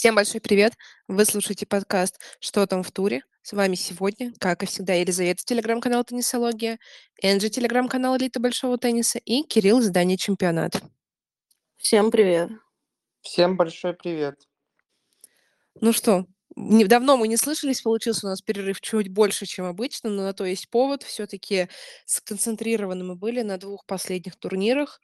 Всем 0.00 0.14
большой 0.14 0.40
привет! 0.40 0.72
Вы 1.08 1.26
слушаете 1.26 1.66
подкаст 1.66 2.18
"Что 2.40 2.66
там 2.66 2.82
в 2.82 2.90
туре?". 2.90 3.22
С 3.42 3.52
вами 3.52 3.74
сегодня, 3.74 4.32
как 4.40 4.62
и 4.62 4.66
всегда, 4.66 4.94
Елизавета, 4.94 5.44
телеграм-канал 5.44 6.04
"Теннисология", 6.04 6.78
Энджи, 7.20 7.50
телеграм-канал 7.50 8.16
"Элита 8.16 8.40
большого 8.40 8.78
тенниса" 8.78 9.18
и 9.18 9.42
Кирилл, 9.42 9.80
издание 9.80 10.16
"Чемпионат". 10.16 10.82
Всем 11.76 12.10
привет! 12.10 12.48
Всем 13.20 13.58
большой 13.58 13.92
привет! 13.92 14.36
Ну 15.82 15.92
что, 15.92 16.24
не 16.56 16.86
давно 16.86 17.18
мы 17.18 17.28
не 17.28 17.36
слышались, 17.36 17.82
получился 17.82 18.26
у 18.26 18.30
нас 18.30 18.40
перерыв 18.40 18.80
чуть 18.80 19.10
больше, 19.10 19.44
чем 19.44 19.66
обычно, 19.66 20.08
но 20.08 20.22
на 20.22 20.32
то 20.32 20.46
есть 20.46 20.70
повод. 20.70 21.02
все 21.02 21.26
таки 21.26 21.68
сконцентрированы 22.06 23.04
мы 23.04 23.16
были 23.16 23.42
на 23.42 23.58
двух 23.58 23.84
последних 23.84 24.36
турнирах. 24.36 24.98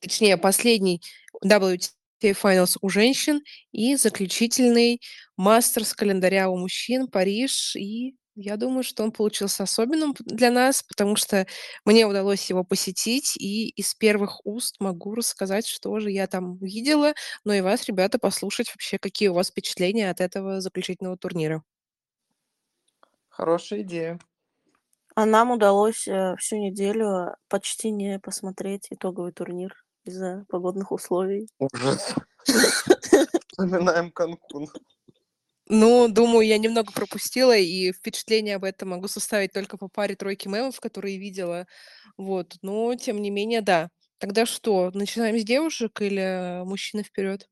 Точнее, 0.00 0.36
последний 0.36 1.02
WTA 1.44 1.90
Finals 2.32 2.76
у 2.80 2.88
женщин 2.88 3.42
и 3.72 3.96
заключительный 3.96 5.00
мастерс 5.36 5.94
календаря 5.94 6.48
у 6.48 6.56
мужчин 6.56 7.08
Париж. 7.08 7.76
И 7.76 8.16
я 8.36 8.56
думаю, 8.56 8.82
что 8.82 9.04
он 9.04 9.12
получился 9.12 9.62
особенным 9.62 10.14
для 10.18 10.50
нас, 10.50 10.82
потому 10.82 11.16
что 11.16 11.46
мне 11.84 12.06
удалось 12.06 12.50
его 12.50 12.64
посетить, 12.64 13.36
и 13.36 13.68
из 13.70 13.94
первых 13.94 14.44
уст 14.44 14.76
могу 14.80 15.14
рассказать, 15.14 15.66
что 15.66 15.98
же 16.00 16.10
я 16.10 16.26
там 16.26 16.56
видела, 16.58 17.14
но 17.44 17.54
и 17.54 17.60
вас, 17.60 17.84
ребята, 17.84 18.18
послушать 18.18 18.68
вообще, 18.70 18.98
какие 18.98 19.28
у 19.28 19.34
вас 19.34 19.50
впечатления 19.50 20.10
от 20.10 20.20
этого 20.20 20.60
заключительного 20.60 21.16
турнира. 21.16 21.62
Хорошая 23.28 23.82
идея. 23.82 24.18
А 25.16 25.26
нам 25.26 25.52
удалось 25.52 26.08
э, 26.08 26.34
всю 26.40 26.56
неделю 26.56 27.36
почти 27.48 27.90
не 27.90 28.18
посмотреть 28.18 28.88
итоговый 28.90 29.32
турнир 29.32 29.83
из-за 30.04 30.44
погодных 30.48 30.92
условий. 30.92 31.48
Ужас. 31.58 32.14
Вспоминаем 33.48 34.10
Канкун. 34.10 34.68
Ну, 35.66 36.08
думаю, 36.08 36.46
я 36.46 36.58
немного 36.58 36.92
пропустила, 36.92 37.56
и 37.56 37.92
впечатление 37.92 38.56
об 38.56 38.64
этом 38.64 38.90
могу 38.90 39.08
составить 39.08 39.52
только 39.52 39.78
по 39.78 39.88
паре 39.88 40.14
тройки 40.14 40.46
мемов, 40.46 40.78
которые 40.78 41.18
видела. 41.18 41.66
Вот, 42.18 42.56
но 42.60 42.94
тем 42.96 43.22
не 43.22 43.30
менее, 43.30 43.62
да. 43.62 43.88
Тогда 44.18 44.44
что, 44.44 44.90
начинаем 44.92 45.38
с 45.38 45.44
девушек 45.44 46.00
или 46.02 46.62
мужчины 46.64 47.02
вперед? 47.02 47.48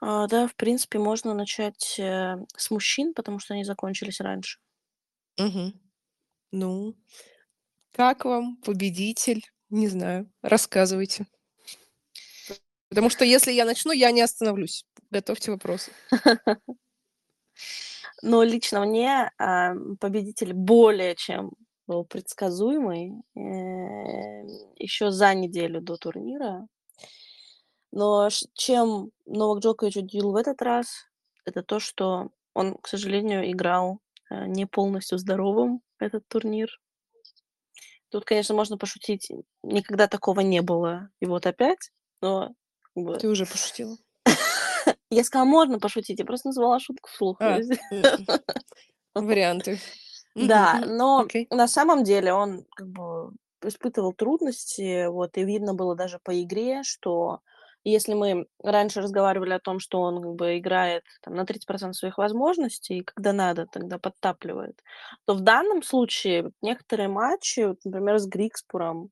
А, 0.00 0.26
да, 0.28 0.46
в 0.46 0.54
принципе, 0.54 0.98
можно 0.98 1.34
начать 1.34 1.98
э, 1.98 2.36
с 2.56 2.70
мужчин, 2.70 3.12
потому 3.14 3.38
что 3.38 3.54
они 3.54 3.64
закончились 3.64 4.20
раньше. 4.20 4.58
Угу. 5.38 5.72
Ну, 6.52 6.96
как 7.92 8.24
вам 8.24 8.56
победитель? 8.58 9.44
Не 9.72 9.88
знаю, 9.88 10.30
рассказывайте. 10.42 11.26
Потому 12.90 13.08
что 13.08 13.24
если 13.24 13.52
я 13.52 13.64
начну, 13.64 13.90
я 13.92 14.10
не 14.10 14.20
остановлюсь. 14.20 14.84
Готовьте 15.10 15.50
вопросы. 15.50 15.92
Но 18.22 18.42
лично 18.42 18.84
мне 18.84 19.30
а, 19.38 19.72
победитель 19.98 20.52
более 20.52 21.14
чем 21.14 21.52
был 21.86 22.04
предсказуемый 22.04 23.14
э, 23.34 23.40
еще 24.76 25.10
за 25.10 25.32
неделю 25.32 25.80
до 25.80 25.96
турнира. 25.96 26.68
Но 27.92 28.28
чем 28.52 29.10
Новак 29.24 29.60
Джокович 29.62 29.96
удивил 29.96 30.32
в 30.32 30.36
этот 30.36 30.60
раз, 30.60 31.06
это 31.46 31.62
то, 31.62 31.80
что 31.80 32.28
он, 32.52 32.74
к 32.74 32.88
сожалению, 32.88 33.50
играл 33.50 34.00
э, 34.30 34.44
не 34.48 34.66
полностью 34.66 35.16
здоровым 35.16 35.80
этот 35.98 36.28
турнир. 36.28 36.78
Тут, 38.12 38.26
конечно, 38.26 38.54
можно 38.54 38.76
пошутить, 38.76 39.32
никогда 39.62 40.06
такого 40.06 40.40
не 40.40 40.60
было, 40.60 41.08
и 41.20 41.24
вот 41.24 41.46
опять, 41.46 41.90
но 42.20 42.50
Ты 42.94 43.28
уже 43.28 43.46
пошутила. 43.46 43.96
Я 45.10 45.24
сказала, 45.24 45.48
можно 45.48 45.78
пошутить, 45.78 46.18
я 46.18 46.26
просто 46.26 46.48
назвала 46.48 46.78
шутку 46.78 47.08
вслух. 47.08 47.38
А, 47.40 47.58
варианты. 49.14 49.78
Да, 50.34 50.82
но 50.86 51.26
на 51.50 51.66
самом 51.68 52.04
деле 52.04 52.34
он 52.34 52.66
как 52.74 52.88
бы 52.88 53.32
испытывал 53.64 54.12
трудности, 54.12 55.06
вот, 55.06 55.38
и 55.38 55.44
видно 55.44 55.72
было 55.72 55.96
даже 55.96 56.18
по 56.22 56.38
игре, 56.42 56.82
что 56.82 57.40
если 57.84 58.14
мы 58.14 58.46
раньше 58.62 59.00
разговаривали 59.00 59.52
о 59.52 59.60
том, 59.60 59.80
что 59.80 60.00
он 60.00 60.22
как 60.22 60.34
бы 60.34 60.58
играет 60.58 61.04
там, 61.22 61.34
на 61.34 61.44
30% 61.44 61.92
своих 61.94 62.18
возможностей, 62.18 62.98
и 62.98 63.04
когда 63.04 63.32
надо, 63.32 63.66
тогда 63.66 63.98
подтапливает, 63.98 64.80
то 65.26 65.34
в 65.34 65.40
данном 65.40 65.82
случае 65.82 66.52
некоторые 66.62 67.08
матчи, 67.08 67.60
вот, 67.60 67.78
например, 67.84 68.18
с 68.18 68.26
Грикспуром 68.26 69.10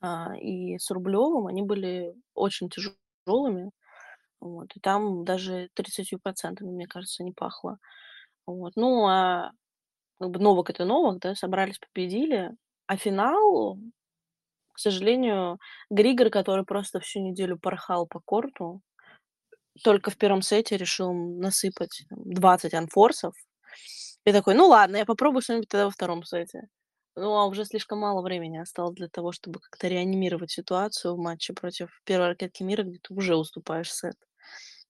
а, 0.00 0.36
и 0.36 0.78
с 0.78 0.90
Рублевым, 0.90 1.46
они 1.46 1.62
были 1.62 2.14
очень 2.34 2.68
тяжелыми. 2.68 3.70
Вот, 4.40 4.68
и 4.76 4.80
там 4.80 5.24
даже 5.24 5.70
30%, 5.74 6.64
мне 6.64 6.86
кажется, 6.86 7.24
не 7.24 7.32
пахло. 7.32 7.78
Вот. 8.46 8.74
Ну, 8.76 9.06
а 9.06 9.52
как 10.20 10.30
бы 10.30 10.40
Новак 10.40 10.70
это 10.70 10.84
Новак, 10.84 11.20
да, 11.20 11.34
собрались, 11.34 11.78
победили. 11.78 12.52
А 12.86 12.96
финал, 12.96 13.78
к 14.76 14.78
сожалению, 14.78 15.58
Григор, 15.88 16.28
который 16.28 16.66
просто 16.66 17.00
всю 17.00 17.20
неделю 17.20 17.58
порхал 17.58 18.06
по 18.06 18.20
корту, 18.20 18.82
только 19.82 20.10
в 20.10 20.18
первом 20.18 20.42
сете 20.42 20.76
решил 20.76 21.14
насыпать 21.14 22.04
там, 22.10 22.18
20 22.24 22.74
анфорсов. 22.74 23.34
И 24.26 24.32
такой, 24.32 24.54
ну 24.54 24.66
ладно, 24.66 24.98
я 24.98 25.06
попробую 25.06 25.40
что-нибудь 25.40 25.68
тогда 25.70 25.86
во 25.86 25.90
втором 25.90 26.24
сете. 26.24 26.68
Ну, 27.14 27.32
а 27.38 27.46
уже 27.46 27.64
слишком 27.64 28.00
мало 28.00 28.20
времени 28.20 28.58
осталось 28.58 28.96
для 28.96 29.08
того, 29.08 29.32
чтобы 29.32 29.60
как-то 29.60 29.88
реанимировать 29.88 30.50
ситуацию 30.50 31.14
в 31.14 31.18
матче 31.18 31.54
против 31.54 31.88
первой 32.04 32.28
ракетки 32.28 32.62
мира, 32.62 32.82
где 32.82 32.98
ты 32.98 33.14
уже 33.14 33.34
уступаешь 33.34 33.90
сет. 33.90 34.16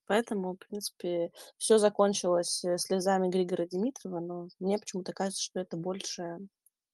Поэтому, 0.05 0.55
в 0.55 0.57
принципе, 0.57 1.31
все 1.57 1.77
закончилось 1.77 2.61
э, 2.65 2.77
слезами 2.77 3.29
Григора 3.29 3.65
Димитрова, 3.65 4.19
но 4.19 4.49
мне 4.59 4.79
почему-то 4.79 5.13
кажется, 5.13 5.41
что 5.41 5.61
это 5.61 5.77
больше 5.77 6.39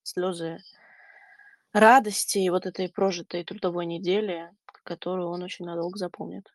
слезы 0.03 0.59
радости 1.73 2.39
и 2.39 2.49
вот 2.49 2.65
этой 2.65 2.89
прожитой 2.89 3.43
трудовой 3.43 3.85
недели, 3.85 4.49
которую 4.83 5.29
он 5.29 5.43
очень 5.43 5.65
надолго 5.65 5.97
запомнит. 5.97 6.47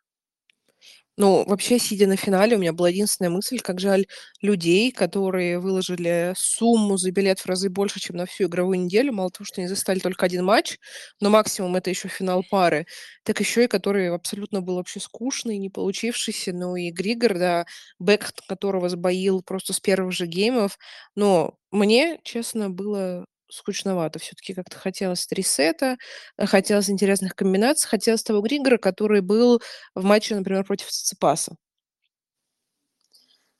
Ну, 1.16 1.44
вообще, 1.48 1.80
сидя 1.80 2.06
на 2.06 2.14
финале, 2.16 2.54
у 2.56 2.60
меня 2.60 2.72
была 2.72 2.90
единственная 2.90 3.28
мысль, 3.30 3.58
как 3.58 3.80
жаль 3.80 4.06
людей, 4.40 4.92
которые 4.92 5.58
выложили 5.58 6.32
сумму 6.36 6.96
за 6.96 7.10
билет 7.10 7.40
в 7.40 7.46
разы 7.46 7.70
больше, 7.70 7.98
чем 7.98 8.16
на 8.16 8.24
всю 8.24 8.44
игровую 8.44 8.78
неделю. 8.80 9.12
Мало 9.12 9.30
того, 9.30 9.44
что 9.44 9.60
они 9.60 9.66
застали 9.66 9.98
только 9.98 10.26
один 10.26 10.44
матч, 10.44 10.78
но 11.20 11.28
максимум 11.28 11.74
это 11.74 11.90
еще 11.90 12.06
финал 12.06 12.44
пары, 12.48 12.86
так 13.24 13.40
еще 13.40 13.64
и 13.64 13.66
который 13.66 14.14
абсолютно 14.14 14.60
был 14.60 14.76
вообще 14.76 15.00
скучный, 15.00 15.58
не 15.58 15.70
получившийся. 15.70 16.52
Ну 16.52 16.76
и 16.76 16.90
Григор, 16.92 17.36
да, 17.36 17.66
бэк 17.98 18.30
которого 18.46 18.88
сбоил 18.88 19.42
просто 19.42 19.72
с 19.72 19.80
первых 19.80 20.12
же 20.12 20.26
геймов. 20.26 20.78
Но 21.16 21.54
мне, 21.72 22.20
честно, 22.22 22.70
было 22.70 23.26
скучновато. 23.50 24.18
Все-таки 24.18 24.54
как-то 24.54 24.76
хотелось 24.76 25.26
три 25.26 25.42
сета, 25.42 25.96
э, 26.36 26.46
хотелось 26.46 26.90
интересных 26.90 27.34
комбинаций, 27.34 27.88
хотелось 27.88 28.22
того 28.22 28.40
Григора, 28.40 28.78
который 28.78 29.20
был 29.20 29.60
в 29.94 30.04
матче, 30.04 30.34
например, 30.34 30.64
против 30.64 30.88
Циципаса. 30.88 31.56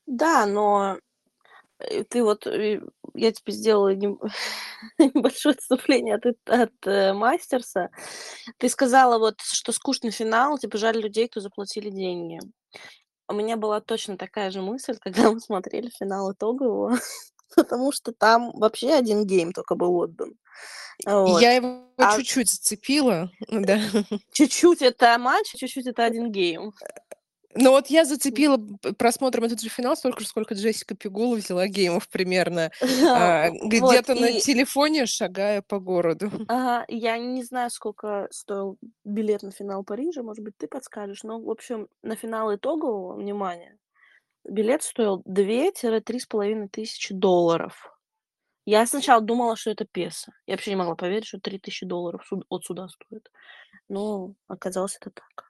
Да, 0.06 0.46
но 0.46 0.98
э, 1.78 2.04
ты 2.04 2.22
вот, 2.22 2.46
э, 2.46 2.80
я 3.14 3.32
тебе 3.32 3.52
сделала 3.52 3.88
небольшое 4.98 5.54
отступление 5.54 6.16
от, 6.16 6.36
от 6.46 7.14
Мастерса. 7.16 7.90
Ты 8.58 8.68
сказала 8.68 9.18
вот, 9.18 9.40
что 9.40 9.72
скучный 9.72 10.10
финал, 10.10 10.58
типа 10.58 10.78
жаль 10.78 10.98
людей, 10.98 11.28
кто 11.28 11.40
заплатили 11.40 11.90
деньги. 11.90 12.40
У 13.28 13.34
меня 13.34 13.58
была 13.58 13.80
точно 13.80 14.16
такая 14.16 14.50
же 14.50 14.62
мысль, 14.62 14.96
когда 15.00 15.30
мы 15.30 15.40
смотрели 15.40 15.90
финал 15.90 16.32
итогового. 16.32 16.98
потому 17.56 17.92
что 17.92 18.12
там 18.12 18.50
вообще 18.54 18.92
один 18.92 19.26
гейм 19.26 19.52
только 19.52 19.74
был 19.74 19.96
отдан. 19.96 20.34
Вот. 21.06 21.40
Я 21.40 21.52
его 21.52 21.84
а... 21.96 22.16
чуть-чуть 22.16 22.50
зацепила, 22.50 23.30
да. 23.48 23.80
Чуть-чуть 24.32 24.82
это 24.82 25.16
матч, 25.18 25.54
чуть-чуть 25.56 25.86
это 25.86 26.04
один 26.04 26.32
гейм. 26.32 26.72
Ну 27.54 27.70
вот 27.70 27.88
я 27.88 28.04
зацепила 28.04 28.60
просмотром 28.98 29.44
этот 29.44 29.60
же 29.60 29.68
финал 29.68 29.96
столько 29.96 30.20
же, 30.20 30.28
сколько 30.28 30.54
Джессика 30.54 30.94
Пигула 30.94 31.36
взяла 31.36 31.66
геймов 31.66 32.08
примерно. 32.08 32.70
а, 33.08 33.50
где-то 33.50 34.14
вот, 34.14 34.20
на 34.20 34.26
и... 34.26 34.40
телефоне, 34.40 35.06
шагая 35.06 35.62
по 35.62 35.80
городу. 35.80 36.30
Ага, 36.46 36.84
я 36.88 37.16
не 37.18 37.42
знаю, 37.42 37.70
сколько 37.70 38.28
стоил 38.30 38.78
билет 39.04 39.42
на 39.42 39.50
финал 39.50 39.82
Парижа, 39.82 40.22
может 40.22 40.44
быть, 40.44 40.56
ты 40.56 40.68
подскажешь. 40.68 41.22
Но, 41.22 41.40
в 41.40 41.50
общем, 41.50 41.88
на 42.02 42.16
финал 42.16 42.54
итогового, 42.54 43.16
внимание, 43.16 43.78
билет 44.44 44.82
стоил 44.82 45.22
2-3,5 45.24 46.68
тысячи 46.68 47.14
долларов. 47.14 47.94
Я 48.66 48.86
сначала 48.86 49.22
думала, 49.22 49.56
что 49.56 49.70
это 49.70 49.86
песо. 49.86 50.32
Я 50.46 50.54
вообще 50.54 50.70
не 50.72 50.76
могла 50.76 50.96
поверить, 50.96 51.26
что 51.26 51.40
3000 51.40 51.86
долларов 51.86 52.30
от 52.50 52.64
суда 52.64 52.88
стоит. 52.88 53.30
Но 53.88 54.34
оказалось 54.48 54.96
это 55.00 55.10
так. 55.10 55.46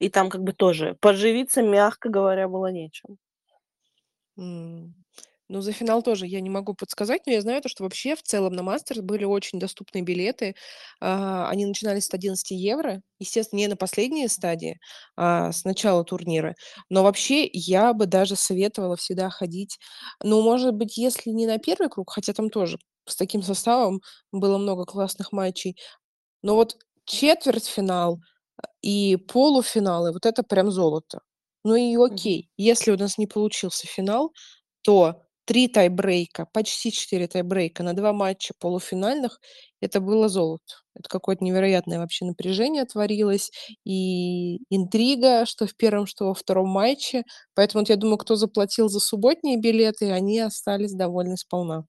И 0.00 0.10
там 0.10 0.30
как 0.30 0.42
бы 0.42 0.52
тоже 0.52 0.96
поживиться, 1.00 1.62
мягко 1.62 2.08
говоря, 2.10 2.48
было 2.48 2.72
нечем. 2.72 3.18
М. 4.38 4.94
Ну, 5.50 5.62
за 5.62 5.72
финал 5.72 6.02
тоже 6.02 6.26
я 6.26 6.40
не 6.42 6.50
могу 6.50 6.74
подсказать, 6.74 7.22
но 7.26 7.32
я 7.32 7.40
знаю 7.40 7.62
то, 7.62 7.70
что 7.70 7.82
вообще 7.82 8.14
в 8.14 8.22
целом 8.22 8.52
на 8.54 8.62
Мастерс 8.62 9.00
были 9.00 9.24
очень 9.24 9.58
доступные 9.58 10.02
билеты. 10.02 10.54
А, 11.00 11.48
они 11.48 11.64
начинались 11.64 12.04
с 12.06 12.12
11 12.14 12.54
евро. 12.54 13.00
Естественно, 13.18 13.58
не 13.60 13.66
на 13.68 13.76
последние 13.76 14.28
стадии, 14.28 14.78
а 15.16 15.50
с 15.52 15.64
начала 15.64 16.04
турнира. 16.04 16.54
Но 16.90 17.02
вообще 17.02 17.46
я 17.50 17.94
бы 17.94 18.04
даже 18.06 18.36
советовала 18.36 18.96
всегда 18.96 19.30
ходить, 19.30 19.78
ну, 20.22 20.42
может 20.42 20.74
быть, 20.74 20.98
если 20.98 21.30
не 21.30 21.46
на 21.46 21.58
первый 21.58 21.88
круг, 21.88 22.10
хотя 22.12 22.34
там 22.34 22.50
тоже 22.50 22.78
с 23.06 23.16
таким 23.16 23.42
составом 23.42 24.02
было 24.32 24.58
много 24.58 24.84
классных 24.84 25.32
матчей, 25.32 25.76
но 26.42 26.54
вот 26.56 26.76
четвертьфинал 27.06 28.20
и 28.82 29.16
полуфиналы, 29.16 30.12
вот 30.12 30.26
это 30.26 30.42
прям 30.44 30.70
золото. 30.72 31.20
Ну 31.64 31.76
и 31.76 31.96
окей, 31.96 32.50
если 32.56 32.92
у 32.92 32.96
нас 32.98 33.18
не 33.18 33.26
получился 33.26 33.86
финал, 33.86 34.32
то 34.82 35.26
3 35.48 35.68
тайбрейка, 35.68 36.46
почти 36.52 36.92
4 36.92 37.26
тайбрейка 37.28 37.82
на 37.82 37.94
2 37.94 38.12
матча 38.12 38.54
полуфинальных- 38.60 39.40
это 39.80 40.00
было 40.00 40.28
золото. 40.28 40.64
Это 40.94 41.08
какое-то 41.08 41.44
невероятное 41.44 41.98
вообще 42.00 42.26
напряжение 42.26 42.84
творилось 42.84 43.50
и 43.84 44.58
интрига, 44.70 45.46
что 45.46 45.66
в 45.66 45.74
первом, 45.76 46.06
что 46.06 46.26
во 46.26 46.34
втором 46.34 46.68
матче. 46.68 47.24
Поэтому 47.54 47.82
вот 47.82 47.90
я 47.90 47.96
думаю, 47.96 48.18
кто 48.18 48.36
заплатил 48.36 48.88
за 48.90 49.00
субботние 49.00 49.58
билеты, 49.58 50.10
они 50.12 50.38
остались 50.40 50.92
довольны 50.94 51.36
сполна. 51.38 51.86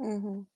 Мгм. 0.00 0.46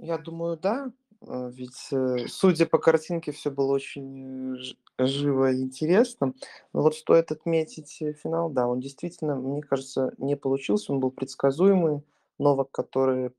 Я 0.00 0.18
думаю, 0.18 0.56
да. 0.56 0.92
Э, 1.22 1.50
ведь, 1.52 1.88
э, 1.92 2.26
судя 2.28 2.66
по 2.66 2.78
картинке, 2.78 3.32
все 3.32 3.50
было 3.50 3.72
очень, 3.72 4.56
э, 4.98 5.06
живо 5.06 5.50
и 5.52 5.62
интересно. 5.62 6.34
Но 6.72 6.82
вот 6.82 6.94
стоит 6.94 7.32
отметить, 7.32 8.00
э, 8.02 8.12
финал. 8.12 8.50
Да, 8.50 8.68
он 8.68 8.80
действительно, 8.80 9.36
мне 9.36 9.62
кажется, 9.62 10.14
не 10.18 10.36
получился. 10.36 10.92
Он 10.92 11.00
был 11.00 11.10
предсказуемый. 11.10 12.02
Новак, 12.38 12.70
который 12.70 13.32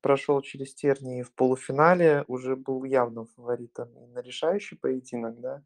прошел 0.00 0.40
через 0.42 0.74
тернии 0.74 1.22
в 1.22 1.32
полуфинале, 1.32 2.24
уже 2.26 2.56
был 2.56 2.84
явным 2.84 3.26
фаворитом 3.36 3.88
на 4.12 4.20
решающий 4.20 4.76
поединок, 4.76 5.40
да. 5.40 5.62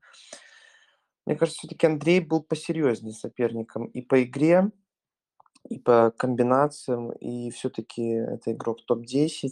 Мне 1.27 1.37
кажется, 1.37 1.61
все 1.61 1.69
таки 1.69 1.87
Андрей 1.87 2.21
был 2.21 2.43
посерьезнее 2.43 3.15
соперником 3.15 3.87
и 3.87 4.03
по 4.03 4.23
игре, 4.23 4.71
и 5.69 5.79
по 5.79 6.11
комбинациям, 6.11 7.13
и 7.13 7.51
все 7.51 7.71
таки 7.71 8.03
это 8.03 8.53
игрок 8.53 8.85
топ-10. 8.87 9.51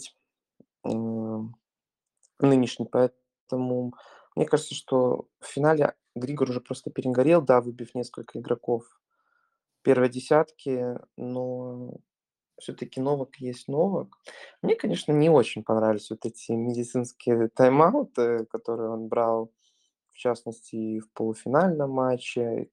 Нынешний. 2.43 2.87
Поэтому 2.87 3.95
мне 4.37 4.45
кажется, 4.47 4.75
что 4.75 5.29
в 5.41 5.47
финале 5.47 5.95
Григор 6.15 6.51
уже 6.51 6.61
просто 6.61 6.91
перегорел, 6.91 7.41
да, 7.41 7.61
выбив 7.63 7.95
несколько 7.95 8.39
игроков 8.39 8.85
первой 9.83 10.11
десятки, 10.11 10.99
но 11.17 11.95
все-таки 12.59 13.01
Новак 13.01 13.37
есть 13.37 13.69
Новак. 13.69 14.09
Мне, 14.61 14.77
конечно, 14.77 15.13
не 15.13 15.31
очень 15.31 15.65
понравились 15.65 16.11
вот 16.11 16.25
эти 16.25 16.53
медицинские 16.53 17.49
тайм-ауты, 17.49 18.47
которые 18.47 18.91
он 18.91 19.09
брал, 19.09 19.53
в 20.11 20.19
частности, 20.19 21.01
в 21.01 21.11
полуфинальном 21.13 21.91
матче. 21.91 22.69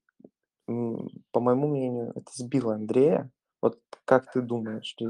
По 0.66 1.40
моему 1.40 1.68
мнению, 1.68 2.12
это 2.14 2.30
сбило 2.34 2.74
Андрея. 2.74 3.30
Вот 3.62 3.80
как 4.04 4.30
ты 4.32 4.40
думаешь, 4.40 4.92
то 4.94 5.06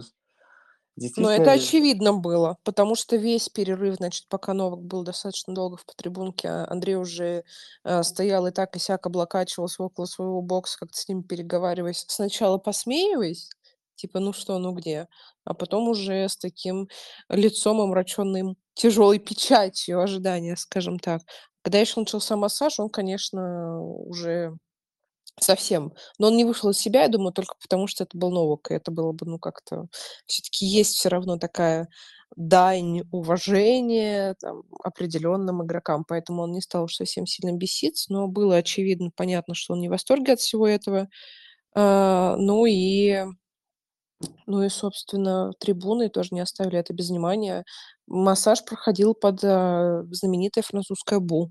Но 1.17 1.31
это 1.31 1.51
действительно 1.51 1.53
очевидно 1.53 2.13
было, 2.15 2.57
потому 2.65 2.95
что 2.95 3.17
весь 3.17 3.49
перерыв, 3.49 3.97
значит, 3.97 4.27
пока 4.29 4.55
Новак 4.55 4.81
был 4.83 5.03
достаточно 5.05 5.55
долго 5.55 5.77
в 5.77 5.85
трибунке, 5.97 6.49
а 6.49 6.67
Андрей 6.71 6.97
уже, 6.97 7.45
э, 7.85 8.03
стоял 8.03 8.47
и 8.47 8.51
так 8.53 8.77
и 8.77 8.79
сяк 8.79 9.07
облокачивался 9.07 9.83
около 9.83 10.07
своего 10.07 10.43
бокса, 10.43 10.79
как-то 10.79 10.97
с 10.99 11.09
ним 11.09 11.23
переговариваясь. 11.23 12.05
Сначала 12.09 12.59
посмеиваясь, 12.59 13.51
типа: 13.97 14.21
"Ну 14.21 14.33
что, 14.33 14.59
ну 14.59 14.73
где?" 14.73 15.09
А 15.45 15.55
потом 15.55 15.89
уже 15.89 16.29
с 16.29 16.37
таким 16.37 16.89
лицом 17.29 17.81
омраченным 17.81 18.57
тяжелой 18.75 19.19
печатью 19.19 20.01
ожидания, 20.01 20.57
скажем 20.57 20.99
так. 20.99 21.23
Когда 21.63 21.79
еще 21.79 22.01
начался 22.01 22.37
массаж, 22.37 22.79
он, 22.81 22.89
конечно, 22.89 23.83
уже 23.83 24.57
Совсем. 25.43 25.93
Но 26.19 26.27
он 26.29 26.37
не 26.37 26.45
вышел 26.45 26.71
из 26.71 26.79
себя, 26.79 27.03
я 27.03 27.09
думаю, 27.09 27.33
только 27.33 27.55
потому, 27.63 27.87
что 27.87 28.05
это 28.05 28.17
был 28.19 28.31
Новак, 28.31 28.71
и 28.71 28.75
это 28.75 28.91
было 28.91 29.13
бы, 29.13 29.25
ну, 29.27 29.39
как-то 29.39 29.87
все 30.27 30.43
таки 30.43 30.67
есть 30.67 30.97
все 30.97 31.09
равно 31.09 31.39
такая 31.39 31.89
дань 32.37 33.03
уважения, 33.11 34.35
там, 34.41 34.63
определенным 34.85 35.65
игрокам, 35.65 36.05
поэтому 36.07 36.43
он 36.43 36.53
не 36.53 36.61
стал 36.61 36.85
уж 36.85 36.95
совсем 36.97 37.27
сильно 37.27 37.57
беситься, 37.57 38.13
но 38.13 38.29
было 38.29 38.57
очевидно, 38.57 39.11
понятно, 39.17 39.55
что 39.55 39.73
он 39.75 39.81
не 39.81 39.89
в 39.89 39.93
восторге 39.93 40.35
от 40.35 40.41
всего 40.41 40.69
этого. 40.69 41.09
А, 41.75 42.37
ну 42.39 42.67
и 42.67 43.25
ну 44.47 44.63
и, 44.63 44.69
собственно, 44.69 45.53
трибуны 45.59 46.09
тоже 46.09 46.31
не 46.33 46.41
оставили 46.41 46.79
это 46.79 46.93
без 46.93 47.11
внимания. 47.11 47.65
Массаж 48.07 48.65
проходил 48.65 49.15
под, 49.15 49.41
а, 49.45 50.03
знаменитое 50.11 50.63
французское 50.65 51.21
"Бу". 51.21 51.51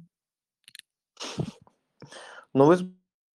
Но 2.54 2.66
вы 2.68 2.78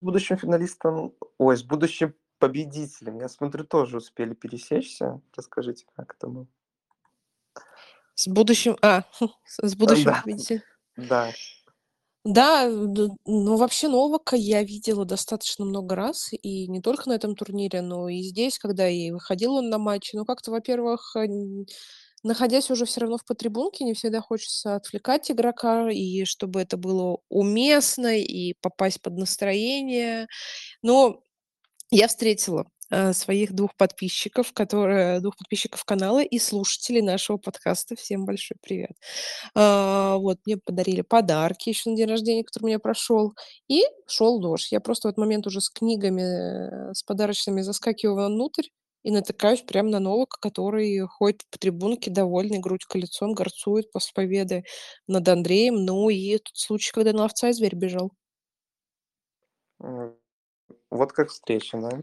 будущим 0.04 0.36
финалистом, 0.36 1.14
ой, 1.38 1.56
с 1.56 1.62
будущим 1.62 2.14
победителем, 2.38 3.20
я 3.20 3.28
смотрю, 3.28 3.64
тоже 3.64 3.96
успели 3.96 4.34
пересечься. 4.34 5.20
Расскажите, 5.36 5.86
как 5.96 6.14
это 6.14 6.26
было? 6.26 6.46
С 8.14 8.28
будущим 8.28 8.76
а, 8.82 9.04
с 9.44 9.74
будущим 9.74 10.04
да, 10.04 10.22
победителем. 10.22 10.62
да. 10.96 11.32
Да, 12.26 12.70
ну, 12.70 13.56
вообще 13.56 13.88
Новака 13.88 14.34
я 14.34 14.62
видела 14.62 15.04
достаточно 15.04 15.66
много 15.66 15.94
раз, 15.94 16.30
и 16.32 16.66
не 16.68 16.80
только 16.80 17.10
на 17.10 17.12
этом 17.12 17.36
турнире, 17.36 17.82
но 17.82 18.08
и 18.08 18.22
здесь, 18.22 18.58
когда 18.58 18.88
и 18.88 19.10
выходил 19.10 19.56
он 19.56 19.68
на 19.68 19.76
матчи. 19.76 20.16
Ну, 20.16 20.24
как-то, 20.24 20.50
во-первых, 20.50 21.14
находясь 22.24 22.70
уже 22.70 22.86
все 22.86 23.00
равно 23.00 23.18
в 23.18 23.24
подтрибунке, 23.24 23.84
не 23.84 23.94
всегда 23.94 24.20
хочется 24.20 24.76
отвлекать 24.76 25.30
игрока, 25.30 25.90
и 25.90 26.24
чтобы 26.24 26.60
это 26.62 26.76
было 26.76 27.18
уместно, 27.28 28.18
и 28.18 28.54
попасть 28.60 29.00
под 29.02 29.16
настроение. 29.18 30.26
Но 30.82 31.22
я 31.90 32.08
встретила, 32.08 32.66
э, 32.90 33.12
своих 33.14 33.52
двух 33.54 33.76
подписчиков, 33.76 34.52
которые 34.52 35.20
двух 35.20 35.36
подписчиков 35.36 35.84
канала 35.84 36.22
и 36.22 36.38
слушателей 36.38 37.02
нашего 37.02 37.38
подкаста. 37.38 37.96
Всем 37.96 38.24
большой 38.26 38.56
привет. 38.62 38.92
А, 39.54 40.16
вот, 40.18 40.38
мне 40.46 40.56
подарили 40.58 41.02
подарки 41.02 41.70
еще 41.70 41.90
на 41.90 41.96
день 41.96 42.08
рождения, 42.08 42.44
который 42.44 42.64
у 42.64 42.66
меня 42.68 42.78
прошел, 42.78 43.34
и 43.68 43.84
шел 44.08 44.40
дождь. 44.40 44.72
Я 44.72 44.80
просто 44.80 45.08
в 45.08 45.10
этот 45.12 45.18
момент 45.18 45.46
уже 45.46 45.60
с 45.60 45.70
книгами, 45.70 46.90
э, 46.90 46.94
с 46.94 47.02
подарочными 47.02 47.62
заскакиваю 47.62 48.28
внутрь 48.28 48.68
и 49.04 49.10
натыкаюсь 49.10 49.62
прямо 49.62 49.90
на 49.90 50.00
Новака, 50.00 50.38
который 50.40 50.98
ходит 51.06 51.44
по 51.50 51.58
трибунке 51.58 52.10
довольный, 52.10 52.58
грудь 52.58 52.86
колецом, 52.86 53.34
горцует 53.34 53.92
после 53.92 54.12
победы 54.14 54.64
над 55.06 55.28
Андреем. 55.28 55.84
Ну 55.84 56.08
и 56.08 56.38
тот 56.38 56.56
случай, 56.56 56.90
когда 56.92 57.12
на 57.12 57.26
овца 57.26 57.50
и 57.50 57.52
зверь 57.52 57.76
бежал. 57.76 58.12
Вот 60.90 61.12
как 61.12 61.28
встреча, 61.28 61.78
да? 61.78 62.02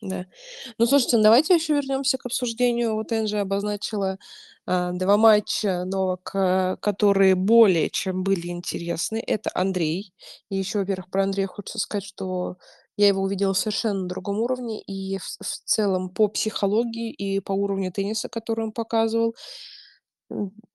Да. 0.00 0.26
Ну, 0.78 0.86
слушайте, 0.86 1.16
ну 1.16 1.24
давайте 1.24 1.54
еще 1.54 1.74
вернемся 1.74 2.18
к 2.18 2.26
обсуждению. 2.26 2.94
Вот 2.94 3.10
Энджи 3.10 3.38
обозначила 3.38 4.18
а, 4.66 4.92
два 4.92 5.16
матча 5.16 5.84
Новака, 5.84 6.76
которые 6.76 7.34
более 7.34 7.90
чем 7.90 8.22
были 8.22 8.48
интересны. 8.48 9.22
Это 9.26 9.50
Андрей. 9.54 10.12
И 10.50 10.56
еще, 10.56 10.80
во-первых, 10.80 11.10
про 11.10 11.24
Андрея 11.24 11.48
хочется 11.48 11.78
сказать, 11.78 12.04
что 12.04 12.58
я 12.98 13.06
его 13.08 13.22
увидела 13.22 13.52
совершенно 13.54 14.08
другом 14.08 14.40
уровне. 14.40 14.82
И 14.82 15.18
в, 15.18 15.24
в 15.24 15.60
целом 15.64 16.10
по 16.10 16.28
психологии 16.28 17.10
и 17.12 17.40
по 17.40 17.52
уровню 17.52 17.92
тенниса, 17.92 18.28
который 18.28 18.66
он 18.66 18.72
показывал. 18.72 19.34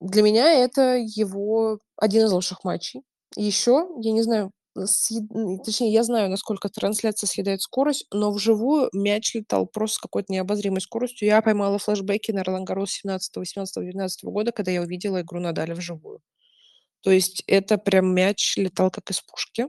Для 0.00 0.22
меня 0.22 0.52
это 0.52 0.96
его 0.96 1.78
один 1.96 2.24
из 2.26 2.32
лучших 2.32 2.64
матчей. 2.64 3.02
Еще, 3.36 3.86
я 4.00 4.12
не 4.12 4.22
знаю, 4.22 4.52
съед 4.84 5.24
точнее, 5.64 5.92
я 5.92 6.02
знаю, 6.02 6.30
насколько 6.30 6.68
трансляция 6.70 7.28
съедает 7.28 7.62
скорость, 7.62 8.06
но 8.12 8.32
вживую 8.32 8.88
мяч 8.92 9.34
летал 9.34 9.66
просто 9.66 9.96
с 9.96 9.98
какой-то 10.00 10.32
необозримой 10.32 10.80
скоростью. 10.80 11.28
Я 11.28 11.42
поймала 11.42 11.78
флешбеки 11.78 12.32
на 12.32 12.42
Ролан-Гаррос 12.42 12.90
17, 12.92 13.36
18, 13.36 13.84
19 13.84 14.24
года, 14.24 14.50
когда 14.52 14.70
я 14.72 14.80
увидела 14.82 15.20
игру 15.20 15.40
Надаля 15.40 15.74
вживую. 15.74 16.20
То 17.04 17.10
есть 17.10 17.44
это 17.46 17.76
прям 17.78 18.14
мяч 18.14 18.56
летал 18.56 18.90
как 18.90 19.10
из 19.10 19.20
пушки. 19.20 19.66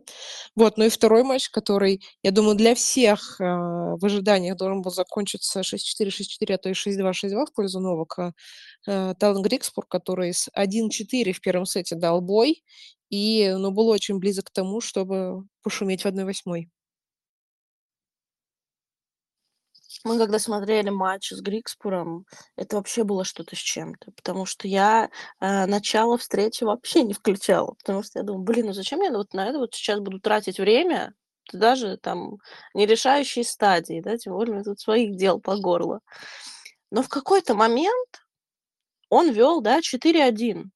Вот, 0.56 0.78
ну 0.78 0.86
и 0.86 0.90
второй 0.90 1.24
матч, 1.24 1.50
который, 1.50 2.02
я 2.24 2.32
думаю, 2.32 2.56
для 2.56 2.76
всех, 2.76 3.42
а, 3.42 3.96
в 3.98 4.06
ожиданиях 4.06 4.58
должен 4.58 4.82
был 4.82 4.92
закончиться 4.92 5.62
6-4, 5.64 6.12
6-4, 6.12 6.56
а 6.56 6.58
то 6.58 6.70
и 6.70 6.74
6-2, 6.74 7.14
6-2 7.14 7.46
в 7.48 7.54
пользу 7.54 7.80
Новака. 7.82 8.34
Э, 8.88 9.14
Талан 9.20 9.42
Грикспур, 9.44 9.86
который 9.88 10.34
с 10.34 10.50
1-4 10.54 11.34
в 11.34 11.42
первом 11.42 11.66
сете 11.66 11.96
дал 11.96 12.22
бой 12.22 12.64
и, 13.10 13.54
ну, 13.58 13.72
был 13.72 13.88
очень 13.90 14.20
близок 14.20 14.46
к 14.48 14.52
тому, 14.52 14.82
чтобы 14.82 15.44
пошуметь 15.64 16.04
в 16.04 16.08
1/8. 16.08 16.70
Мы 20.04 20.18
когда 20.20 20.40
смотрели 20.40 20.90
матч 20.90 21.32
с 21.32 21.42
Грикспуром, 21.42 22.26
это 22.56 22.76
вообще 22.76 23.04
было 23.04 23.24
что-то 23.24 23.56
с 23.56 23.60
чем-то, 23.60 24.12
потому 24.12 24.46
что 24.46 24.68
я, 24.68 25.10
э, 25.40 25.66
начало 25.66 26.18
встречи 26.18 26.64
вообще 26.64 27.04
не 27.04 27.14
включала, 27.14 27.74
потому 27.74 28.04
что 28.04 28.20
я 28.20 28.24
думаю: 28.24 28.44
"Блин, 28.44 28.68
ну 28.68 28.74
зачем 28.74 29.02
я 29.02 29.12
вот 29.12 29.34
на 29.34 29.48
это 29.48 29.58
вот 29.60 29.74
сейчас 29.74 30.00
буду 30.00 30.20
тратить 30.20 30.60
время?" 30.60 31.14
даже 31.54 31.98
там 31.98 32.38
не 32.74 32.88
решающей 32.88 33.44
стадии, 33.44 34.02
да, 34.02 34.18
тем 34.18 34.34
более 34.34 34.64
тут 34.64 34.80
своих 34.80 35.16
дел 35.16 35.40
по 35.40 35.56
горло. 35.58 36.00
Но 36.92 37.04
в 37.04 37.10
какой-то 37.10 37.56
момент 37.56 38.10
он 39.10 39.32
вел, 39.32 39.62
да, 39.62 39.82
4-1. 39.82 40.72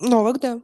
Новак, 0.00 0.38
да. 0.40 0.60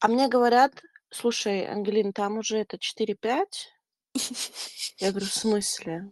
А 0.00 0.08
мне 0.08 0.28
говорят, 0.28 0.82
слушай, 1.10 1.64
Ангелин, 1.66 2.12
там 2.12 2.38
уже 2.38 2.58
это 2.58 2.78
4-5. 2.78 3.71
Я 4.98 5.10
говорю, 5.10 5.26
в 5.30 5.34
смысле? 5.34 6.10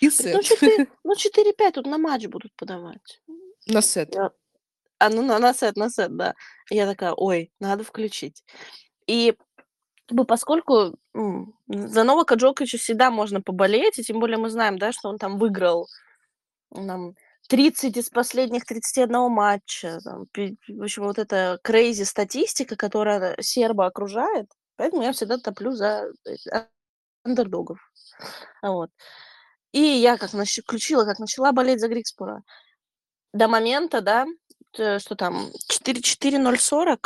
И 0.00 0.06
ну, 0.06 0.10
сет. 0.10 0.44
4, 0.44 0.86
ну 1.04 1.14
4-5 1.14 1.74
тут 1.74 1.86
на 1.86 1.98
матч 1.98 2.26
будут 2.26 2.54
подавать. 2.56 3.20
На 3.66 3.82
сет. 3.82 4.14
Я- 4.14 4.30
А, 4.98 5.08
ну, 5.10 5.22
на, 5.22 5.38
на 5.38 5.54
сет, 5.54 5.76
на 5.76 5.90
сет, 5.90 6.16
да. 6.16 6.34
Я 6.70 6.86
такая, 6.86 7.12
ой, 7.12 7.52
надо 7.60 7.84
включить. 7.84 8.44
И 9.06 9.34
бы 10.10 10.24
поскольку 10.24 10.96
м, 11.14 11.54
за 11.68 12.04
Новака 12.04 12.34
Джоковича 12.34 12.78
всегда 12.78 13.10
можно 13.10 13.40
поболеть, 13.40 13.98
и 13.98 14.02
тем 14.04 14.20
более 14.20 14.38
мы 14.38 14.50
знаем, 14.50 14.78
да, 14.78 14.92
что 14.92 15.08
он 15.08 15.18
там 15.18 15.38
выиграл 15.38 15.88
нам 16.70 17.14
30 17.48 17.96
из 17.96 18.10
последних 18.10 18.64
31 18.64 19.30
матча. 19.30 19.98
Там, 20.04 20.26
в 20.34 20.82
общем, 20.82 21.04
вот 21.04 21.18
эта 21.18 21.58
crazy 21.62 22.04
статистика, 22.04 22.76
которая 22.76 23.36
серба 23.40 23.86
окружает. 23.86 24.46
Поэтому 24.76 25.02
я 25.02 25.12
всегда 25.12 25.38
топлю 25.38 25.72
за 25.72 26.10
э, 26.26 26.66
андердогов. 27.24 27.78
Вот. 28.62 28.90
И 29.72 29.80
я 29.80 30.18
как 30.18 30.34
нач- 30.34 30.62
включила, 30.62 31.04
как 31.04 31.18
начала 31.18 31.52
болеть 31.52 31.80
за 31.80 31.88
Грикспора. 31.88 32.42
До 33.32 33.48
момента, 33.48 34.00
да, 34.00 34.26
что 34.72 35.14
там, 35.16 35.50
4-4-0-40. 35.70 36.98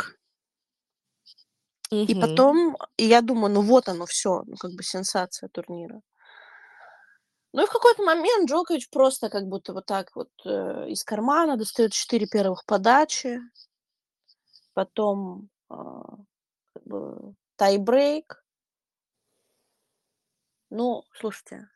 И 1.91 2.15
потом, 2.19 2.77
и 2.97 3.05
я 3.05 3.21
думаю, 3.21 3.53
ну 3.53 3.61
вот 3.61 3.87
оно 3.87 4.05
все, 4.05 4.43
ну 4.45 4.57
как 4.57 4.71
бы 4.71 4.83
сенсация 4.83 5.47
турнира. 5.49 6.01
Ну 7.53 7.63
и 7.63 7.65
в 7.65 7.69
какой-то 7.69 8.03
момент 8.03 8.49
Джокович 8.49 8.89
просто 8.89 9.29
как 9.29 9.45
будто 9.45 9.73
вот 9.73 9.85
так 9.85 10.13
вот 10.15 10.29
э, 10.45 10.89
из 10.89 11.03
кармана 11.03 11.55
достает 11.55 11.93
четыре 11.93 12.27
первых 12.27 12.65
подачи, 12.65 13.39
потом 14.73 15.49
а, 15.69 16.03
как 16.73 16.83
бы 16.83 17.33
тайбрейк. 17.55 18.43
Ну, 20.69 21.03
слушайте, 21.13 21.69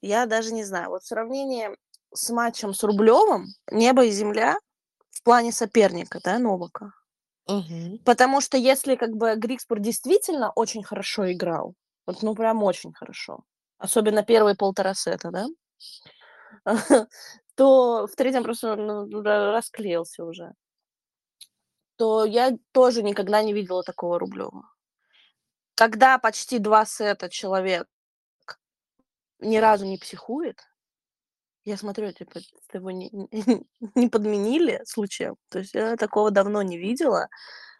я 0.00 0.26
даже 0.26 0.52
не 0.52 0.64
знаю, 0.64 0.90
вот 0.90 1.02
в 1.02 1.06
сравнении 1.06 1.70
с 2.12 2.30
матчем 2.30 2.74
с 2.74 2.82
Рублевым 2.82 3.46
небо 3.70 4.04
и 4.04 4.10
земля 4.10 4.56
в 5.10 5.22
плане 5.22 5.50
соперника, 5.52 6.20
да, 6.22 6.38
Новака. 6.38 6.92
Мгм. 7.46 7.98
Потому 8.04 8.40
что 8.40 8.56
если 8.56 8.96
как 8.96 9.10
бы 9.16 9.34
Грикспор 9.36 9.80
действительно 9.80 10.52
очень 10.54 10.82
хорошо 10.82 11.30
играл, 11.32 11.74
вот 12.06 12.22
ну 12.22 12.34
прям 12.34 12.62
очень 12.62 12.92
хорошо, 12.92 13.44
особенно 13.78 14.22
первые 14.22 14.56
полтора 14.56 14.94
сета, 14.94 15.30
да, 15.30 15.46
то 17.56 18.06
в 18.06 18.14
третьем 18.16 18.42
просто 18.44 18.76
ну, 18.76 19.06
ра- 19.22 19.52
расклеился 19.52 20.24
уже. 20.24 20.52
То 21.96 22.24
я 22.24 22.56
тоже 22.72 23.02
никогда 23.02 23.42
не 23.42 23.52
видела 23.52 23.82
такого 23.82 24.18
Рублева. 24.18 24.62
Когда 25.76 26.18
почти 26.18 26.58
два 26.58 26.86
сета 26.86 27.28
человек 27.28 27.86
ни 29.44 29.56
разу 29.58 29.86
не 29.86 29.98
психует, 29.98 30.58
я 31.64 31.76
смотрю, 31.76 32.12
типа, 32.12 32.40
его 32.72 32.90
не, 32.90 33.10
не 33.94 34.08
подменили 34.08 34.82
случаем. 34.84 35.36
То 35.48 35.60
есть 35.60 35.74
я 35.74 35.96
такого 35.96 36.30
давно 36.30 36.62
не 36.62 36.76
видела. 36.76 37.28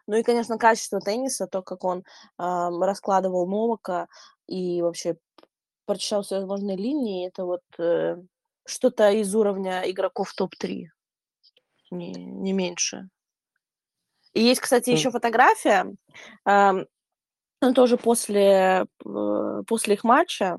Ну 0.07 0.17
и, 0.17 0.23
конечно, 0.23 0.59
качество 0.59 1.01
тенниса, 1.01 1.47
то, 1.47 1.63
как 1.63 1.85
он 1.85 2.05
ам, 2.39 2.83
раскладывал 2.83 3.47
Новака 3.47 4.07
и 4.47 4.83
вообще 4.83 5.17
прочитал 5.87 6.23
все 6.23 6.37
возможные 6.37 6.77
линии, 6.77 7.29
это 7.29 7.45
вот 7.45 7.63
э, 7.79 8.17
что-то 8.67 9.11
из 9.11 9.35
уровня 9.35 9.83
игроков 9.91 10.33
топ-3, 10.35 10.87
не, 11.91 12.13
не 12.13 12.53
меньше. 12.53 13.09
И 14.33 14.43
есть, 14.43 14.61
кстати, 14.61 14.91
еще 14.91 15.11
фотография, 15.11 15.95
ну, 17.65 17.73
тоже 17.73 17.97
после, 17.97 18.87
э, 19.07 19.63
после 19.67 19.95
их 19.95 20.05
матча. 20.05 20.59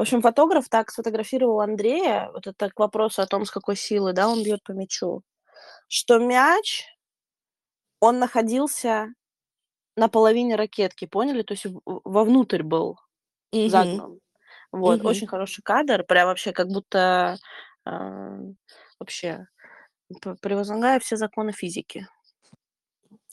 В 0.00 0.02
общем, 0.02 0.22
фотограф 0.22 0.66
так 0.70 0.90
сфотографировал 0.90 1.60
Андрея, 1.60 2.30
вот 2.32 2.46
это 2.46 2.70
к 2.70 2.78
вопросу 2.78 3.20
о 3.20 3.26
том, 3.26 3.44
с 3.44 3.50
какой 3.50 3.76
силы, 3.76 4.14
да, 4.14 4.30
он 4.30 4.42
бьет 4.42 4.62
по 4.64 4.72
мячу, 4.72 5.20
что 5.88 6.18
мяч, 6.18 6.86
он 8.00 8.18
находился 8.18 9.08
на 9.96 10.08
половине 10.08 10.56
ракетки, 10.56 11.04
поняли? 11.04 11.42
То 11.42 11.52
есть 11.52 11.66
вовнутрь 11.84 12.62
был 12.62 12.98
Мгм. 13.52 13.68
загнан. 13.68 14.20
Вот, 14.72 15.00
Мгм. 15.00 15.06
очень 15.06 15.26
хороший 15.26 15.60
кадр, 15.62 16.02
прям 16.02 16.28
вообще 16.28 16.52
как 16.52 16.68
будто 16.68 17.36
а, 17.84 18.38
вообще 18.98 19.48
превозмогая 20.40 20.98
все 21.00 21.16
законы 21.16 21.52
физики. 21.52 22.08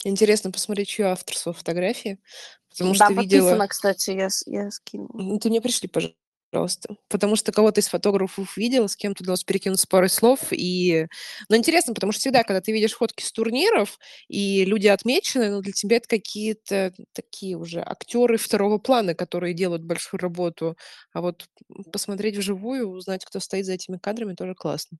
Интересно 0.04 0.52
посмотреть, 0.52 0.88
чье 0.88 1.06
авторство 1.06 1.54
фотографии, 1.54 2.20
потому 2.68 2.94
Там 2.94 3.06
что 3.06 3.12
видела... 3.14 3.66
кстати, 3.66 4.10
я, 4.10 4.28
я 4.44 4.70
скинула. 4.70 5.08
Ну, 5.14 5.38
Ты 5.38 5.48
мне 5.48 5.62
пришли, 5.62 5.88
пожалуйста. 5.88 6.27
Потому 6.50 7.36
что 7.36 7.52
кого-то 7.52 7.80
из 7.80 7.88
фотографов 7.88 8.56
видела, 8.56 8.86
с 8.86 8.96
кем-то 8.96 9.22
удалось 9.22 9.44
перекинуться 9.44 9.86
парой 9.86 10.08
слов. 10.08 10.40
И... 10.50 11.06
Но 11.48 11.56
интересно, 11.56 11.94
потому 11.94 12.12
что 12.12 12.20
всегда, 12.20 12.42
когда 12.42 12.60
ты 12.60 12.72
видишь 12.72 12.94
фотки 12.94 13.22
с 13.22 13.32
турниров, 13.32 13.98
и 14.28 14.64
люди 14.64 14.86
отмечены, 14.86 15.50
ну, 15.50 15.60
для 15.60 15.72
тебя 15.72 15.98
это 15.98 16.08
какие-то 16.08 16.92
такие 17.12 17.56
уже 17.56 17.80
актеры 17.80 18.38
второго 18.38 18.78
плана, 18.78 19.14
которые 19.14 19.54
делают 19.54 19.82
большую 19.82 20.20
работу. 20.20 20.76
А 21.12 21.20
вот 21.20 21.46
посмотреть 21.92 22.36
вживую, 22.36 22.88
узнать, 22.88 23.24
кто 23.24 23.40
стоит 23.40 23.66
за 23.66 23.74
этими 23.74 23.98
кадрами, 23.98 24.34
тоже 24.34 24.54
классно. 24.54 24.98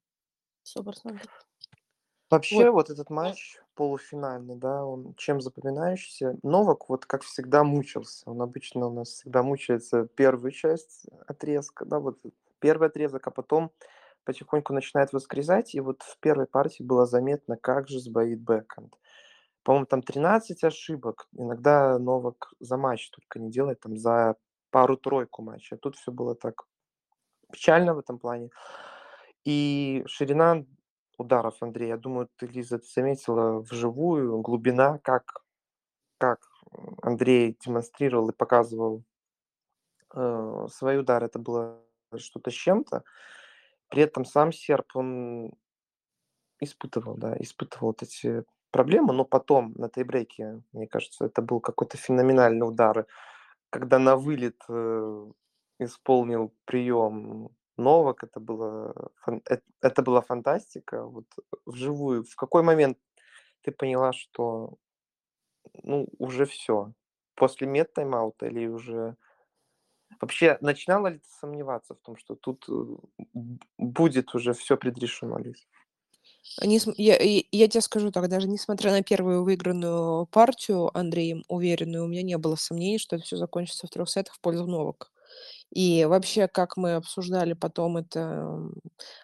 Процентов. 0.85 1.31
Вообще, 2.31 2.71
Вот. 2.71 2.73
вот 2.73 2.90
этот 2.90 3.09
матч 3.09 3.57
полуфинальный, 3.78 4.56
да, 4.56 4.85
он 4.85 5.14
чем 5.14 5.40
запоминающийся? 5.40 6.37
Новак, 6.42 6.88
вот 6.88 7.06
как 7.06 7.23
всегда, 7.23 7.62
мучился. 7.62 8.28
Он 8.28 8.42
обычно 8.42 8.88
у 8.88 8.92
нас 8.92 9.11
всегда 9.11 9.44
мучается 9.44 10.08
первую 10.16 10.50
часть 10.50 11.06
отрезка, 11.28 11.85
да, 11.85 12.00
вот 12.00 12.18
первый 12.58 12.88
отрезок, 12.88 13.28
а 13.28 13.30
потом 13.30 13.70
потихоньку 14.25 14.73
начинает 14.73 15.12
воскресать. 15.12 15.76
И 15.76 15.80
вот 15.80 16.02
в 16.02 16.18
первой 16.18 16.47
партии 16.49 16.82
было 16.82 17.06
заметно, 17.06 17.56
как 17.56 17.87
же 17.87 18.00
сбоит 18.00 18.40
бэкхенд. 18.40 18.99
По-моему, 19.62 19.87
там 19.87 20.02
13 20.02 20.64
ошибок. 20.64 21.28
Иногда 21.37 22.00
Новак 22.00 22.52
за 22.58 22.76
матч 22.76 23.08
только 23.11 23.38
не 23.38 23.49
делает, 23.49 23.78
там 23.78 23.97
за 23.97 24.35
пару-тройку 24.70 25.42
матчей. 25.42 25.76
А 25.76 25.78
тут 25.78 25.94
все 25.94 26.11
было 26.11 26.35
так 26.35 26.64
печально 27.52 27.94
в 27.94 28.00
этом 28.00 28.18
плане. 28.18 28.50
И 29.44 30.02
ширина 30.06 30.64
ударов, 31.18 31.62
Андрей, 31.62 31.88
я 31.88 31.96
думаю, 31.96 32.28
ты, 32.37 32.46
Лиза, 32.46 32.76
это 32.76 32.87
заметила 32.87 33.60
вживую, 33.60 34.40
глубина, 34.40 34.98
как, 34.98 35.44
как 36.18 36.40
Андрей 37.02 37.58
демонстрировал 37.64 38.30
и 38.30 38.37
показывал 38.37 39.04
э, 40.14 40.66
свои 40.70 40.96
удары, 40.96 41.26
это 41.26 41.38
было 41.38 41.82
что-то 42.16 42.50
с 42.50 42.54
чем-то. 42.54 43.04
При 43.88 44.02
этом 44.02 44.25
сам 44.25 44.52
серб, 44.52 44.87
он 44.94 45.52
испытывал, 46.60 47.16
да, 47.16 47.37
испытывал 47.38 47.88
вот 47.88 48.02
эти 48.02 48.44
проблемы, 48.70 49.12
но 49.12 49.25
потом 49.25 49.72
на 49.76 49.88
тайбрейке, 49.88 50.62
мне 50.72 50.87
кажется, 50.87 51.26
это 51.26 51.42
был 51.42 51.60
какой-то 51.60 51.96
феноменальный 51.96 52.66
удар, 52.66 53.06
когда 53.70 53.98
на 53.98 54.16
вылет 54.16 54.60
э, 54.68 55.32
исполнил 55.78 56.54
прием 56.64 57.50
Новак, 57.78 58.25
это 58.25 58.40
было, 58.40 59.11
это 59.80 60.02
была 60.02 60.20
фантастика. 60.20 61.04
Вот 61.04 61.26
вживую, 61.64 62.25
в 62.25 62.35
какой 62.37 62.62
момент 62.62 62.99
ты 63.62 63.70
поняла, 63.70 64.12
что 64.12 64.78
ну, 65.82 66.08
уже 66.18 66.44
все? 66.47 66.92
После 67.35 67.66
мед 67.66 67.92
тайм-аута 67.94 68.47
или 68.47 68.66
уже... 68.66 69.16
Вообще, 70.20 70.58
начинала 70.61 71.08
ли 71.08 71.18
ты 71.18 71.28
сомневаться 71.40 71.94
в 71.94 71.99
том, 71.99 72.16
что 72.16 72.35
тут 72.35 72.64
э, 72.68 72.97
будет 73.76 74.35
уже 74.35 74.52
все 74.52 74.76
предрешено, 74.76 75.38
Лиз? 75.38 75.68
Несм- 76.61 76.94
Я, 76.97 77.16
я 77.20 77.68
тебе 77.68 77.80
скажу 77.80 78.11
так, 78.11 78.28
даже 78.28 78.49
несмотря 78.49 78.90
на 78.90 79.02
первую 79.02 79.44
выигранную 79.44 80.26
партию 80.26 80.97
Андреем, 80.97 81.44
уверенную, 81.47 82.04
у 82.04 82.08
меня 82.08 82.23
не 82.23 82.38
было 82.38 82.56
сомнений, 82.56 82.99
что 82.99 83.16
это 83.16 83.25
все 83.25 83.37
закончится 83.37 83.87
в 83.87 83.90
трех 83.90 84.08
сетах 84.08 84.35
в 84.35 84.40
пользу 84.40 84.66
Новака. 84.66 85.08
И 85.72 86.04
вообще, 86.06 86.48
как 86.48 86.76
мы 86.76 86.94
обсуждали 86.94 87.52
потом 87.52 87.98
это 87.98 88.70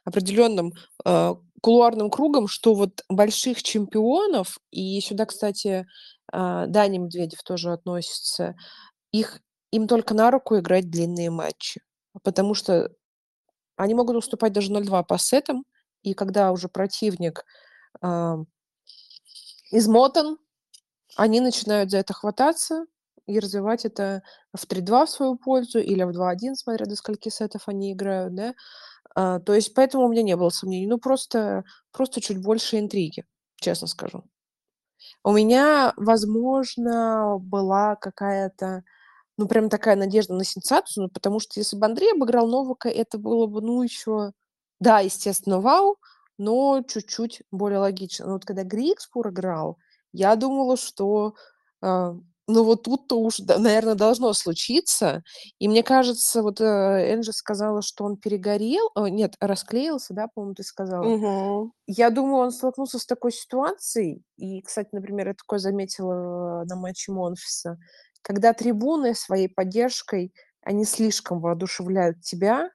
определенным 0.04 0.72
э, 1.04 1.34
кулуарным 1.64 2.10
кругом, 2.10 2.46
что 2.46 2.74
вот 2.74 3.02
больших 3.08 3.62
чемпионов, 3.62 4.58
и 4.70 5.00
сюда, 5.00 5.24
кстати, 5.24 5.86
а, 6.30 6.66
Даня 6.66 6.98
Медведев 6.98 7.42
тоже 7.42 7.72
относится, 7.72 8.54
их, 9.12 9.40
им 9.70 9.88
только 9.88 10.12
на 10.12 10.30
руку 10.30 10.58
играть 10.58 10.90
длинные 10.90 11.30
матчи. 11.30 11.80
Потому 12.22 12.52
что 12.54 12.90
они 13.76 13.94
могут 13.94 14.16
уступать 14.16 14.52
даже 14.52 14.72
0-2 14.72 15.04
по 15.04 15.18
сетам, 15.18 15.64
и 16.02 16.14
когда 16.14 16.52
уже 16.52 16.68
противник 16.68 17.44
а, 18.02 18.36
измотан, 19.72 20.36
они 21.16 21.40
начинают 21.40 21.90
за 21.90 21.98
это 21.98 22.12
хвататься, 22.12 22.84
и 23.26 23.38
развивать 23.40 23.85
это 23.85 24.23
в 24.54 24.66
3-2 24.66 25.07
в 25.07 25.11
свою 25.11 25.37
пользу 25.37 25.78
или 25.81 26.02
в 26.04 26.11
2-1, 26.12 26.57
смотря 26.57 26.87
до 26.87 26.97
скольки 26.97 27.28
сетов 27.31 27.62
они 27.69 27.93
играют, 27.93 28.35
да. 28.35 28.54
А, 29.16 29.40
то 29.40 29.54
есть 29.54 29.75
поэтому 29.75 30.07
у 30.07 30.11
меня 30.11 30.23
не 30.23 30.37
было 30.37 30.50
сомнений. 30.50 30.87
Ну, 30.88 30.99
просто 30.99 31.64
просто 31.93 32.21
чуть 32.23 32.43
больше 32.43 32.78
интриги, 32.81 33.25
честно 33.57 33.88
скажу. 33.88 34.25
У 35.25 35.33
меня, 35.33 35.95
возможно, 35.97 37.38
была 37.40 37.97
какая-то, 37.97 38.85
ну, 39.38 39.49
прям 39.49 39.69
такая 39.71 39.97
надежда 39.97 40.35
на 40.35 40.45
сенсацию, 40.45 41.04
ну, 41.04 41.11
потому 41.11 41.40
что 41.40 41.61
если 41.61 41.76
бы 41.76 41.87
Андрей 41.87 42.12
обыграл 42.14 42.49
Новака, 42.49 42.90
это 42.90 43.19
было 43.19 43.47
бы, 43.47 43.62
ну, 43.62 43.83
еще, 43.83 44.33
да, 44.81 45.00
естественно, 45.00 45.61
вау, 45.61 45.99
но 46.38 46.83
чуть-чуть 46.88 47.43
более 47.52 47.78
логично. 47.81 48.26
Но 48.26 48.33
вот 48.35 48.45
когда 48.47 48.64
Грикспур 48.64 49.28
играл, 49.31 49.78
я 50.12 50.37
думала, 50.37 50.76
что, 50.78 51.35
а, 51.83 52.16
ну, 52.46 52.64
вот 52.64 52.82
тут-то 52.82 53.20
уж, 53.20 53.38
да, 53.38 53.58
наверно, 53.58 53.94
должно 53.94 54.32
случиться. 54.34 55.22
И 55.58 55.68
мне 55.68 55.82
кажется, 55.82 56.42
вот, 56.42 56.60
э, 56.60 56.64
Энджи 57.14 57.32
сказала, 57.32 57.82
что 57.82 58.04
он 58.04 58.16
перегорел. 58.16 58.90
О, 58.94 59.06
нет, 59.08 59.34
расклеился, 59.40 60.14
да, 60.14 60.28
по-моему, 60.28 60.54
ты 60.54 60.62
сказала. 60.62 61.04
Мгм. 61.04 61.72
Я 61.86 62.10
думаю, 62.10 62.44
он 62.44 62.50
столкнулся 62.50 62.98
с 62.98 63.06
такой 63.06 63.32
ситуацией. 63.32 64.22
И, 64.36 64.60
кстати, 64.62 64.88
например, 64.92 65.28
я 65.28 65.34
такое 65.34 65.58
заметила 65.58 66.64
на 66.66 66.76
матче 66.76 67.12
Монфиса. 67.12 67.78
Когда 68.22 68.52
трибуны 68.52 69.14
своей 69.14 69.48
поддержкой, 69.48 70.32
они 70.62 70.84
слишком 70.84 71.40
воодушевляют 71.40 72.20
тебя, 72.22 72.70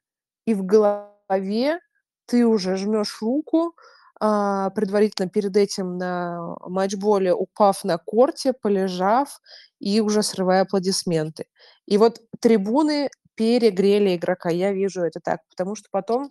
и 0.45 0.53
в 0.53 0.63
голове 0.63 1.79
ты 2.27 2.45
уже 2.45 2.75
жмешь 2.75 3.19
руку, 3.21 3.73
предварительно 4.19 5.29
перед 5.29 5.55
этим 5.55 5.97
на 5.97 6.55
матчболе, 6.65 7.33
упав 7.33 7.83
на 7.85 7.97
корте, 7.97 8.53
полежав 8.53 9.39
и 9.79 10.01
уже 10.01 10.23
срывая 10.23 10.63
аплодисменты. 10.63 11.45
И 11.85 11.97
вот 11.97 12.19
трибуны 12.41 13.09
перегрели 13.35 14.17
игрока. 14.17 14.49
Я 14.49 14.73
вижу 14.73 15.01
это 15.01 15.21
так, 15.23 15.39
потому 15.49 15.75
что 15.75 15.87
потом, 15.91 16.29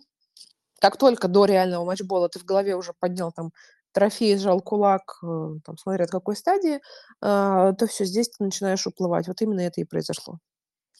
как 0.79 0.97
только 0.97 1.27
до 1.27 1.45
реального 1.45 1.83
матчбола 1.83 2.29
ты 2.29 2.39
в 2.39 2.45
голове 2.45 2.75
уже 2.75 2.93
поднял 2.99 3.31
там 3.31 3.51
трофей, 3.91 4.37
сжал 4.37 4.61
кулак, 4.61 5.17
э, 5.23 5.55
там, 5.65 5.77
смотря 5.77 6.05
от 6.05 6.11
какой 6.11 6.35
стадии, 6.35 6.81
а, 7.21 7.73
то 7.73 7.87
все 7.87 8.05
здесь 8.05 8.29
ты 8.29 8.43
начинаешь 8.43 8.85
уплывать. 8.85 9.27
Вот 9.27 9.41
именно 9.41 9.61
это 9.61 9.81
и 9.81 9.85
произошло. 9.85 10.37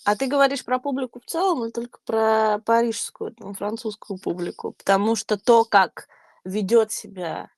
А 0.05 0.15
ты 0.15 0.27
говоришь 0.27 0.65
про 0.65 0.79
публику 0.79 1.19
в 1.19 1.29
целом 1.29 1.63
или 1.65 1.71
только 1.71 1.99
про 2.05 2.59
парижскую, 2.65 3.33
там, 3.33 3.53
французскую 3.53 4.17
публику? 4.17 4.71
Потому 4.71 5.15
что 5.15 5.37
то, 5.37 5.65
как 5.65 6.07
ведет 6.49 6.91
себя 6.91 7.49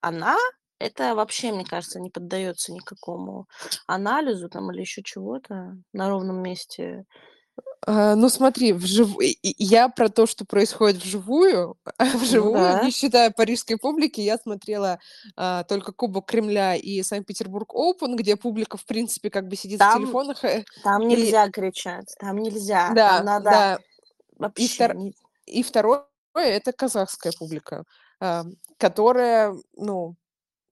она, 0.00 0.36
это 0.78 1.14
вообще, 1.14 1.52
мне 1.52 1.64
кажется, 1.64 2.00
не 2.00 2.10
поддается 2.10 2.72
никакому 2.72 3.48
анализу 3.86 4.48
там 4.48 4.70
или 4.70 4.80
еще 4.80 5.02
чего-то 5.02 5.76
на 5.92 6.08
ровном 6.08 6.40
месте. 6.42 7.04
А, 7.86 8.14
ну 8.14 8.28
смотри, 8.28 8.72
вжив... 8.72 9.16
я 9.20 9.88
про 9.88 10.08
то, 10.08 10.26
что 10.26 10.44
происходит 10.44 11.02
вживую, 11.02 11.76
Ну 11.98 12.18
вживую, 12.18 12.54
да. 12.54 12.84
не 12.84 12.90
считая 12.90 13.30
парижской 13.30 13.76
публики, 13.76 14.20
я 14.20 14.36
смотрела 14.38 14.98
а, 15.36 15.64
только 15.64 15.92
Кубок 15.92 16.26
Кремля 16.26 16.76
и 16.76 17.02
Санкт-Петербург 17.02 17.74
Оупен, 17.74 18.16
где 18.16 18.36
публика, 18.36 18.76
в 18.76 18.84
принципе, 18.84 19.30
как 19.30 19.48
бы 19.48 19.56
сидит 19.56 19.76
в 19.76 19.78
Там, 19.80 20.02
телефонах. 20.02 20.44
э, 20.44 20.64
там 20.84 21.02
И 21.02 21.06
нельзя 21.06 21.48
кричать, 21.50 22.14
там 22.20 22.38
нельзя, 22.38 22.86
там 22.86 22.94
да, 22.94 23.22
надо 23.22 23.44
да. 23.44 23.74
И, 23.76 24.38
вообще 24.38 24.74
втор... 24.74 24.94
не... 24.94 25.14
и 25.46 25.62
второе 25.62 26.04
это 26.34 26.72
казахская 26.72 27.32
публика, 27.36 27.84
которая, 28.78 29.54
ну, 29.76 30.16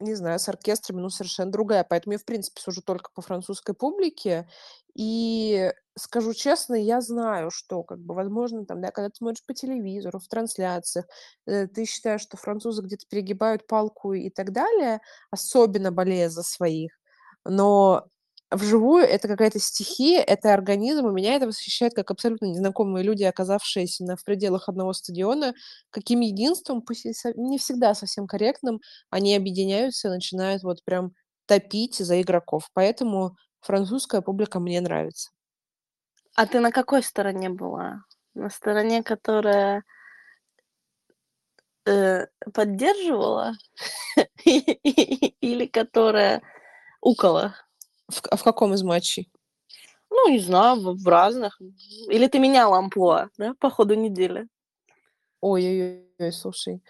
не 0.00 0.14
знаю, 0.14 0.38
с 0.38 0.48
оркестрами, 0.48 1.00
ну, 1.00 1.10
совершенно 1.10 1.52
другая. 1.52 1.84
Поэтому 1.88 2.14
я, 2.14 2.18
в 2.18 2.24
принципе, 2.24 2.60
сужу 2.60 2.82
только 2.82 3.10
по 3.14 3.22
французской 3.22 3.74
публике. 3.74 4.48
И 4.94 5.72
скажу 5.98 6.34
честно, 6.34 6.74
я 6.74 7.00
знаю, 7.00 7.50
что, 7.50 7.82
как 7.82 7.98
бы, 8.00 8.14
возможно, 8.14 8.66
там, 8.66 8.80
да, 8.82 8.90
когда 8.90 9.10
ты 9.10 9.16
смотришь 9.16 9.44
по 9.46 9.54
телевизору, 9.54 10.18
в 10.20 10.28
трансляциях, 10.28 11.06
э, 11.46 11.66
ты 11.68 11.84
считаешь, 11.86 12.22
что 12.22 12.36
французы 12.36 12.82
где-то 12.82 13.06
перегибают 13.08 13.66
палку 13.66 14.12
и 14.14 14.30
так 14.30 14.52
далее, 14.52 15.00
особенно 15.30 15.92
болея 15.92 16.28
за 16.30 16.42
своих. 16.42 16.92
Но 17.44 18.06
вживую 18.50 19.04
это 19.04 19.28
какая-то 19.28 19.58
стихия, 19.58 20.22
это 20.22 20.54
организм, 20.54 21.08
и 21.08 21.12
меня 21.12 21.34
это 21.34 21.46
восхищает, 21.46 21.94
как 21.94 22.10
абсолютно 22.10 22.46
незнакомые 22.46 23.04
люди, 23.04 23.24
оказавшиеся 23.24 24.04
на 24.04 24.16
в 24.16 24.24
пределах 24.24 24.68
одного 24.68 24.92
стадиона, 24.92 25.54
каким 25.90 26.20
единством, 26.20 26.82
пусть 26.82 27.06
не 27.36 27.58
всегда 27.58 27.94
совсем 27.94 28.26
корректным, 28.26 28.80
они 29.10 29.34
объединяются 29.34 30.08
и 30.08 30.12
начинают 30.12 30.62
вот 30.62 30.84
прям 30.84 31.12
топить 31.46 31.96
за 31.96 32.20
игроков. 32.20 32.68
Поэтому 32.72 33.36
французская 33.60 34.20
публика 34.20 34.60
мне 34.60 34.80
нравится. 34.80 35.30
А 36.34 36.46
ты 36.46 36.60
на 36.60 36.70
какой 36.70 37.02
стороне 37.02 37.48
была? 37.48 38.04
На 38.34 38.50
стороне, 38.50 39.02
которая 39.02 39.82
э, 41.86 42.26
поддерживала 42.52 43.54
или 44.44 45.66
которая 45.66 46.42
укала? 47.00 47.54
В 48.08 48.20
а 48.30 48.36
в 48.36 48.42
каком 48.44 48.72
из 48.74 48.82
матчей? 48.82 49.30
Ну, 50.10 50.30
не 50.30 50.40
знаю, 50.40 50.80
в 50.80 51.02
в 51.02 51.08
разных. 51.08 51.60
Или 52.10 52.28
ты 52.28 52.38
меняла 52.40 52.78
амплуа, 52.78 53.30
да, 53.38 53.54
по 53.60 53.70
ходу 53.70 53.94
недели? 53.94 54.48
Ой-ой-ой, 55.42 56.32
слушай. 56.32 56.82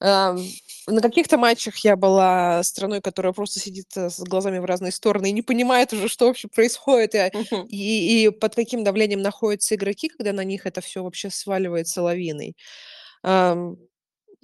На 0.00 1.02
каких-то 1.02 1.38
матчах 1.38 1.78
я 1.78 1.96
была 1.96 2.62
страной, 2.64 3.00
которая 3.02 3.32
просто 3.34 3.60
сидит, 3.60 3.86
э, 3.96 4.10
с 4.10 4.20
глазами 4.20 4.58
в 4.58 4.66
разные 4.66 4.92
стороны 4.92 5.30
и 5.30 5.32
не 5.32 5.42
понимает 5.42 5.92
уже, 5.94 6.08
что 6.08 6.26
вообще 6.28 6.48
происходит, 6.48 7.14
и 7.14 7.30
и 7.70 8.26
и 8.26 8.30
под 8.30 8.54
каким 8.56 8.84
давлением 8.84 9.22
находятся 9.22 9.74
игроки, 9.76 10.08
когда 10.10 10.32
на 10.32 10.44
них 10.44 10.66
это 10.66 10.80
все 10.82 11.02
вообще 11.04 11.30
сваливается 11.30 12.02
лавиной. 12.02 12.56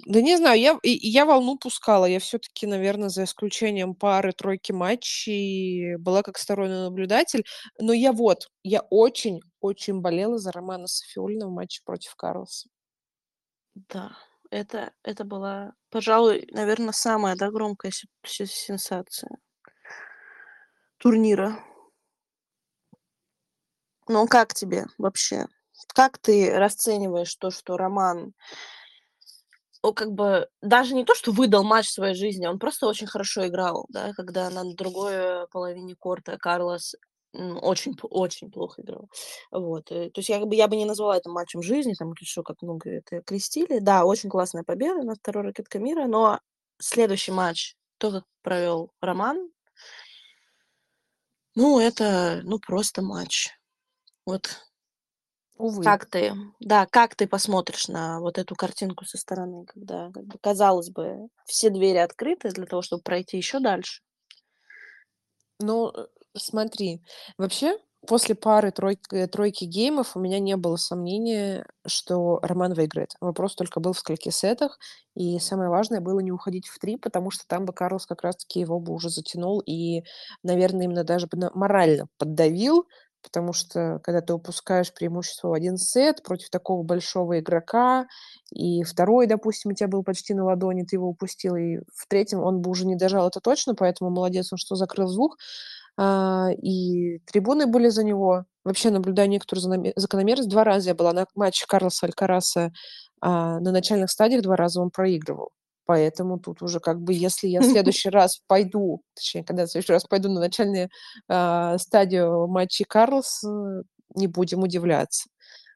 Да 0.07 0.21
не 0.23 0.37
знаю, 0.37 0.61
я 0.61 0.79
я 0.83 1.25
волну 1.27 1.59
пускала. 1.59 2.07
Я 2.07 2.19
все 2.21 2.39
таки 2.39 2.67
наверное, 2.67 3.09
за 3.09 3.25
исключением 3.25 3.95
пары-тройки 3.95 4.73
матчей 4.73 5.97
была 5.97 6.23
как 6.23 6.39
сторонний 6.39 6.77
наблюдатель. 6.85 7.45
Но 7.79 7.93
я 7.93 8.13
вот, 8.13 8.49
я 8.63 8.81
очень 8.91 9.41
очень 9.61 10.01
болела 10.01 10.39
за 10.39 10.53
Романа 10.53 10.87
Сафиуллина 10.87 11.47
в 11.49 11.53
матче 11.53 11.83
против 11.85 12.15
Карлоса. 12.17 12.69
Да, 13.89 14.17
это 14.51 14.93
это 15.03 15.25
была, 15.25 15.75
пожалуй, 15.91 16.49
наверно, 16.53 16.93
самая, 16.93 17.37
да, 17.37 17.51
громкая 17.51 17.93
се 17.93 18.47
сенсация 18.47 19.31
турнира. 20.99 21.57
Ну, 24.09 24.27
как 24.27 24.55
тебе 24.55 24.87
вообще? 24.99 25.47
Как 25.95 26.19
ты 26.19 26.53
расцениваешь 26.59 27.35
то, 27.37 27.51
что 27.51 27.77
Роман 27.77 28.35
о, 29.83 29.93
как 29.93 30.13
бы 30.13 30.49
даже 30.63 30.95
не 30.95 31.05
то, 31.05 31.15
что 31.15 31.33
выдал 31.33 31.65
матч 31.65 31.89
своей 31.89 32.15
жизни, 32.15 32.47
он 32.47 32.59
просто 32.59 32.87
очень 32.87 33.07
хорошо 33.07 33.47
играл, 33.47 33.87
да, 33.89 34.13
когда 34.15 34.51
на 34.51 34.65
другой, 34.75 35.49
половине 35.49 35.95
корта 35.97 36.37
Карлос, 36.39 36.95
очень 37.33 37.95
очень 38.11 38.51
плохо 38.51 38.83
играл. 38.83 39.09
Вот, 39.53 39.91
э, 39.93 40.11
то 40.11 40.19
есть 40.19 40.29
я 40.29 40.41
бы 40.45 40.55
я 40.57 40.69
бы 40.69 40.77
не 40.77 40.85
назвала 40.85 41.17
это 41.17 41.31
матчем 41.31 41.63
жизни, 41.63 41.95
там, 41.99 42.13
что, 42.23 42.43
как 42.43 42.61
много 42.63 42.91
это 42.91 43.23
крестили. 43.23 43.79
Да, 43.79 44.05
очень 44.05 44.29
классная 44.31 44.65
победа 44.65 45.03
над 45.03 45.19
второй 45.19 45.45
ракеткой 45.45 45.81
мира, 45.81 46.07
но 46.07 46.41
следующий 46.81 47.33
матч, 47.33 47.77
то, 47.99 48.11
как 48.11 48.25
провел 48.43 48.91
Роман 49.01 49.51
ну, 51.57 51.81
это, 51.81 52.41
ну, 52.45 52.59
просто 52.59 53.03
матч. 53.03 53.51
Вот 54.25 54.51
Увы. 55.67 55.85
как 55.85 56.07
ты, 56.07 56.35
да, 56.61 56.87
как 56.87 57.15
ты 57.17 57.27
посмотришь 57.27 57.89
на 57.89 58.21
вот 58.21 58.39
эту 58.39 58.55
картинку 58.57 59.05
со 59.05 59.19
стороны, 59.19 59.65
когда, 59.67 60.11
как 60.13 60.25
бы, 60.27 60.39
казалось 60.41 60.91
бы, 60.91 61.29
все 61.47 61.71
двери 61.71 61.99
открыты 61.99 62.51
для 62.51 62.67
того, 62.67 62.83
чтобы 62.83 63.03
пройти 63.03 63.37
еще 63.37 63.61
дальше? 63.61 64.03
Ну, 65.61 65.91
э, 65.95 66.07
смотри, 66.37 67.03
вообще 67.39 67.79
после 68.07 68.35
пары 68.35 68.71
тройк 68.73 69.01
тройки 69.31 69.65
геймов 69.65 70.17
у 70.17 70.21
меня 70.21 70.39
не 70.39 70.57
было 70.57 70.77
сомнения, 70.77 71.67
что 71.87 72.39
Роман 72.43 72.73
выиграет. 72.75 73.11
Вопрос 73.21 73.55
только 73.55 73.79
был 73.81 73.93
в 73.93 73.99
скольки 73.99 74.31
сетах, 74.31 74.79
и 75.15 75.39
самое 75.39 75.69
важное 75.71 76.01
было 76.01 76.21
не 76.21 76.33
уходить 76.33 76.67
в 76.69 76.79
3, 76.79 76.97
потому 76.97 77.31
что 77.31 77.45
там 77.47 77.67
бы 77.67 77.73
Карлос 77.75 78.07
как 78.07 78.23
раз 78.23 78.37
таки 78.37 78.61
его 78.61 78.81
бы 78.81 78.93
уже 78.95 79.11
затянул 79.11 79.61
и, 79.61 80.03
наверное, 80.43 80.85
именно 80.87 81.05
даже 81.05 81.27
бы 81.27 81.51
морально 81.55 82.09
поддавил, 82.19 82.87
потому 83.23 83.53
что 83.53 84.01
когда 84.05 84.21
ты 84.21 84.35
упускаешь 84.35 84.93
преимущество 84.95 85.49
в 85.49 85.53
1 85.55 85.77
сет 85.79 86.23
против 86.23 86.51
такого 86.51 86.83
большого 86.83 87.41
игрока, 87.41 88.07
и 88.53 88.83
второй, 88.85 89.27
допустим, 89.27 89.73
у 89.73 89.75
тебя 89.75 89.89
был 89.89 90.03
почти 90.05 90.35
на 90.35 90.45
ладони, 90.45 90.83
ты 90.85 90.97
его 90.97 91.09
упустил, 91.09 91.57
и 91.57 91.79
в 91.95 92.07
третьем 92.09 92.41
он 92.41 92.61
бы 92.63 92.71
уже 92.71 92.87
не 92.87 92.97
дожал, 92.97 93.29
это 93.29 93.41
точно, 93.41 93.75
поэтому 93.75 94.11
молодец 94.11 94.53
он, 94.53 94.59
что 94.59 94.77
закрыл 94.77 95.09
звук. 95.09 95.37
А, 95.99 96.49
и 96.63 97.19
трибуны 97.27 97.67
были 97.67 97.89
за 97.91 98.05
него. 98.05 98.45
Вообще, 98.65 98.91
наблюдаю 98.91 99.29
некоторую 99.31 99.93
закономерность. 99.97 100.49
2 100.51 100.65
раза 100.65 100.91
я 100.91 100.95
была 100.95 101.13
на 101.13 101.27
матче 101.37 101.67
Карлоса 101.69 102.07
Алькараса, 102.07 102.73
а, 103.23 103.61
на 103.61 103.73
начальных 103.73 104.11
стадиях 104.11 104.43
2 104.43 104.57
раза 104.57 104.81
он 104.83 104.91
проигрывал. 104.91 105.51
Поэтому 105.91 106.39
тут 106.39 106.63
уже 106.63 106.79
как 106.79 107.01
бы, 107.01 107.13
если 107.13 107.49
я 107.49 107.61
в 107.61 107.65
следующий 107.73 108.11
раз 108.11 108.41
пойду, 108.47 109.03
точнее, 109.13 109.43
когда 109.43 109.63
я 109.63 109.67
в 109.67 109.73
следующий 109.73 109.93
раз 109.93 110.05
пойду 110.05 110.29
на 110.29 110.39
начальную 110.39 110.89
а, 111.29 111.79
стадию 111.79 112.47
матчей 112.47 112.85
Карлс, 112.85 113.43
э, 113.43 113.83
не 114.15 114.29
будем 114.29 114.63
удивляться. 114.63 115.29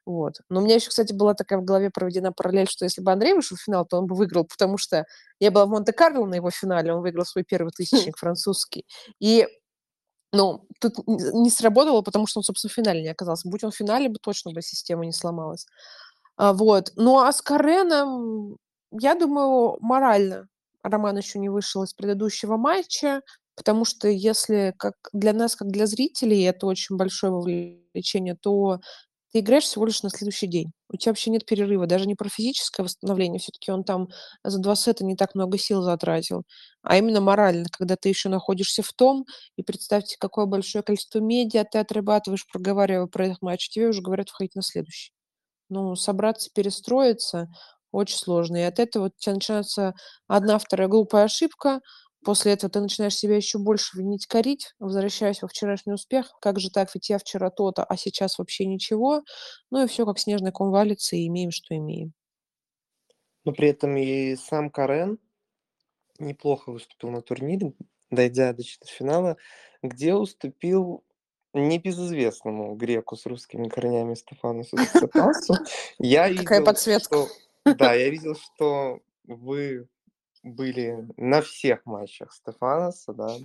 Вот. 0.05 0.35
Но 0.47 0.61
у 0.61 0.63
меня 0.63 0.75
еще, 0.75 0.87
кстати, 0.87 1.11
была 1.11 1.33
такая 1.33 1.59
в 1.59 1.65
голове 1.65 1.89
проведена 1.89 2.31
параллель, 2.31 2.69
что 2.69 2.85
если 2.85 3.01
бы 3.01 3.11
Андрей 3.11 3.33
вышел 3.33 3.57
в 3.57 3.61
финал, 3.61 3.85
то 3.85 3.97
он 3.97 4.07
бы 4.07 4.15
выиграл, 4.15 4.45
потому 4.45 4.77
что 4.77 5.03
я 5.41 5.51
была 5.51 5.65
в 5.65 5.69
Монте-Карло 5.71 6.25
на 6.25 6.35
его 6.35 6.49
финале, 6.49 6.93
он 6.93 7.01
выиграл 7.01 7.25
свой 7.25 7.43
первый 7.43 7.71
тысячник 7.75 8.17
французский. 8.17 8.85
И 9.19 9.45
ну, 10.31 10.65
тут 10.79 10.93
не 11.07 11.49
сработало, 11.49 12.03
потому 12.03 12.25
что 12.25 12.39
он, 12.39 12.45
собственно, 12.45 12.71
в 12.71 12.73
финале 12.73 13.01
не 13.01 13.09
оказался. 13.09 13.49
Будь 13.49 13.65
он 13.65 13.71
в 13.71 13.75
финале, 13.75 14.07
бы 14.07 14.19
точно 14.21 14.53
бы 14.53 14.61
система 14.61 15.05
не 15.05 15.11
сломалась. 15.11 15.65
А, 16.37 16.53
вот. 16.53 16.93
Ну, 16.95 17.19
а 17.19 17.33
с 17.33 17.41
Кареном, 17.41 18.55
я 18.99 19.15
думаю, 19.15 19.77
морально 19.81 20.47
Роман 20.83 21.17
еще 21.17 21.39
не 21.39 21.49
вышел 21.49 21.83
из 21.83 21.93
предыдущего 21.93 22.57
матча, 22.57 23.21
потому 23.55 23.85
что 23.85 24.07
если 24.07 24.73
как 24.77 24.95
для 25.13 25.33
нас, 25.33 25.55
как 25.55 25.69
для 25.69 25.85
зрителей, 25.87 26.43
это 26.43 26.67
очень 26.67 26.97
большое 26.97 27.31
вовлечение, 27.33 28.35
то 28.35 28.79
ты 29.33 29.39
играешь 29.39 29.65
всего 29.65 29.85
лишь 29.85 30.03
на 30.03 30.09
следующий 30.09 30.47
день. 30.47 30.71
У 30.89 30.97
тебя 30.97 31.11
вообще 31.11 31.29
нет 31.31 31.45
перерыва, 31.45 31.87
даже 31.87 32.07
не 32.07 32.15
про 32.15 32.29
физическое 32.29 32.83
восстановление, 32.83 33.39
все-таки 33.39 33.71
он 33.71 33.83
там 33.83 34.07
за 34.43 34.59
два 34.59 34.75
сета 34.75 35.03
не 35.05 35.15
так 35.17 35.35
много 35.35 35.57
сил 35.57 35.81
затратил, 35.81 36.43
а 36.83 36.97
именно 36.97 37.19
морально, 37.21 37.65
когда 37.71 37.95
ты 37.97 38.09
еще 38.09 38.29
находишься 38.29 38.81
в 38.83 38.93
том, 38.93 39.25
и 39.57 39.63
представьте, 39.63 40.15
какое 40.19 40.45
большое 40.45 40.83
количество 40.83 41.19
медиа 41.19 41.65
ты 41.69 41.79
отрабатываешь, 41.79 42.47
проговаривая 42.51 43.07
про 43.07 43.25
этот 43.27 43.41
матч, 43.41 43.69
тебе 43.69 43.87
уже 43.89 44.01
говорят 44.01 44.29
входить 44.29 44.55
на 44.55 44.61
следующий. 44.61 45.11
Ну, 45.69 45.95
собраться, 45.95 46.49
перестроиться 46.53 47.47
очень 47.95 48.17
сложно. 48.17 48.57
И 48.57 48.61
от 48.61 48.79
этого 48.79 49.07
у 49.07 49.09
тебя 49.17 49.35
начинается 49.35 49.93
одна, 50.27 50.57
вторая 50.57 50.87
глупая 50.87 51.25
ошибка, 51.25 51.81
После 52.25 52.53
этого 52.53 52.71
ты 52.71 52.81
начинаешь 52.81 53.15
себя 53.15 53.35
еще 53.35 53.59
больше 53.59 53.99
винить, 53.99 54.25
корить, 54.25 54.73
возвращаясь 54.79 55.43
во 55.43 55.47
вчерашний 55.47 55.93
успех. 55.93 56.33
Как 56.41 56.59
же 56.59 56.71
так? 56.71 56.89
Ведь 56.95 57.07
я 57.07 57.19
вчера 57.19 57.51
то-то, 57.51 57.83
а 57.83 57.95
сейчас 57.97 58.39
вообще 58.39 58.65
ничего. 58.65 59.21
Ну 59.69 59.83
и 59.83 59.87
все 59.87 60.07
как 60.07 60.17
снежный 60.17 60.51
ком 60.51 60.71
валится, 60.71 61.15
и 61.15 61.27
имеем, 61.27 61.51
что 61.51 61.77
имеем. 61.77 62.13
Но 63.43 63.51
при 63.51 63.69
этом 63.69 63.95
и 63.95 64.35
сам 64.37 64.71
Карен 64.71 65.19
неплохо 66.17 66.71
выступил 66.71 67.11
на 67.11 67.21
турнире, 67.21 67.73
дойдя 68.09 68.53
до 68.53 68.63
четвертьфинала, 68.63 69.37
где 69.83 70.15
уступил 70.15 71.03
небезызвестному 71.53 72.73
греку 72.73 73.15
с 73.15 73.27
русскими 73.27 73.69
корнями 73.69 74.15
Стефанусу 74.15 74.77
Циципасу. 74.93 75.53
Я 75.99 76.33
Какая 76.35 76.63
подсветка. 76.63 77.27
Да, 77.65 77.93
я 77.93 78.09
видел, 78.09 78.35
что 78.35 78.99
вы 79.23 79.87
были 80.43 81.07
на 81.17 81.41
всех 81.41 81.85
матчах 81.85 82.31
Стефаноса, 82.31 83.13
да. 83.13 83.37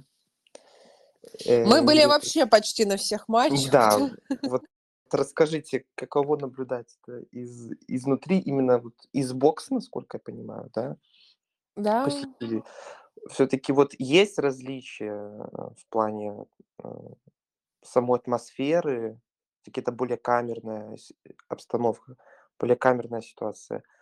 Мы 1.46 1.82
были 1.82 2.04
вообще 2.04 2.46
почти 2.46 2.84
на 2.84 2.96
всех 2.96 3.28
матчах. 3.28 3.70
Да, 3.70 4.10
вот 4.42 4.62
расскажите, 5.10 5.84
каково 5.94 6.36
наблюдать 6.36 6.98
это 7.02 7.20
из, 7.32 7.72
изнутри, 7.88 8.38
именно 8.38 8.78
вот 8.78 8.94
из 9.12 9.32
бокса, 9.32 9.74
насколько 9.74 10.18
я 10.18 10.20
понимаю, 10.20 10.70
да? 10.74 10.96
Да. 11.76 12.08
Все-таки 13.30 13.72
вот 13.72 13.94
есть 13.98 14.38
различия 14.38 15.12
э, 15.12 15.70
в 15.76 15.86
плане 15.90 16.46
э, 16.82 16.88
самой 17.82 18.18
атмосферы, 18.18 19.20
какие-то 19.64 19.92
более 19.92 20.16
камерная 20.16 20.96
обстановка, 21.48 22.16
более 22.58 22.76
камерная 22.76 23.20
ситуация– 23.20 23.82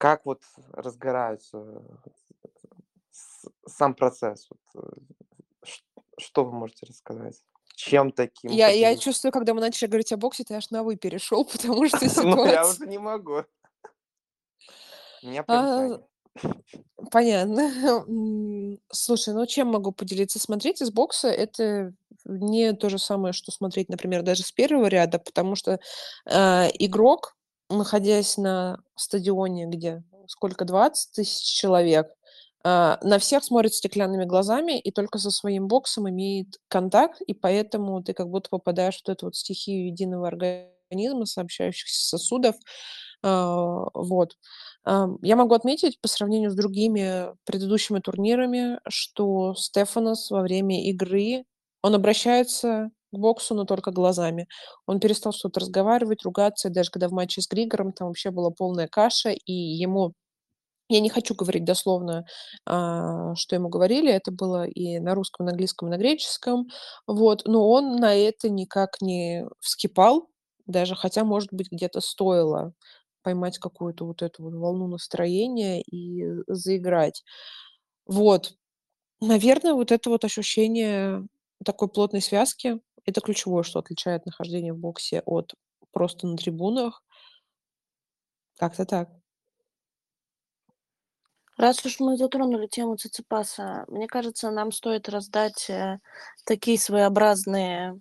как 0.00 0.24
вот 0.24 0.40
разгорается 0.72 1.82
сам 3.66 3.94
процесс? 3.94 4.48
Вот, 4.48 4.82
э, 4.82 5.68
что 6.16 6.44
вы 6.46 6.52
можете 6.52 6.86
рассказать? 6.86 7.42
Чем 7.74 8.10
таким? 8.10 8.50
Я, 8.50 8.68
я 8.68 8.96
чувствую, 8.96 9.30
когда 9.30 9.52
мы 9.52 9.60
начали 9.60 9.88
говорить 9.88 10.10
о 10.12 10.16
боксе, 10.16 10.44
ты 10.44 10.54
аж 10.54 10.70
на 10.70 10.84
«вы» 10.84 10.96
перешел, 10.96 11.44
потому 11.52 11.86
что 11.86 11.98
Ну, 12.24 12.46
я 12.46 12.66
уже 12.66 12.86
не 12.86 12.96
могу. 12.96 13.44
Меня 15.22 15.42
прям 15.42 16.02
Понятно. 17.10 18.06
Слушай, 18.90 19.34
ну 19.34 19.44
чем 19.44 19.68
могу 19.68 19.92
поделиться? 19.92 20.38
Смотреть 20.38 20.80
из 20.80 20.90
бокса- 20.90 21.28
это 21.28 21.92
не 22.24 22.72
то 22.72 22.88
же 22.88 22.98
самое, 22.98 23.34
что 23.34 23.52
смотреть, 23.52 23.90
например, 23.90 24.22
даже 24.22 24.44
с 24.44 24.52
первого 24.52 24.86
ряда, 24.86 25.18
потому 25.18 25.56
что, 25.56 25.78
э, 26.24 26.68
игрок 26.78 27.36
находясь 27.70 28.36
на 28.36 28.80
стадионе, 28.96 29.66
где 29.66 30.02
сколько, 30.26 30.64
20 30.64 31.12
тысяч 31.12 31.44
человек, 31.44 32.08
а, 32.62 32.98
на 33.02 33.18
всех 33.18 33.42
смотрит 33.44 33.74
стеклянными 33.74 34.24
глазами 34.24 34.78
и 34.78 34.90
только 34.92 35.18
со 35.18 35.30
своим 35.30 35.66
боксом 35.68 36.08
имеет 36.10 36.58
контакт, 36.68 37.20
и 37.22 37.34
поэтому 37.34 38.02
ты 38.02 38.12
как 38.12 38.28
будто 38.28 38.50
попадаешь 38.50 39.02
в 39.02 39.08
эту 39.08 39.26
вот 39.26 39.36
стихию 39.36 39.86
единого 39.86 40.28
организма, 40.28 41.26
сообщающихся 41.26 42.06
сосудов. 42.06 42.56
А, 43.22 43.84
вот. 43.94 44.36
Я 44.86 45.36
могу 45.36 45.54
отметить 45.54 46.00
по 46.00 46.08
сравнению 46.08 46.50
с 46.50 46.54
другими 46.54 47.34
предыдущими 47.44 47.98
турнирами, 48.00 48.80
что 48.88 49.54
Стефанос 49.54 50.30
во 50.30 50.40
время 50.40 50.82
игры, 50.88 51.44
он 51.82 51.94
обращается 51.94 52.90
к 53.12 53.18
боксу, 53.18 53.54
но 53.54 53.64
только 53.64 53.90
глазами. 53.92 54.48
Он 54.86 55.00
перестал 55.00 55.32
что-то 55.32 55.60
разговаривать, 55.60 56.24
ругаться. 56.24 56.70
Даже 56.70 56.90
когда 56.90 57.08
в 57.08 57.12
матче 57.12 57.42
с 57.42 57.48
Григором 57.48 57.92
там 57.92 58.08
вообще 58.08 58.30
была 58.30 58.50
полная 58.50 58.88
каша, 58.88 59.30
и 59.30 59.52
ему 59.52 60.14
я 60.88 61.00
не 61.00 61.08
хочу 61.10 61.34
говорить 61.34 61.64
дословно, 61.64 62.24
а, 62.66 63.34
что 63.36 63.54
ему 63.56 63.68
говорили. 63.68 64.10
Это 64.12 64.32
было 64.32 64.64
и 64.66 64.98
на 64.98 65.14
русском, 65.14 65.44
и 65.44 65.48
на 65.48 65.52
английском, 65.52 65.88
и 65.88 65.90
на 65.92 65.98
греческом. 65.98 66.66
Вот. 67.06 67.42
Но 67.46 67.68
он 67.70 67.96
на 67.96 68.14
это 68.14 68.50
никак 68.50 69.00
не 69.00 69.46
вскипал, 69.60 70.28
даже 70.66 70.96
хотя, 70.96 71.24
может 71.24 71.52
быть, 71.52 71.70
где-то 71.70 72.00
стоило 72.00 72.72
поймать 73.22 73.58
какую-то 73.58 74.04
вот 74.06 74.22
эту 74.22 74.42
вот 74.44 74.54
волну 74.54 74.88
настроения 74.88 75.80
и 75.82 76.24
заиграть. 76.48 77.22
Вот. 78.06 78.54
Наверное, 79.20 79.74
вот 79.74 79.92
это 79.92 80.10
вот 80.10 80.24
ощущение 80.24 81.26
такой 81.64 81.88
плотной 81.88 82.22
связки, 82.22 82.80
это 83.10 83.20
ключевое, 83.20 83.62
что 83.62 83.78
отличает 83.78 84.26
нахождение 84.26 84.72
в 84.72 84.78
боксе 84.78 85.22
от 85.24 85.54
просто 85.92 86.26
на 86.26 86.36
трибунах. 86.36 87.02
Как-то 88.58 88.84
так. 88.84 89.10
Раз 91.56 91.84
уж 91.84 92.00
мы 92.00 92.16
затронули 92.16 92.66
тему 92.66 92.96
Циципаса, 92.96 93.84
мне 93.88 94.06
кажется, 94.06 94.50
нам 94.50 94.72
стоит 94.72 95.10
раздать 95.10 95.68
э, 95.68 95.98
такие 96.46 96.78
своеобразные, 96.78 98.00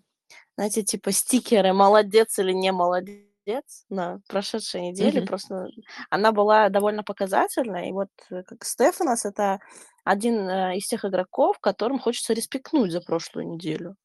знаете, 0.56 0.84
типа 0.84 1.12
стикеры 1.12 1.74
«молодец» 1.74 2.40
или 2.40 2.54
«не 2.54 2.72
молодец» 2.72 3.86
на 3.90 4.22
прошедшей 4.30 4.82
неделе. 4.82 5.20
Мгм. 5.20 5.28
Просто 5.28 5.68
она 6.10 6.32
была 6.32 6.70
довольно 6.70 7.04
показательной. 7.04 7.90
И 7.90 7.92
вот 7.92 8.08
э, 8.30 8.44
как 8.44 8.64
Стефанос– 8.64 9.26
это 9.26 9.60
один 10.06 10.48
э, 10.48 10.78
из 10.78 10.88
тех 10.88 11.04
игроков, 11.04 11.60
которым 11.60 12.00
хочется 12.00 12.32
респектнуть 12.32 12.94
за 12.94 13.02
прошлую 13.02 13.50
неделю 13.50 13.98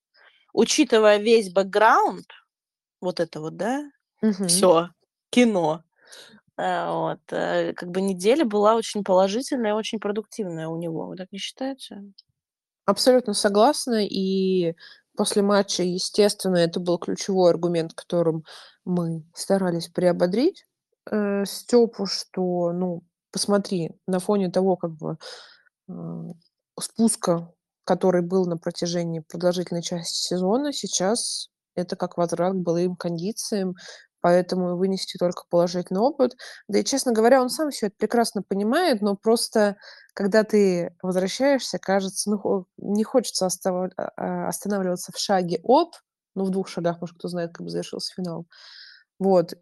учитывая 0.54 1.18
весь 1.18 1.52
бэкграунд, 1.52 2.26
вот 3.00 3.20
это 3.20 3.40
вот, 3.40 3.56
да, 3.56 3.82
Мгм. 4.22 4.48
все, 4.48 4.88
кино, 5.30 5.82
э, 6.56 6.90
вот, 6.90 7.20
э, 7.30 7.74
как 7.74 7.90
бы 7.90 8.00
неделя 8.00 8.46
была 8.46 8.76
очень 8.76 9.04
положительная 9.04 9.74
очень 9.74 9.98
продуктивная 9.98 10.68
у 10.68 10.78
него. 10.78 11.06
Вы 11.08 11.16
так 11.16 11.30
не 11.32 11.38
считаете? 11.38 12.02
Абсолютно 12.86 13.34
согласна. 13.34 14.06
И 14.06 14.74
после 15.16 15.42
матча, 15.42 15.82
естественно, 15.82 16.56
это 16.56 16.80
был 16.80 16.98
ключевой 16.98 17.50
аргумент, 17.50 17.92
которым 17.94 18.44
мы 18.84 19.24
старались 19.34 19.88
приободрить 19.88 20.64
э, 21.10 21.44
Степу, 21.46 22.06
что, 22.06 22.72
ну, 22.72 23.02
посмотри, 23.32 23.90
на 24.06 24.20
фоне 24.20 24.50
того, 24.50 24.76
как 24.76 24.92
бы 24.92 25.18
э, 25.88 25.92
спуска 26.80 27.52
который 27.85 28.23
был 28.23 28.47
на 28.47 28.57
протяжении 28.57 29.20
продолжительной 29.20 29.83
части 29.83 30.16
сезона, 30.29 30.73
сейчас 30.73 31.49
это 31.75 31.97
как 31.97 32.16
возврат 32.16 32.55
к 32.55 32.57
былым 32.57 32.97
кондициям, 32.97 33.75
поэтому 34.20 34.77
вынести 34.77 35.18
только 35.18 35.42
положительный 35.51 36.01
опыт. 36.01 36.35
Да 36.66 36.79
и, 36.79 36.85
честно 36.85 37.12
говоря, 37.12 37.42
он 37.42 37.51
сам 37.51 37.70
все 37.70 37.88
это 37.88 37.97
прекрасно 37.99 38.42
понимает, 38.42 39.03
но 39.03 39.16
просто 39.16 39.77
когда 40.14 40.44
ты 40.44 40.97
возвращаешься, 41.03 41.79
кажется, 41.79 42.31
ну, 42.31 42.66
не 42.79 43.05
хочется. 43.05 43.49
А, 43.66 43.88
а, 44.16 44.49
останавливаться 44.49 45.12
в 45.12 45.18
шаге 45.18 45.61
от, 45.62 46.03
ну, 46.35 46.44
в 46.44 46.51
двух 46.51 46.68
шагах, 46.68 47.03
может, 47.03 47.18
кто 47.18 47.29
знает, 47.29 47.53
как 47.53 47.64
бы 47.64 47.70
завершился 47.70 48.14
финал. 48.14 48.47
Вот. 49.18 49.55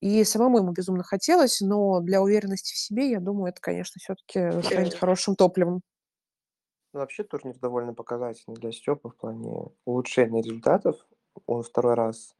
И 0.00 0.24
самому 0.24 0.58
ему 0.58 0.72
безумно 0.72 1.04
хотелось, 1.04 1.60
но 1.60 2.00
для 2.00 2.20
уверенности 2.20 2.74
в 2.74 2.78
себе, 2.78 3.10
я 3.10 3.20
думаю, 3.20 3.50
это, 3.50 3.60
конечно, 3.60 4.00
все-таки 4.00 4.62
станет 4.66 4.94
хорошим 4.94 5.36
топливом. 5.36 5.82
Вообще 6.92 7.22
турнир 7.22 7.56
довольно 7.58 7.94
показательный 7.94 8.56
для 8.56 8.72
Степа 8.72 9.10
в 9.10 9.16
плане 9.16 9.70
улучшения 9.84 10.42
результатов. 10.42 10.96
Он 11.46 11.62
второй 11.62 11.94
раз 11.94 12.34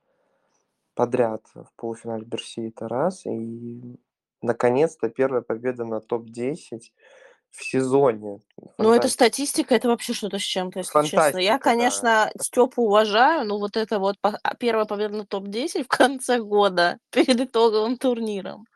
подряд 0.94 1.42
в 1.54 1.68
полуфинале 1.76 2.24
Берси 2.24 2.68
это 2.68 2.88
раз. 2.88 3.26
И 3.26 4.00
наконец-то 4.42 5.10
первая 5.10 5.42
победа 5.42 5.84
на 5.84 6.00
топ-10. 6.00 6.80
в 7.50 7.64
сезоне. 7.64 8.40
Ну, 8.76 8.92
это 8.92 9.08
статистика, 9.08 9.74
это 9.74 9.88
вообще 9.88 10.12
что-то 10.12 10.38
с 10.38 10.42
чем-то, 10.42 10.80
если 10.80 11.02
честно. 11.02 11.38
Я, 11.38 11.52
Фантастика, 11.52 11.52
да. 11.52 11.58
конечно, 11.58 12.30
Степу 12.40 12.82
уважаю, 12.82 13.46
но 13.46 13.58
вот 13.58 13.76
это 13.76 13.98
вот 13.98 14.16
а, 14.22 14.54
первая 14.54 14.84
победа 14.84 15.16
на 15.16 15.26
топ-10 15.26 15.84
в 15.84 15.88
конце 15.88 16.40
года 16.40 16.98
перед 17.10 17.40
итоговым 17.40 17.96
турниром, 17.96 18.66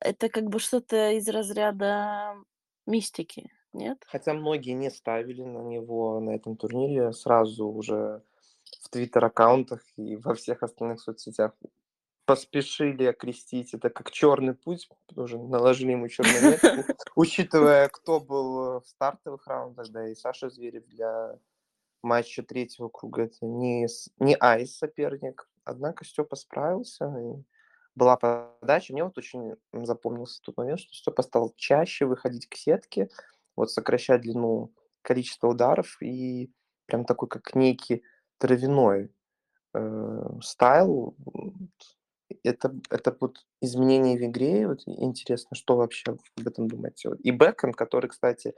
это 0.00 0.28
как 0.28 0.44
бы 0.44 0.58
что-то 0.58 1.12
из 1.12 1.26
разряда 1.28 2.34
мистики, 2.86 3.50
нет? 3.74 4.02
Хотя 4.06 4.34
многие 4.34 4.72
не 4.72 4.90
ставили 4.90 5.42
на 5.42 5.58
него 5.58 6.20
на 6.20 6.30
этом 6.30 6.56
турнире 6.56 7.12
сразу 7.12 7.66
уже 7.66 8.22
в 8.82 8.88
твиттер-аккаунтах 8.90 9.82
и 9.96 10.16
во 10.16 10.34
всех 10.34 10.62
остальных 10.62 11.00
соцсетях 11.00 11.52
поспешили 12.24 13.04
окрестить 13.04 13.74
это 13.74 13.90
как 13.90 14.10
черный 14.10 14.54
путь, 14.54 14.88
уже 15.14 15.38
наложили 15.38 15.92
ему 15.92 16.08
черную 16.08 16.52
метку, 16.52 16.94
учитывая, 17.16 17.88
кто 17.88 18.20
был 18.20 18.80
в 18.80 18.84
стартовых 18.86 19.46
раундах, 19.46 19.90
да, 19.90 20.08
и 20.08 20.14
Саша 20.14 20.48
Зверев 20.48 20.86
для 20.86 21.38
матча 22.02 22.42
третьего 22.42 22.88
круга, 22.88 23.24
это 23.24 23.44
не, 23.44 23.86
не 24.18 24.36
айс 24.36 24.76
соперник, 24.76 25.48
однако 25.64 26.04
Степа 26.04 26.36
справился, 26.36 27.14
и 27.18 27.42
была 27.94 28.16
подача. 28.16 28.92
Мне 28.92 29.04
вот 29.04 29.16
очень 29.18 29.56
запомнился 29.72 30.42
тот 30.42 30.56
момент, 30.56 30.80
что 30.80 30.94
Степа 30.94 31.22
стал 31.22 31.52
чаще 31.56 32.06
выходить 32.06 32.48
к 32.48 32.56
сетке, 32.56 33.08
вот 33.56 33.70
сокращать 33.70 34.22
длину 34.22 34.72
количества 35.02 35.48
ударов 35.48 36.00
и 36.02 36.50
прям 36.86 37.04
такой 37.04 37.28
как 37.28 37.54
некий 37.54 38.02
травяной 38.38 39.10
э, 39.74 40.28
стайл 40.42 41.16
это, 42.42 42.74
это 42.90 43.16
вот 43.20 43.38
изменение 43.60 44.18
в 44.18 44.24
игре. 44.24 44.66
Вот 44.66 44.82
интересно, 44.86 45.56
что 45.56 45.76
вообще 45.76 46.12
об 46.36 46.46
этом 46.46 46.68
думаете. 46.68 47.10
И 47.22 47.30
Бекхэм, 47.30 47.72
который, 47.72 48.08
кстати, 48.08 48.54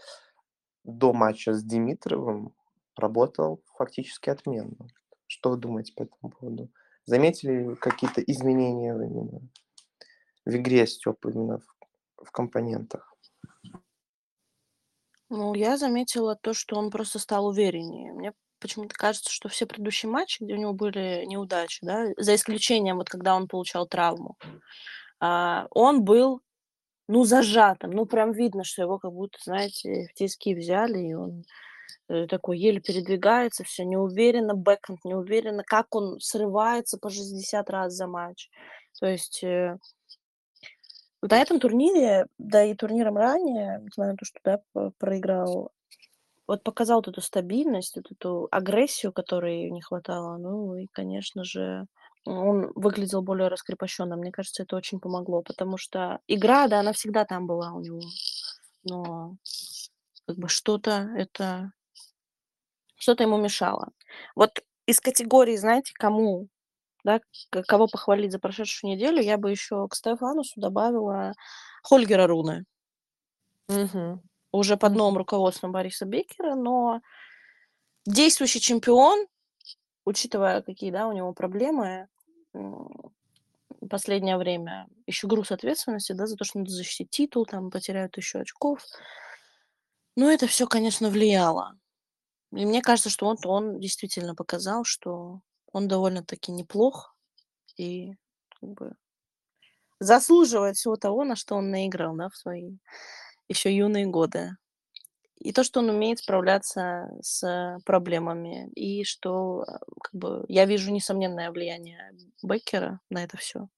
до 0.85 1.13
матча 1.13 1.53
с 1.53 1.63
Димитровым 1.63 2.55
работал 2.97 3.63
фактически 3.77 4.31
отменно. 4.31 4.89
Что 5.27 5.51
вы 5.51 5.57
думаете 5.57 5.93
по 5.95 6.05
этому 6.05 6.33
поводу? 6.33 6.71
Заметили 7.05 7.75
какие-то 7.75 8.21
изменения 8.23 8.95
именно 8.95 9.41
в 10.45 10.55
игре 10.55 10.87
Степа, 10.87 11.29
именно 11.29 11.59
в, 11.59 12.25
в 12.25 12.31
компонентах? 12.31 13.16
Ну, 15.29 15.55
я 15.55 15.77
заметила 15.77 16.37
то, 16.37 16.55
что 16.55 16.77
он 16.77 16.91
просто 16.91 17.19
стал 17.19 17.47
увереннее. 17.47 18.13
Мне 18.13 18.33
почему-то 18.61 18.95
кажется, 18.95 19.31
что 19.31 19.49
все 19.49 19.67
предыдущие 19.67 20.11
матчи, 20.11 20.43
где 20.43 20.55
у 20.55 20.59
него 20.59 20.73
были 20.73 21.25
неудачи, 21.27 21.85
да, 21.85 22.07
за 22.17 22.35
исключением 22.35 22.97
вот 22.97 23.09
когда 23.09 23.35
он 23.35 23.49
получал 23.49 23.87
травму, 23.87 24.37
а, 25.21 25.67
он 25.71 26.05
был, 26.05 26.41
ну, 27.09 27.25
зажатым, 27.25 27.91
ну, 27.93 28.07
прям 28.07 28.33
видно, 28.33 28.65
что 28.65 28.83
его 28.83 28.99
как 28.99 29.13
будто, 29.13 29.39
знаете, 29.45 30.09
в 30.11 30.15
тиски 30.15 30.55
взяли, 30.55 30.99
и 30.99 31.15
он 31.15 31.45
э, 32.09 32.27
такой 32.29 32.59
еле 32.59 32.81
передвигается, 32.81 33.65
все 33.65 33.85
неуверенно, 33.85 34.55
бэкхенд 34.55 35.05
неуверенно, 35.05 35.65
как 35.65 35.95
он 35.95 36.21
срывается 36.21 36.99
по 36.99 37.11
60 37.11 37.71
раз 37.71 37.95
за 37.95 38.07
матч. 38.09 38.51
То 39.01 39.07
есть 39.07 39.43
э, 39.45 39.79
на 41.31 41.39
этом 41.41 41.61
турнире, 41.61 42.27
да 42.39 42.65
и 42.65 42.75
турниром 42.75 43.17
ранее, 43.17 43.81
несмотря 43.83 44.13
на 44.13 44.17
то, 44.17 44.25
что 44.25 44.41
да, 44.45 44.91
проиграл 44.99 45.71
вот 46.47 46.63
показал 46.63 46.99
вот 46.99 47.09
эту 47.09 47.21
стабильность, 47.21 47.97
вот 47.97 48.11
эту 48.11 48.49
агрессию, 48.51 49.13
которой 49.13 49.71
не 49.71 49.83
хватало. 49.83 50.37
Ну 50.37 50.77
и, 50.77 50.87
конечно 50.93 51.45
же, 51.45 51.87
он 52.25 52.73
выглядел 52.75 53.23
более 53.23 53.49
раскрепощенным. 53.49 54.21
Мне 54.21 54.33
кажется, 54.33 54.63
это 54.63 54.77
очень 54.77 55.01
помогло, 55.01 55.43
потому 55.43 55.77
что 55.77 56.21
игра, 56.27 56.69
да, 56.69 56.81
она 56.81 56.93
всегда 56.93 57.25
там 57.25 57.47
была 57.47 57.73
у 57.73 57.81
него. 57.81 58.01
Но 58.85 59.37
как 60.27 60.37
бы 60.37 60.49
что-то 60.49 61.11
это... 61.17 61.73
Что-то 62.99 63.25
ему 63.25 63.37
мешало. 63.37 63.91
Вот 64.35 64.63
из 64.87 65.01
категории, 65.01 65.57
знаете, 65.57 65.93
кому, 65.95 66.49
да, 67.07 67.21
кого 67.67 67.87
похвалить 67.87 68.33
за 68.33 68.39
прошедшую 68.39 68.93
неделю, 68.93 69.23
я 69.23 69.39
бы 69.39 69.51
еще 69.51 69.89
к 69.89 69.95
Стефанусу 69.95 70.61
добавила 70.61 71.33
Хольгера 71.83 72.27
Руны. 72.27 72.65
Угу 73.69 74.21
уже 74.57 74.77
под 74.77 74.95
новым 74.95 75.19
руководством 75.19 75.73
Бориса 75.73 76.07
Бекера, 76.07 76.55
но 76.55 77.01
действующий 78.05 78.61
чемпион, 78.61 79.27
учитывая, 80.05 80.63
какие 80.63 80.91
да, 80.91 81.07
у 81.07 81.13
него 81.13 81.33
проблемы 81.33 82.09
последнее 83.89 84.37
время, 84.37 84.89
еще 85.07 85.29
груз 85.29 85.53
ответственности 85.53 86.13
да, 86.13 86.27
за 86.27 86.37
то, 86.37 86.45
что 86.45 86.59
надо 86.59 86.71
защитить 86.71 87.11
титул, 87.11 87.47
там 87.47 87.71
потеряют 87.71 88.17
еще 88.17 88.41
очков. 88.41 88.81
Ну, 90.17 90.29
это 90.29 90.47
все, 90.49 90.67
конечно, 90.67 91.09
влияло. 91.09 91.79
И 92.53 92.65
мне 92.65 92.83
кажется, 92.83 93.11
что 93.11 93.27
он, 93.27 93.37
он 93.45 93.79
действительно 93.79 94.35
показал, 94.35 94.83
что 94.85 95.41
он 95.77 95.89
довольно-таки 95.89 96.53
неплох 96.53 97.15
и 97.77 98.15
как 98.61 98.71
бы 98.71 98.93
заслуживает 100.01 100.77
всего 100.77 100.97
того, 100.97 101.25
на 101.25 101.37
что 101.37 101.55
он 101.57 101.71
наиграл 101.71 102.17
да, 102.17 102.31
в 102.31 102.37
свои 102.37 102.79
еще 103.49 103.75
юные 103.75 104.07
годы. 104.07 104.57
И 105.39 105.53
то, 105.53 105.63
что 105.65 105.81
он 105.81 105.91
умеет 105.91 106.19
справляться 106.19 107.11
с 107.21 107.79
проблемами, 107.85 108.71
и 108.75 109.05
что 109.05 109.65
э, 109.65 109.79
как 110.03 110.15
бы, 110.15 110.45
я 110.49 110.65
вижу 110.65 110.91
несомненное 110.91 111.51
влияние 111.51 112.11
Беккера 112.43 113.01
на 113.11 113.23
это 113.23 113.37
все. 113.37 113.69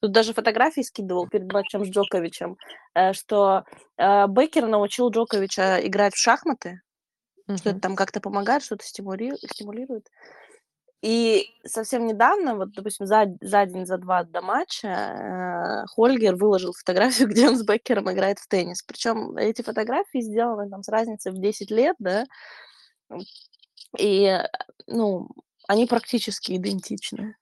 Тут 0.00 0.12
даже 0.12 0.34
фотографии 0.34 0.82
скидывал 0.82 1.28
перед 1.28 1.52
матчем 1.52 1.84
с 1.84 1.88
Джоковичем, 1.88 2.56
э, 2.94 3.12
что 3.12 3.64
э, 3.96 4.26
Беккер 4.28 4.68
научил 4.68 5.10
Джоковича 5.10 5.84
играть 5.84 6.14
в 6.14 6.18
шахматы, 6.18 6.80
mm-hmm. 7.48 7.56
что 7.56 7.70
это 7.70 7.80
там 7.80 7.96
как-то 7.96 8.20
помогает, 8.20 8.62
что-то 8.62 8.84
стимулирует. 8.86 10.06
И 11.04 11.50
совсем 11.66 12.06
недавно, 12.06 12.56
вот, 12.56 12.72
допустим, 12.72 13.04
за, 13.04 13.26
за 13.42 13.66
день, 13.66 13.84
за 13.84 13.98
два 13.98 14.24
до 14.24 14.40
матча, 14.40 14.88
э, 14.88 15.86
Хольгер 15.88 16.34
выложил 16.34 16.72
фотографию, 16.72 17.28
где 17.28 17.46
он 17.46 17.58
с 17.58 17.62
Беккером 17.62 18.10
играет 18.10 18.38
в 18.38 18.48
теннис. 18.48 18.82
Причем 18.82 19.36
эти 19.36 19.60
фотографии 19.60 20.22
сделаны 20.22 20.70
там 20.70 20.82
с 20.82 20.88
разницей 20.88 21.30
в 21.30 21.38
10 21.38 21.70
лет, 21.70 21.96
да, 21.98 22.24
и, 23.98 24.40
ну, 24.86 25.28
они 25.68 25.84
практически 25.84 26.56
идентичны. 26.56 27.36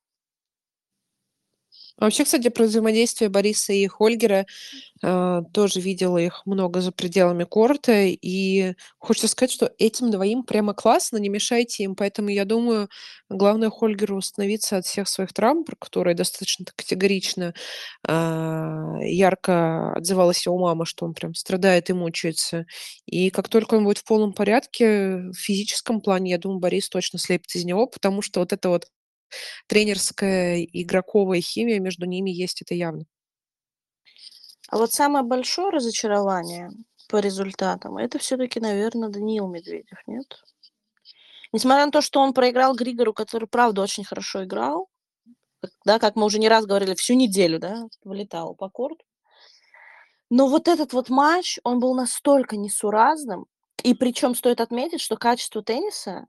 Вообще, 2.02 2.24
кстати, 2.24 2.48
про 2.48 2.64
взаимодействие 2.64 3.30
Бориса 3.30 3.72
и 3.72 3.86
Хольгера 3.86 4.44
э, 5.02 5.42
тоже 5.52 5.80
видела 5.80 6.18
их 6.18 6.42
много 6.46 6.80
за 6.80 6.92
пределами 6.92 7.44
корта, 7.44 7.92
и 8.06 8.74
хочется 8.98 9.28
сказать, 9.28 9.52
что 9.52 9.72
этим 9.78 10.10
двоим 10.10 10.42
прямо 10.44 10.74
классно, 10.74 11.18
не 11.18 11.28
мешайте 11.28 11.84
им, 11.84 11.94
поэтому 11.96 12.28
я 12.30 12.44
думаю, 12.44 12.88
главное 13.30 13.70
Хольгеру 13.70 14.16
восстановиться 14.16 14.78
от 14.78 14.86
всех 14.86 15.08
своих 15.08 15.32
травм, 15.32 15.64
про 15.64 15.76
которые 15.76 16.16
достаточно 16.16 16.66
категорично 16.76 17.54
э, 18.08 18.12
ярко 19.02 19.92
отзывалась 19.94 20.44
его 20.46 20.58
мама, 20.58 20.84
что 20.86 21.06
он 21.06 21.14
прям 21.14 21.34
страдает 21.34 21.90
и 21.90 21.92
мучается, 21.92 22.66
и 23.06 23.30
как 23.30 23.48
только 23.48 23.74
он 23.76 23.84
будет 23.84 23.98
в 23.98 24.04
полном 24.04 24.32
порядке 24.32 25.18
в 25.30 25.34
физическом 25.34 26.00
плане, 26.00 26.32
я 26.32 26.38
думаю, 26.38 26.60
Борис 26.60 26.88
точно 26.88 27.18
слепит 27.18 27.54
из 27.54 27.64
него, 27.64 27.86
потому 27.86 28.22
что 28.22 28.40
вот 28.40 28.52
это 28.52 28.68
вот 28.70 28.86
тренерская, 29.66 30.62
игроковая 30.64 31.40
химия 31.40 31.80
между 31.80 32.06
ними 32.06 32.30
есть, 32.30 32.62
это 32.62 32.74
явно. 32.74 33.04
А 34.68 34.78
вот 34.78 34.92
самое 34.92 35.24
большое 35.24 35.70
разочарование 35.70 36.70
по 37.08 37.18
результатам, 37.18 37.98
это 37.98 38.18
все-таки, 38.18 38.58
наверное, 38.58 39.10
Даниил 39.10 39.46
Медведев, 39.46 39.98
нет? 40.06 40.42
Несмотря 41.52 41.84
на 41.84 41.92
то, 41.92 42.00
что 42.00 42.20
он 42.20 42.32
проиграл 42.32 42.74
Григору, 42.74 43.12
который, 43.12 43.46
правда, 43.46 43.82
очень 43.82 44.04
хорошо 44.04 44.44
играл, 44.44 44.88
да, 45.84 45.98
как 45.98 46.16
мы 46.16 46.24
уже 46.24 46.38
не 46.38 46.48
раз 46.48 46.64
говорили, 46.64 46.94
всю 46.94 47.14
неделю, 47.14 47.58
да, 47.58 47.86
вылетал 48.02 48.54
по 48.54 48.70
корту. 48.70 49.04
Но 50.30 50.48
вот 50.48 50.66
этот 50.66 50.94
вот 50.94 51.10
матч, 51.10 51.58
он 51.62 51.78
был 51.78 51.94
настолько 51.94 52.56
несуразным, 52.56 53.44
и 53.82 53.94
причем 53.94 54.34
стоит 54.34 54.62
отметить, 54.62 55.02
что 55.02 55.16
качество 55.16 55.62
тенниса 55.62 56.26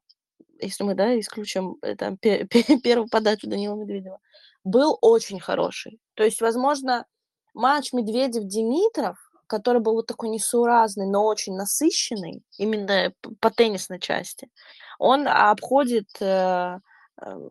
если 0.63 0.83
мы, 0.83 0.95
да, 0.95 1.19
исключим 1.19 1.77
э, 1.81 1.95
там 1.95 2.17
первую 2.17 3.09
подачу 3.09 3.47
Данила 3.47 3.75
Медведева, 3.75 4.19
был 4.63 4.97
очень 5.01 5.39
хороший. 5.39 5.99
То 6.15 6.23
есть, 6.23 6.41
возможно, 6.41 7.05
матч 7.53 7.93
Медведев-Димитров, 7.93 9.17
который 9.47 9.81
был 9.81 9.93
вот 9.93 10.07
такой 10.07 10.29
несуразный, 10.29 11.05
но 11.05 11.25
очень 11.25 11.55
насыщенный, 11.55 12.43
именно 12.57 13.13
по 13.39 13.49
теннисной 13.51 13.99
части, 13.99 14.49
он 14.99 15.27
обходит 15.27 16.09
э, 16.19 16.79
э, 17.21 17.49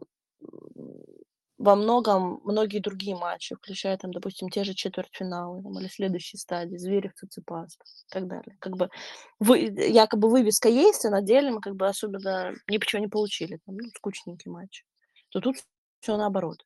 во 1.63 1.77
многом 1.77 2.41
многие 2.43 2.81
другие 2.81 3.17
матчи, 3.17 3.55
включая 3.55 3.97
там, 3.97 4.13
допустим, 4.13 4.49
те 4.49 4.65
же 4.65 4.75
четвертьфиналы 4.75 5.63
там, 5.63 5.79
или 5.79 5.87
следующие 5.87 6.41
стадии, 6.41 6.77
Зверев, 6.77 7.15
Циципас 7.15 7.75
и 7.75 8.13
так 8.13 8.27
далее. 8.27 8.57
Как 8.59 8.77
бы 8.77 8.91
вы, 9.39 9.59
якобы 9.59 10.29
вывеска 10.29 10.69
есть, 10.69 11.05
а 11.05 11.11
на 11.11 11.23
деле 11.23 11.53
мы 11.53 11.61
как 11.61 11.77
бы 11.77 11.87
особенно 11.87 12.53
ничего 12.69 13.01
не 13.01 13.07
получили. 13.07 13.61
Там, 13.65 13.77
ну, 13.77 13.89
скучненький 13.97 14.51
матч. 14.51 14.85
То 15.31 15.41
тут 15.41 15.57
все 16.01 16.17
наоборот. 16.17 16.59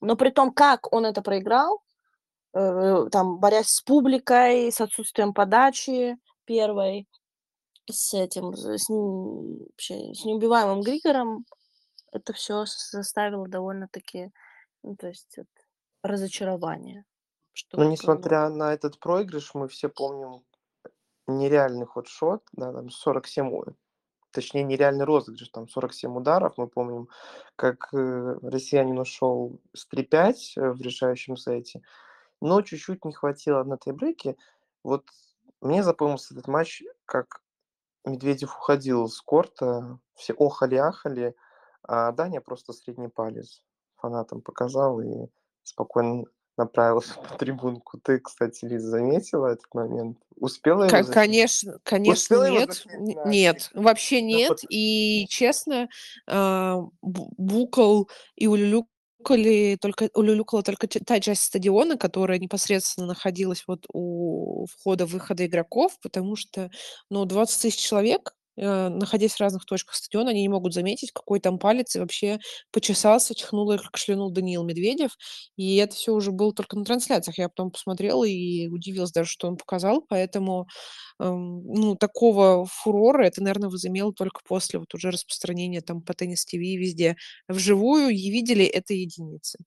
Но 0.00 0.14
при 0.14 0.30
том, 0.30 0.52
как 0.52 0.92
он 0.92 1.06
это 1.06 1.22
проиграл, 1.22 1.82
э, 2.54 3.06
там, 3.10 3.40
борясь 3.40 3.68
с 3.68 3.82
публикой, 3.82 4.70
с 4.70 4.80
отсутствием 4.80 5.34
подачи, 5.34 6.16
первой 6.44 7.08
с 7.90 8.14
этим, 8.14 8.54
с, 8.54 8.88
вообще, 8.88 10.14
с 10.14 10.24
неубиваемым 10.24 10.82
Григором, 10.82 11.44
это 12.12 12.32
все 12.32 12.64
заставило 12.66 13.48
довольно-таки, 13.48 14.32
ну, 14.82 14.96
то 14.96 15.08
есть 15.08 15.36
вот, 15.36 15.48
разочарование. 16.02 17.04
Что, 17.52 17.78
ну, 17.78 17.90
несмотря 17.90 18.46
как 18.46 18.54
на 18.54 18.72
этот 18.72 18.98
проигрыш, 18.98 19.54
мы 19.54 19.68
все 19.68 19.88
помним 19.88 20.44
нереальный 21.26 21.86
ход-шот, 21.86 22.42
да, 22.52 22.72
там 22.72 22.90
47, 22.90 23.62
точнее 24.30 24.64
нереальный 24.64 25.04
розыгрыш, 25.04 25.48
там 25.48 25.68
47 25.68 26.16
ударов, 26.16 26.54
мы 26.56 26.68
помним, 26.68 27.08
как 27.56 27.92
э, 27.92 28.38
россиянин 28.42 28.98
ушел 28.98 29.60
с 29.74 29.86
3-5 29.92 30.34
э, 30.56 30.70
в 30.72 30.80
решающем 30.80 31.36
сете, 31.36 31.82
но 32.40 32.62
чуть-чуть 32.62 33.04
не 33.04 33.12
хватило 33.12 33.62
на 33.64 33.76
тайбреке. 33.76 34.36
Вот 34.82 35.04
мне 35.60 35.82
запомнился 35.82 36.34
этот 36.34 36.48
матч, 36.48 36.82
как 37.04 37.42
Медведев 38.04 38.56
уходил 38.56 39.08
с 39.08 39.20
корта, 39.20 39.98
все 40.14 40.32
охали-ахали, 40.32 41.34
а 41.92 42.12
Даня 42.12 42.40
просто 42.40 42.72
средний 42.72 43.08
палец 43.08 43.62
фанатам 43.96 44.42
показал 44.42 45.00
и 45.00 45.26
спокойно 45.64 46.24
направился 46.56 47.14
по 47.28 47.36
трибунку. 47.36 47.98
Ты, 47.98 48.20
кстати, 48.20 48.64
Лиза, 48.64 48.90
заметила 48.90 49.48
этот 49.48 49.66
момент? 49.74 50.18
Успела 50.36 50.84
его 50.84 50.90
заснять? 50.90 51.12
Конечно, 51.12 51.78
конечно, 51.82 52.12
Успела 52.12 52.48
нет. 52.48 52.86
Нет, 53.26 53.70
вообще 53.74 54.22
нет. 54.22 54.60
И, 54.68 55.26
честно, 55.28 55.88
а, 56.28 56.78
Букол 57.02 58.08
и 58.36 58.46
Улюлюк 58.46 58.86
улюлюкали 59.20 59.76
только, 59.80 60.08
улюлюкала 60.14 60.62
только 60.62 60.86
та 60.86 61.20
часть 61.20 61.42
стадиона, 61.42 61.98
которая 61.98 62.38
непосредственно 62.38 63.08
находилась 63.08 63.64
вот 63.66 63.84
у 63.92 64.66
входа-выхода 64.66 65.44
игроков, 65.46 65.98
потому 66.02 66.36
что, 66.36 66.70
ну, 67.10 67.24
20 67.24 67.62
тысяч 67.62 67.80
человек, 67.80 68.34
э, 68.56 68.88
находясь 68.88 69.34
в 69.34 69.40
разных 69.40 69.64
точках 69.64 69.94
стадиона, 69.94 70.30
они 70.30 70.42
не 70.42 70.48
могут 70.48 70.74
заметить, 70.74 71.12
какой 71.12 71.40
там 71.40 71.58
палец, 71.58 71.96
и 71.96 72.00
вообще 72.00 72.38
почесался, 72.72 73.34
чихнул 73.34 73.70
и 73.72 73.78
кашлянул 73.78 74.30
Даниил 74.30 74.64
Медведев. 74.64 75.16
И 75.56 75.76
это 75.76 75.94
все 75.96 76.12
уже 76.12 76.32
было 76.32 76.52
только 76.52 76.76
на 76.76 76.84
трансляциях. 76.84 77.38
Я 77.38 77.48
потом 77.48 77.70
посмотрела 77.70 78.24
и 78.24 78.68
удивилась 78.68 79.12
даже, 79.12 79.30
что 79.30 79.48
он 79.48 79.56
показал. 79.56 80.04
Поэтому 80.08 80.66
ну, 81.18 81.96
такого 81.96 82.64
фурора 82.66 83.26
это, 83.26 83.42
наверное, 83.42 83.68
возымело 83.68 84.12
только 84.12 84.40
после 84.46 84.78
вот 84.78 84.94
уже 84.94 85.10
распространения 85.10 85.82
там 85.82 86.02
по 86.02 86.14
Теннис 86.14 86.44
ТВ 86.46 86.54
везде. 86.54 87.16
Вживую 87.48 88.08
и 88.10 88.30
видели 88.30 88.64
это 88.64 88.94
единицы. 88.94 89.58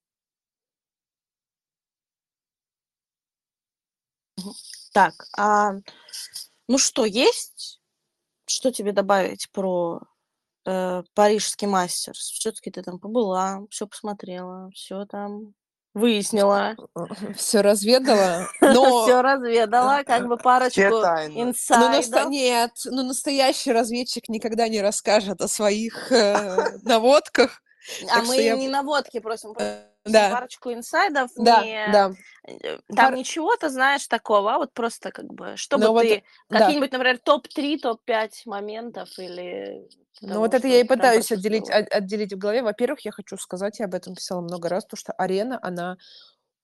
Так, 4.94 5.14
а, 5.38 5.74
ну 6.68 6.78
что, 6.78 7.06
есть? 7.06 7.80
Что 8.54 8.72
тебе 8.72 8.92
добавить 8.92 9.50
про 9.52 10.02
э, 10.66 11.04
парижский 11.16 11.68
мастерс? 11.68 12.30
Все-таки 12.32 12.70
ты 12.70 12.84
там 12.84 13.00
побыла, 13.00 13.66
все 13.70 13.88
посмотрела, 13.88 14.70
все 14.74 15.06
там 15.06 15.56
Выяснила. 15.94 16.76
Все 17.38 17.62
разведала, 17.62 18.48
но... 18.62 19.04
Все 19.04 19.22
разведала, 19.22 20.04
как 20.06 20.28
бы 20.28 20.38
парочку 20.38 20.82
инсайдов. 20.82 22.10
Ну, 22.10 22.30
Нет, 22.30 22.72
ну 22.86 23.04
настоящий 23.04 23.72
разведчик 23.72 24.28
никогда 24.28 24.68
не 24.68 24.82
расскажет 24.82 25.42
о 25.42 25.48
своих 25.48 26.12
э, 26.12 26.80
наводках. 26.82 27.62
А 28.10 28.24
мы 28.24 28.42
я... 28.42 28.56
не 28.56 28.70
наводки 28.70 29.20
просим, 29.20 29.54
э, 29.60 29.84
да. 30.06 30.30
парочку 30.32 30.74
инсайдов. 30.74 31.32
Да, 31.36 31.64
не... 31.64 31.88
да. 31.92 32.14
Э, 32.48 32.78
там 32.88 33.12
Пар... 33.12 33.16
ничего 33.16 33.56
ты 33.56 33.70
знаешь 33.70 34.08
такого, 34.08 34.56
а 34.56 34.58
вот 34.58 34.74
просто 34.74 35.12
как 35.12 35.34
бы, 35.34 35.56
чтобы 35.56 35.86
ну, 35.86 36.00
ты... 36.00 36.24
Вот, 36.50 36.60
какие-нибудь, 36.60 36.92
да. 36.92 36.98
например, 36.98 37.20
топ-3, 37.20 37.80
топ-5 37.80 38.32
моментов 38.46 39.10
или 39.18 39.88
ну 40.22 40.40
вот 40.40 40.54
это 40.54 40.68
я 40.68 40.80
и 40.80 40.84
пытаюсь 40.84 41.32
отделить, 41.32 41.70
отделить 41.70 42.34
в 42.34 42.38
голове. 42.38 42.62
Во-первых, 42.62 43.02
я 43.02 43.12
хочу 43.12 43.36
сказать, 43.38 43.80
я 43.80 43.86
об 43.86 43.96
этом 43.96 44.16
писала 44.16 44.42
много 44.42 44.70
раз, 44.70 44.86
то 44.86 44.96
что 44.96 45.12
арена, 45.14 45.60
она 45.62 45.98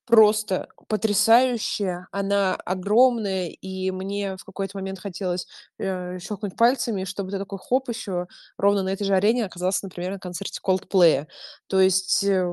просто 0.06 0.68
потрясающая, 0.88 2.08
она 2.12 2.56
огромная, 2.56 3.50
и 3.50 3.92
мне 3.92 4.38
в 4.38 4.44
какой-то 4.44 4.78
момент 4.78 5.00
хотелось 5.00 5.48
э, 5.78 6.18
щелкнуть 6.20 6.56
пальцами, 6.56 7.04
чтобы 7.04 7.32
ты 7.32 7.38
такой 7.38 7.60
хоп 7.60 7.90
еще 7.90 8.28
ровно 8.58 8.82
на 8.82 8.90
этой 8.90 9.04
же 9.04 9.14
арене 9.14 9.46
оказался, 9.46 9.86
например, 9.86 10.14
на 10.14 10.20
концерте 10.20 10.60
Coldplay. 10.66 11.28
То 11.68 11.80
есть 11.80 12.24
э, 12.24 12.50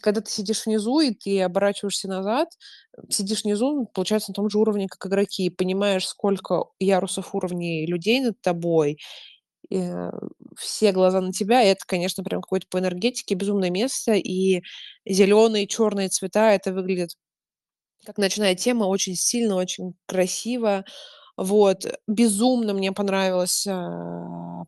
когда 0.00 0.20
ты 0.20 0.30
сидишь 0.30 0.66
внизу 0.66 1.00
и 1.00 1.12
ты 1.14 1.42
оборачиваешься 1.42 2.08
назад, 2.08 2.48
сидишь 3.10 3.44
внизу, 3.44 3.86
получается, 3.94 4.30
на 4.30 4.34
том 4.34 4.50
же 4.50 4.58
уровне, 4.58 4.88
как 4.88 5.06
игроки, 5.10 5.46
и 5.46 5.50
понимаешь, 5.50 6.06
сколько 6.06 6.64
ярусов 6.80 7.34
уровней 7.34 7.86
людей 7.86 8.20
над 8.20 8.40
тобой, 8.40 8.98
э, 9.70 10.10
все 10.58 10.92
глаза 10.92 11.20
на 11.22 11.32
тебя. 11.32 11.62
И 11.64 11.68
это, 11.68 11.82
конечно, 11.86 12.24
прям 12.24 12.42
какое-то 12.42 12.66
по 12.70 12.78
энергетике 12.78 13.34
безумное 13.36 13.70
место. 13.70 14.14
И 14.14 14.62
зеленые, 15.06 15.66
черные 15.68 16.08
цвета, 16.10 16.52
это 16.52 16.72
выглядит 16.72 17.10
как 18.06 18.18
ночная 18.18 18.54
тема, 18.54 18.84
очень 18.84 19.14
сильно, 19.16 19.56
очень 19.56 19.94
красиво. 20.06 20.84
Вот. 21.38 21.86
Безумно 22.08 22.74
мне 22.74 22.90
понравился 22.92 23.72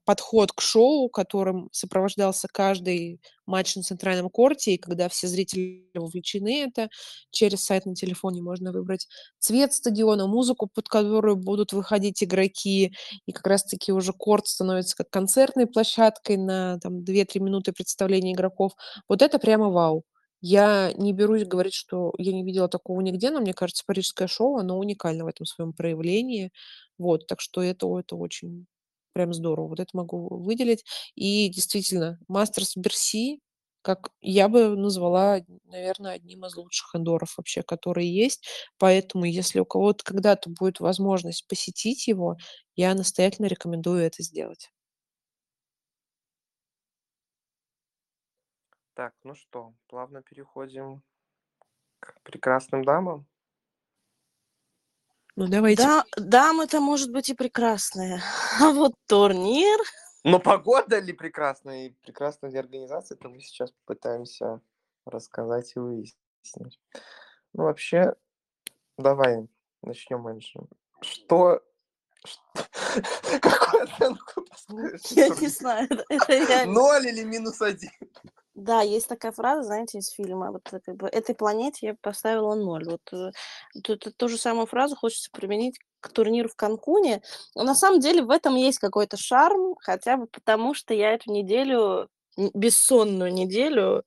подход 0.04 0.52
к 0.52 0.60
шоу, 0.60 1.08
которым 1.10 1.68
сопровождался 1.72 2.48
каждый 2.52 3.20
матч 3.44 3.74
на 3.74 3.82
центральном 3.82 4.30
корте, 4.30 4.74
и 4.74 4.78
когда 4.78 5.08
все 5.08 5.26
зрители 5.26 5.90
вовлечены 5.94 6.62
это, 6.62 6.88
через 7.32 7.64
сайт 7.64 7.86
на 7.86 7.96
телефоне 7.96 8.40
можно 8.42 8.70
выбрать 8.72 9.08
цвет 9.40 9.72
стадиона, 9.74 10.28
музыку, 10.28 10.68
под 10.72 10.88
которую 10.88 11.36
будут 11.36 11.72
выходить 11.72 12.22
игроки, 12.22 12.92
и 13.26 13.32
как 13.32 13.46
раз-таки 13.48 13.92
уже 13.92 14.12
корт 14.12 14.46
становится 14.46 14.96
как 14.96 15.10
концертной 15.10 15.66
площадкой 15.66 16.36
на 16.36 16.78
там, 16.78 17.02
2-3 17.02 17.40
минуты 17.40 17.72
представления 17.72 18.32
игроков. 18.34 18.72
Вот 19.08 19.22
это 19.22 19.40
прямо 19.40 19.70
вау. 19.70 20.04
Я 20.40 20.92
не 20.96 21.12
берусь 21.12 21.44
говорить, 21.46 21.74
что 21.74 22.12
я 22.18 22.32
не 22.32 22.42
видела 22.44 22.68
такого 22.68 23.00
нигде, 23.02 23.30
но 23.30 23.40
мне 23.40 23.52
кажется, 23.54 23.84
парижское 23.86 24.26
шоу, 24.28 24.56
оно 24.56 24.78
уникально 24.78 25.24
в 25.24 25.28
этом 25.28 25.44
своем 25.46 25.72
проявлении. 25.72 26.50
Вот, 26.98 27.26
так 27.26 27.40
что 27.40 27.62
это, 27.62 27.86
это 27.98 28.16
очень 28.16 28.66
прям 29.12 29.34
здорово. 29.34 29.68
Вот 29.68 29.80
это 29.80 29.90
могу 29.96 30.28
выделить. 30.38 30.84
И 31.14 31.48
действительно, 31.50 32.18
Мастерс 32.28 32.76
Берси, 32.76 33.40
как 33.82 34.10
я 34.20 34.48
бы 34.48 34.76
назвала, 34.76 35.40
наверное, 35.64 36.12
одним 36.12 36.46
из 36.46 36.56
лучших 36.56 36.94
эндоров 36.94 37.34
вообще, 37.36 37.62
которые 37.62 38.14
есть. 38.14 38.46
Поэтому, 38.78 39.24
если 39.24 39.60
у 39.60 39.64
кого-то 39.66 40.04
когда-то 40.04 40.50
будет 40.50 40.80
возможность 40.80 41.46
посетить 41.48 42.06
его, 42.08 42.36
я 42.76 42.94
настоятельно 42.94 43.46
рекомендую 43.46 44.00
это 44.04 44.22
сделать. 44.22 44.70
Так, 49.00 49.14
ну 49.22 49.34
что, 49.34 49.72
плавно 49.86 50.20
переходим 50.20 51.02
к 52.00 52.20
прекрасным 52.22 52.84
дамам. 52.84 53.26
Ну, 55.36 55.48
давайте. 55.48 55.82
Да, 55.82 56.04
дамы-то, 56.18 56.82
может 56.82 57.10
быть, 57.10 57.30
и 57.30 57.34
прекрасные. 57.34 58.20
А 58.60 58.72
вот 58.72 58.92
турнир... 59.06 59.78
Но 60.22 60.38
погода 60.38 60.98
ли 60.98 61.14
прекрасная 61.14 61.86
и 61.86 61.94
прекрасная 62.02 62.50
ли 62.50 62.58
организация, 62.58 63.16
это 63.16 63.30
мы 63.30 63.40
сейчас 63.40 63.72
попытаемся 63.72 64.60
рассказать 65.06 65.72
и 65.76 65.78
выяснить. 65.78 66.78
Ну, 67.54 67.62
вообще, 67.62 68.14
давай 68.98 69.48
начнем, 69.80 70.28
Энджи. 70.28 70.60
Что... 71.00 71.62
Какую 73.40 73.82
оценку 73.84 74.42
поставишь? 74.42 75.00
Я 75.12 75.30
не 75.30 75.48
знаю. 75.48 75.88
Ноль 76.66 77.06
или 77.06 77.24
минус 77.24 77.62
один? 77.62 77.90
Да, 78.60 78.82
есть 78.82 79.08
такая 79.08 79.32
фраза, 79.32 79.62
знаете, 79.62 79.98
из 79.98 80.10
фильма. 80.10 80.52
Вот 80.52 80.68
как 80.68 80.94
бы 80.94 81.08
этой 81.08 81.34
планете 81.34 81.86
я 81.86 81.94
поставила 81.94 82.54
ноль. 82.54 82.84
Вот 82.84 83.00
э, 83.10 83.30
ту, 83.82 83.96
ту, 83.96 84.28
же 84.28 84.36
самую 84.36 84.66
фразу 84.66 84.96
хочется 84.96 85.30
применить 85.32 85.78
к 86.00 86.10
турниру 86.12 86.50
в 86.50 86.56
Канкуне. 86.56 87.22
Но 87.54 87.62
на 87.62 87.74
самом 87.74 88.00
деле 88.00 88.22
в 88.22 88.28
этом 88.28 88.56
есть 88.56 88.78
какой-то 88.78 89.16
шарм, 89.16 89.76
хотя 89.80 90.18
бы 90.18 90.26
потому, 90.26 90.74
что 90.74 90.92
я 90.92 91.14
эту 91.14 91.32
неделю, 91.32 92.10
бессонную 92.36 93.32
неделю, 93.32 94.04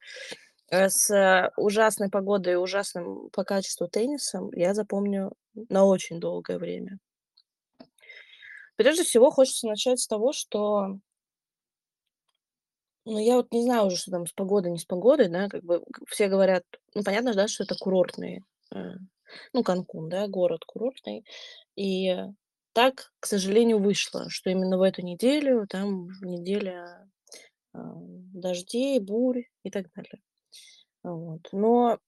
э, 0.69 0.87
с 0.87 1.51
ужасной 1.57 2.11
погодой 2.11 2.53
и 2.53 2.57
ужасным 2.57 3.29
по 3.31 3.43
качеству 3.43 3.87
теннисом 3.87 4.51
я 4.53 4.75
запомню 4.75 5.31
на 5.55 5.85
очень 5.85 6.19
долгое 6.19 6.59
время. 6.59 6.99
Прежде 8.75 9.03
всего, 9.03 9.31
хочется 9.31 9.65
начать 9.65 9.99
с 9.99 10.07
того, 10.07 10.31
что 10.31 10.99
ну, 13.05 13.19
я 13.19 13.35
вот 13.35 13.51
не 13.51 13.63
знаю 13.63 13.87
уже, 13.87 13.97
что 13.97 14.11
там 14.11 14.25
с 14.25 14.33
погодой, 14.33 14.71
не 14.71 14.79
с 14.79 14.85
погодой, 14.85 15.27
да, 15.27 15.49
как 15.49 15.63
бы 15.63 15.83
все 16.07 16.27
говорят, 16.27 16.63
ну, 16.93 17.03
понятно, 17.03 17.33
да, 17.33 17.47
что 17.47 17.63
это 17.63 17.75
курортные, 17.75 18.43
э, 18.73 18.93
ну, 19.51 19.63
Канкун, 19.63 20.09
да, 20.09 20.27
город 20.27 20.63
курортный. 20.65 21.25
И 21.75 22.15
так, 22.73 23.11
к 23.19 23.25
сожалению, 23.25 23.79
вышло, 23.79 24.29
что 24.29 24.49
именно 24.49 24.77
в 24.77 24.81
эту 24.81 25.01
неделю, 25.01 25.67
там 25.67 26.07
неделя 26.21 27.07
э, 27.73 27.77
дождей, 27.77 28.99
бурь 28.99 29.43
и 29.63 29.69
так 29.69 29.87
далее. 29.93 30.21
Вот. 31.03 31.49
Но 31.51 31.99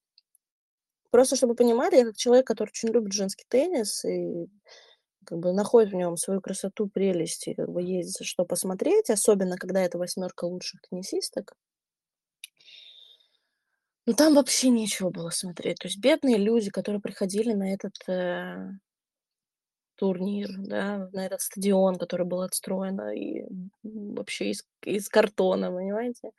просто 1.12 1.36
чтобы 1.36 1.56
понимали, 1.56 1.98
я 1.98 2.06
как 2.06 2.18
человек, 2.18 2.48
который 2.48 2.70
очень 2.70 2.90
любит 2.90 3.14
женский 3.14 3.46
теннис 3.48 4.06
и 4.06 4.48
как 5.26 5.40
бы 5.40 5.54
находит 5.54 5.92
в 5.92 5.96
нем 5.96 6.18
свою 6.18 6.42
красоту, 6.42 6.88
прелесть, 6.88 7.48
и 7.48 7.54
как 7.54 7.70
бы 7.70 7.82
есть 7.82 8.18
за 8.18 8.24
что 8.24 8.46
посмотреть, 8.46 9.10
особенно 9.10 9.58
когда 9.58 9.82
это 9.82 9.98
восьмерка 9.98 10.46
лучших 10.46 10.82
теннисисток. 10.82 11.54
Ну, 14.08 14.14
там 14.14 14.36
вообще 14.36 14.70
нечего 14.70 15.10
было 15.10 15.32
смотреть. 15.32 15.80
То 15.80 15.88
есть 15.88 16.00
бедные 16.00 16.38
люди, 16.38 16.70
которые 16.70 17.02
приходили 17.02 17.54
на 17.54 17.74
этот 17.74 17.96
э, 18.08 18.70
турнир, 19.96 20.50
да, 20.58 21.10
на 21.12 21.26
этот 21.26 21.42
стадион, 21.42 21.96
который 21.96 22.26
был 22.26 22.42
отстроен 22.42 23.00
и 23.10 23.46
вообще 23.84 24.52
из, 24.52 24.64
из 24.84 25.10
картона, 25.10 25.72
понимаете, 25.72 26.32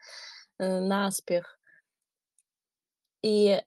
э, 0.58 0.80
наспех. 0.80 1.58
И 3.22 3.60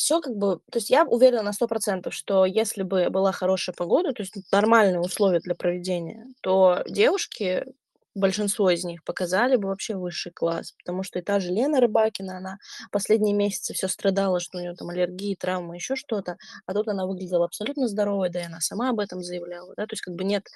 все 0.00 0.22
как 0.22 0.34
бы, 0.34 0.60
то 0.72 0.78
есть 0.78 0.88
я 0.88 1.04
уверена 1.04 1.42
на 1.42 1.52
сто 1.52 1.68
процентов, 1.68 2.14
что 2.14 2.46
если 2.46 2.82
бы 2.82 3.10
была 3.10 3.32
хорошая 3.32 3.74
погода, 3.76 4.12
то 4.14 4.22
есть 4.22 4.34
нормальные 4.50 4.98
условия 4.98 5.40
для 5.40 5.54
проведения, 5.54 6.26
то 6.40 6.82
девушки, 6.88 7.66
большинство 8.14 8.70
из 8.70 8.82
них 8.82 9.04
показали 9.04 9.56
бы 9.56 9.68
вообще 9.68 9.96
высший 9.96 10.32
класс, 10.32 10.72
потому 10.72 11.02
что 11.02 11.18
и 11.18 11.22
та 11.22 11.38
же 11.38 11.52
Лена 11.52 11.80
Рыбакина, 11.80 12.38
она 12.38 12.56
последние 12.90 13.34
месяцы 13.34 13.74
все 13.74 13.88
страдала, 13.88 14.40
что 14.40 14.56
у 14.56 14.62
нее 14.62 14.74
там 14.74 14.88
аллергии, 14.88 15.34
травмы, 15.34 15.74
еще 15.74 15.96
что-то, 15.96 16.38
а 16.64 16.72
тут 16.72 16.88
она 16.88 17.04
выглядела 17.04 17.44
абсолютно 17.44 17.86
здоровой, 17.86 18.30
да 18.30 18.40
и 18.40 18.46
она 18.46 18.60
сама 18.60 18.88
об 18.88 19.00
этом 19.00 19.22
заявляла, 19.22 19.74
да, 19.76 19.86
то 19.86 19.92
есть 19.92 20.02
как 20.02 20.14
бы 20.14 20.24
нет 20.24 20.46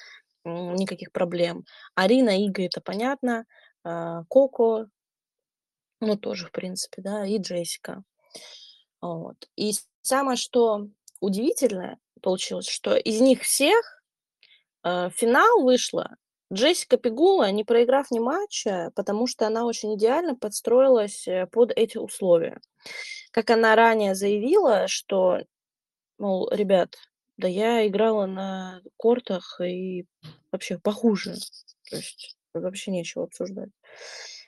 никаких 0.47 1.13
проблем. 1.13 1.67
Арина, 1.95 2.43
Ига, 2.43 2.63
это 2.63 2.81
понятно, 2.81 3.45
а, 3.85 4.23
Коко, 4.31 4.87
ну, 6.01 6.17
тоже, 6.17 6.47
в 6.47 6.51
принципе, 6.51 7.03
да, 7.03 7.27
и 7.27 7.39
Джессика. 7.39 8.05
Вот. 9.05 9.37
И 9.55 9.73
самое, 10.01 10.39
что 10.39 10.89
удивительное 11.21 11.99
получилось, 12.23 12.69
что 12.69 12.97
из 12.97 13.21
них 13.21 13.43
всех 13.43 14.03
э, 14.83 15.11
финал 15.11 15.63
вышла 15.63 16.17
Джессика 16.51 16.97
Пигула, 16.97 17.51
не 17.51 17.65
проиграв 17.65 18.11
ни 18.11 18.19
матча, 18.19 18.93
потому 18.95 19.27
что 19.27 19.47
она 19.47 19.67
очень 19.67 19.95
идеально 19.95 20.37
подстроилась 20.37 21.29
э, 21.29 21.47
под 21.53 21.71
эти 21.77 21.99
условия. 21.99 22.63
Как 23.31 23.51
она 23.51 23.77
ранее 23.77 24.15
заявила, 24.15 24.89
что, 24.89 25.41
мол, 26.17 26.49
ребят, 26.51 26.97
да 27.37 27.47
я 27.47 27.87
играла 27.87 28.25
на 28.25 28.81
кортах 28.97 29.61
и 29.61 30.07
вообще 30.51 30.79
похуже. 30.79 31.35
То 31.91 31.97
есть 31.97 32.39
вообще 32.55 32.91
нечего 32.91 33.25
обсуждать. 33.25 33.71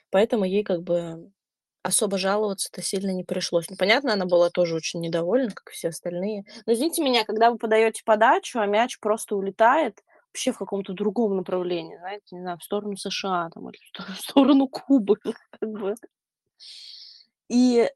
Поэтому 0.09 0.45
ей 0.45 0.63
как 0.63 0.81
бы 0.81 1.31
особо 1.87 2.17
жаловаться-то 2.17 2.81
сильно 2.81 3.11
не 3.11 3.23
пришлось. 3.23 3.69
Ну, 3.69 3.77
понятно, 3.77 4.13
она 4.13 4.25
была 4.25 4.49
тоже 4.49 4.75
очень 4.75 4.99
недовольна, 4.99 5.51
как 5.51 5.69
и 5.69 5.73
все 5.73 5.89
остальные. 5.89 6.43
Но 6.65 6.73
извините 6.73 7.01
меня, 7.01 7.23
когда 7.23 7.49
вы 7.49 7.57
подаете 7.57 8.01
подачу, 8.03 8.59
а 8.59 8.65
мяч 8.65 8.99
просто 8.99 9.35
улетает 9.35 10.03
вообще 10.27 10.51
в 10.51 10.57
каком-то 10.57 10.93
другом 10.93 11.37
направлении, 11.37 11.97
знаете, 11.97 12.25
не 12.31 12.41
знаю, 12.41 12.57
в 12.59 12.63
сторону 12.63 12.97
США 12.97 13.49
там, 13.53 13.69
или 13.69 13.77
в 13.77 14.15
сторону 14.19 14.67
Кубы, 14.67 15.15
как 15.59 15.69
бы. 15.69 15.95
И 17.47 17.89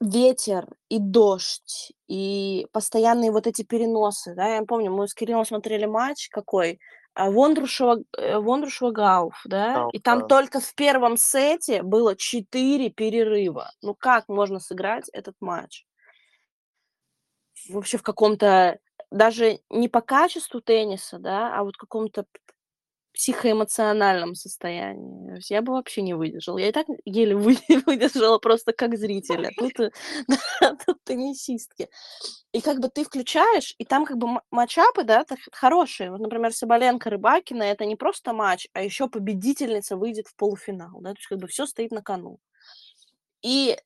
ветер, 0.00 0.68
и 0.88 0.98
дождь, 1.00 1.92
и 2.08 2.66
постоянные 2.72 3.32
вот 3.32 3.46
эти 3.48 3.62
переносы, 3.62 4.34
да, 4.34 4.56
я 4.56 4.62
помню, 4.62 4.92
мы 4.92 5.08
с 5.08 5.14
Кириллом 5.14 5.44
смотрели 5.44 5.86
матч 5.86 6.28
какой, 6.28 6.78
а, 7.14 7.30
Вондрушева, 7.30 7.98
э, 8.18 8.38
Вондрушева 8.38 8.90
Гауф, 8.90 9.40
да, 9.46 9.84
и 9.92 10.00
там 10.00 10.22
только 10.22 10.60
в 10.60 10.74
первом 10.74 11.16
сете 11.16 11.82
было 11.82 12.16
4 12.16 12.90
перерыва. 12.90 13.70
Ну 13.82 13.94
как 13.94 14.28
можно 14.28 14.60
сыграть 14.60 15.08
этот 15.12 15.36
матч? 15.40 15.84
Вообще 17.68 17.98
в 17.98 18.02
каком-то, 18.02 18.78
даже 19.10 19.60
не 19.70 19.88
по 19.88 20.00
качеству 20.00 20.60
тенниса, 20.60 21.18
да, 21.18 21.56
а 21.56 21.64
вот 21.64 21.76
каком-то 21.76 22.26
психоэмоциональном 23.14 24.34
состоянии. 24.34 25.38
Я 25.48 25.62
бы 25.62 25.72
вообще 25.72 26.02
не 26.02 26.14
выдержала. 26.14 26.58
Я 26.58 26.68
и 26.68 26.72
так 26.72 26.86
еле 27.04 27.36
выдержала 27.86 28.38
просто 28.38 28.72
как 28.72 28.98
зрителя. 28.98 29.50
Тут, 29.56 29.78
э, 29.80 29.90
тут 30.86 31.02
теннисистки. 31.04 31.88
И 32.52 32.60
как 32.60 32.80
бы 32.80 32.88
ты 32.88 33.04
включаешь, 33.04 33.74
и 33.78 33.84
там 33.84 34.04
как 34.04 34.18
бы 34.18 34.40
матчапы, 34.50 35.04
да, 35.04 35.24
хорошие. 35.52 36.10
Вот, 36.10 36.20
например, 36.20 36.52
Соболенко, 36.52 37.08
Рыбакина, 37.08 37.62
это 37.62 37.84
не 37.84 37.96
просто 37.96 38.32
матч, 38.32 38.68
а 38.72 38.82
еще 38.82 39.08
победительница 39.08 39.96
выйдет 39.96 40.26
в 40.28 40.36
полуфинал, 40.36 41.00
да, 41.00 41.10
то 41.10 41.18
есть 41.18 41.28
как 41.28 41.38
бы 41.38 41.46
все 41.46 41.66
стоит 41.66 41.92
на 41.92 42.02
кону. 42.02 42.38
И, 43.42 43.76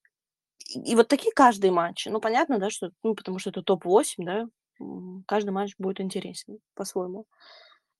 и 0.74 0.94
вот 0.94 1.08
такие 1.08 1.32
каждые 1.32 1.70
матчи. 1.70 2.08
Ну, 2.08 2.20
понятно, 2.20 2.58
да, 2.58 2.70
что, 2.70 2.90
ну, 3.02 3.14
потому 3.14 3.38
что 3.38 3.50
это 3.50 3.62
топ-8, 3.62 4.04
да, 4.18 4.46
каждый 5.26 5.50
матч 5.50 5.74
будет 5.78 6.00
интересен 6.00 6.58
по-своему. 6.74 7.26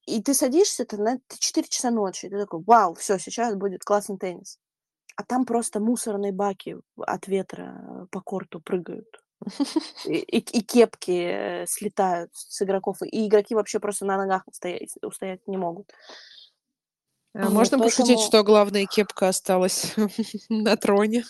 И 0.09 0.23
ты 0.23 0.33
садишься, 0.33 0.85
это 0.85 0.97
на 0.97 1.21
4 1.39 1.69
часа 1.69 1.91
ночи, 1.91 2.27
и 2.27 2.31
ты 2.31 2.39
такой, 2.39 2.63
вау, 2.63 2.95
все, 2.95 3.19
сейчас 3.19 3.55
будет 3.55 3.85
классный 3.85 4.17
теннис. 4.17 4.59
А 5.17 5.23
там 5.23 5.45
просто 5.45 5.81
мусорные 5.81 6.33
баки 6.33 6.77
от 6.97 7.29
ветра 7.29 8.09
по 8.11 8.23
корту 8.23 8.61
прыгают. 8.61 9.23
И, 10.07 10.13
и, 10.15 10.39
и 10.39 10.63
кепки 10.63 11.11
э, 11.11 11.67
слетают 11.67 12.31
с 12.33 12.63
игроков, 12.63 13.03
и 13.03 13.27
игроки 13.27 13.55
вообще 13.55 13.81
просто 13.81 14.07
на 14.07 14.17
ногах 14.17 14.47
устоять, 14.47 14.95
устоять 15.03 15.47
не 15.47 15.59
могут. 15.59 15.93
А 17.35 17.51
можно 17.51 17.77
вот, 17.77 17.85
пошутить, 17.85 18.17
поэтому... 18.17 18.27
что 18.27 18.43
главная 18.45 18.87
кепка 18.87 19.29
осталась 19.29 19.95
на 20.49 20.77
троне? 20.77 21.25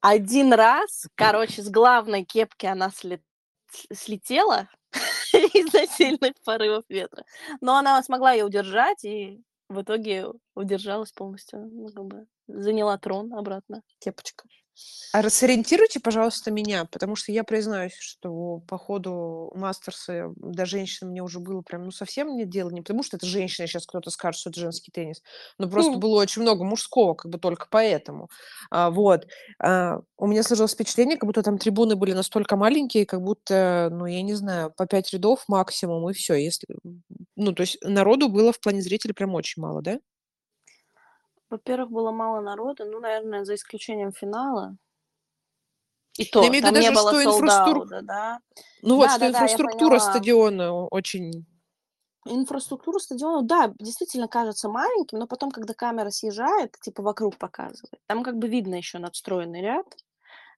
Один 0.00 0.54
раз, 0.54 1.08
короче, 1.14 1.62
с 1.62 1.68
главной 1.68 2.24
кепки 2.24 2.64
она 2.64 2.90
слет... 2.90 3.20
слетела, 3.92 4.68
из-за 5.32 5.86
сильных 5.86 6.34
порывов 6.44 6.84
ветра. 6.88 7.24
Но 7.60 7.76
она 7.76 8.02
смогла 8.02 8.32
ее 8.32 8.44
удержать, 8.44 9.04
и 9.04 9.40
в 9.68 9.82
итоге 9.82 10.26
удержалась 10.54 11.12
полностью. 11.12 11.68
Ну, 11.70 11.88
как 11.88 12.04
бы 12.04 12.26
заняла 12.46 12.98
трон 12.98 13.32
обратно, 13.34 13.82
кепочка. 13.98 14.44
А 15.12 15.22
рассориентируйте, 15.22 16.00
пожалуйста, 16.00 16.50
меня, 16.50 16.86
потому 16.86 17.14
что 17.14 17.30
я 17.30 17.44
признаюсь, 17.44 17.94
что 17.96 18.58
по 18.66 18.76
ходу 18.76 19.52
мастерса 19.54 20.32
до 20.36 20.66
женщин 20.66 21.08
мне 21.08 21.22
уже 21.22 21.38
было 21.38 21.60
прям, 21.62 21.84
ну, 21.84 21.92
совсем 21.92 22.34
нет 22.34 22.48
дела, 22.48 22.70
не 22.70 22.80
потому 22.80 23.04
что 23.04 23.16
это 23.16 23.24
женщина, 23.24 23.68
сейчас 23.68 23.86
кто-то 23.86 24.10
скажет, 24.10 24.40
что 24.40 24.50
это 24.50 24.58
женский 24.58 24.90
теннис, 24.90 25.22
но 25.58 25.68
просто 25.68 25.92
mm. 25.92 25.98
было 25.98 26.20
очень 26.20 26.42
много 26.42 26.64
мужского, 26.64 27.14
как 27.14 27.30
бы 27.30 27.38
только 27.38 27.68
поэтому. 27.70 28.28
А, 28.70 28.90
вот. 28.90 29.28
А, 29.62 30.00
у 30.18 30.26
меня 30.26 30.42
сложилось 30.42 30.72
впечатление, 30.72 31.16
как 31.16 31.28
будто 31.28 31.44
там 31.44 31.58
трибуны 31.58 31.94
были 31.94 32.12
настолько 32.12 32.56
маленькие, 32.56 33.06
как 33.06 33.22
будто, 33.22 33.90
ну, 33.92 34.06
я 34.06 34.22
не 34.22 34.34
знаю, 34.34 34.72
по 34.76 34.86
пять 34.86 35.12
рядов 35.12 35.44
максимум, 35.46 36.10
и 36.10 36.12
все. 36.12 36.34
Если... 36.34 36.66
Ну, 37.36 37.52
то 37.52 37.60
есть 37.60 37.78
народу 37.82 38.28
было 38.28 38.52
в 38.52 38.58
плане 38.58 38.82
зрителей 38.82 39.14
прям 39.14 39.34
очень 39.34 39.62
мало, 39.62 39.80
да? 39.80 40.00
Во-первых, 41.50 41.90
было 41.90 42.10
мало 42.10 42.40
народа, 42.40 42.84
ну, 42.84 43.00
наверное, 43.00 43.44
за 43.44 43.54
исключением 43.54 44.12
финала. 44.12 44.76
И 46.16 46.24
то, 46.24 46.42
я 46.42 46.48
имею 46.48 46.64
виду 46.64 46.74
даже, 46.74 46.92
что 46.92 47.24
инфраструктура, 47.24 48.02
да? 48.02 48.38
Ну 48.82 48.96
вот, 48.96 49.06
да, 49.06 49.10
что 49.10 49.20
да, 49.20 49.28
инфраструктура 49.28 49.98
стадиона 49.98 50.86
очень... 50.86 51.44
Инфраструктура 52.26 52.98
стадиона, 52.98 53.42
да, 53.42 53.74
действительно 53.78 54.28
кажется 54.28 54.68
маленьким, 54.68 55.18
но 55.18 55.26
потом, 55.26 55.50
когда 55.50 55.74
камера 55.74 56.10
съезжает, 56.10 56.74
типа 56.80 57.02
вокруг 57.02 57.36
показывает, 57.36 58.00
там 58.06 58.22
как 58.22 58.38
бы 58.38 58.48
видно 58.48 58.76
еще 58.76 58.98
надстроенный 58.98 59.60
ряд. 59.60 59.86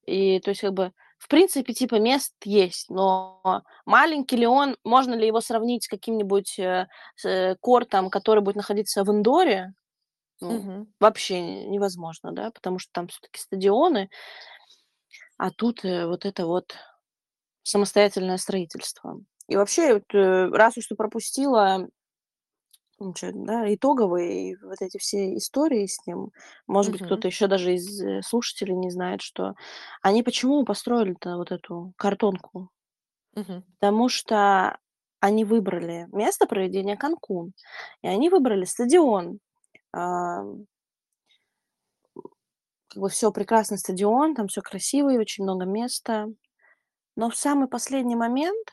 И 0.04 0.38
то 0.40 0.50
есть 0.50 0.60
как 0.60 0.74
бы 0.74 0.92
в 1.18 1.28
принципе, 1.28 1.72
типа, 1.72 1.98
мест 1.98 2.34
есть, 2.44 2.90
но 2.90 3.62
маленький 3.84 4.36
ли 4.36 4.46
он, 4.46 4.76
можно 4.84 5.14
ли 5.14 5.26
его 5.26 5.40
сравнить 5.40 5.84
с 5.84 5.88
каким-нибудь 5.88 6.58
э, 6.58 6.88
с, 7.16 7.24
э, 7.24 7.56
кортом, 7.60 8.10
который 8.10 8.42
будет 8.42 8.56
находиться 8.56 9.02
в 9.02 9.10
индоре, 9.10 9.72
ну, 10.40 10.56
угу. 10.56 10.86
вообще 11.00 11.66
невозможно, 11.66 12.32
да, 12.32 12.50
потому 12.50 12.78
что 12.78 12.90
там 12.92 13.08
все-таки 13.08 13.40
стадионы, 13.40 14.10
а 15.38 15.50
тут 15.50 15.84
э, 15.84 16.06
вот 16.06 16.24
это 16.24 16.46
вот 16.46 16.74
самостоятельное 17.62 18.36
строительство. 18.36 19.20
И 19.48 19.56
вообще, 19.56 19.94
вот, 19.94 20.14
э, 20.14 20.48
раз 20.48 20.76
уж 20.76 20.86
ты 20.86 20.94
пропустила 20.94 21.88
да, 22.98 23.74
итоговые 23.74 24.56
вот 24.62 24.80
эти 24.80 24.96
все 24.98 25.36
истории 25.36 25.86
с 25.86 26.06
ним, 26.06 26.30
может 26.66 26.92
быть, 26.92 27.02
кто-то 27.02 27.28
еще 27.28 27.46
даже 27.46 27.74
из 27.74 28.00
э, 28.00 28.22
слушателей 28.22 28.74
не 28.74 28.90
знает, 28.90 29.20
что 29.20 29.54
они 30.00 30.22
почему 30.22 30.64
построили-то 30.64 31.36
вот 31.36 31.52
эту 31.52 31.92
картонку? 31.96 32.70
Мгм. 33.34 33.64
Потому 33.78 34.08
что 34.08 34.78
они 35.20 35.44
выбрали 35.44 36.06
место 36.12 36.46
проведения 36.46 36.96
Канкун, 36.96 37.52
и 38.02 38.08
они 38.08 38.30
выбрали 38.30 38.64
стадион. 38.64 39.40
А, 39.96 40.42
как 42.88 43.00
бы 43.00 43.08
все 43.08 43.32
прекрасный 43.32 43.78
стадион, 43.78 44.34
там 44.34 44.48
все 44.48 44.60
красиво 44.60 45.08
и 45.10 45.18
очень 45.18 45.44
много 45.44 45.64
места. 45.64 46.26
Но 47.16 47.30
в 47.30 47.36
самый 47.36 47.66
последний 47.66 48.14
момент 48.14 48.68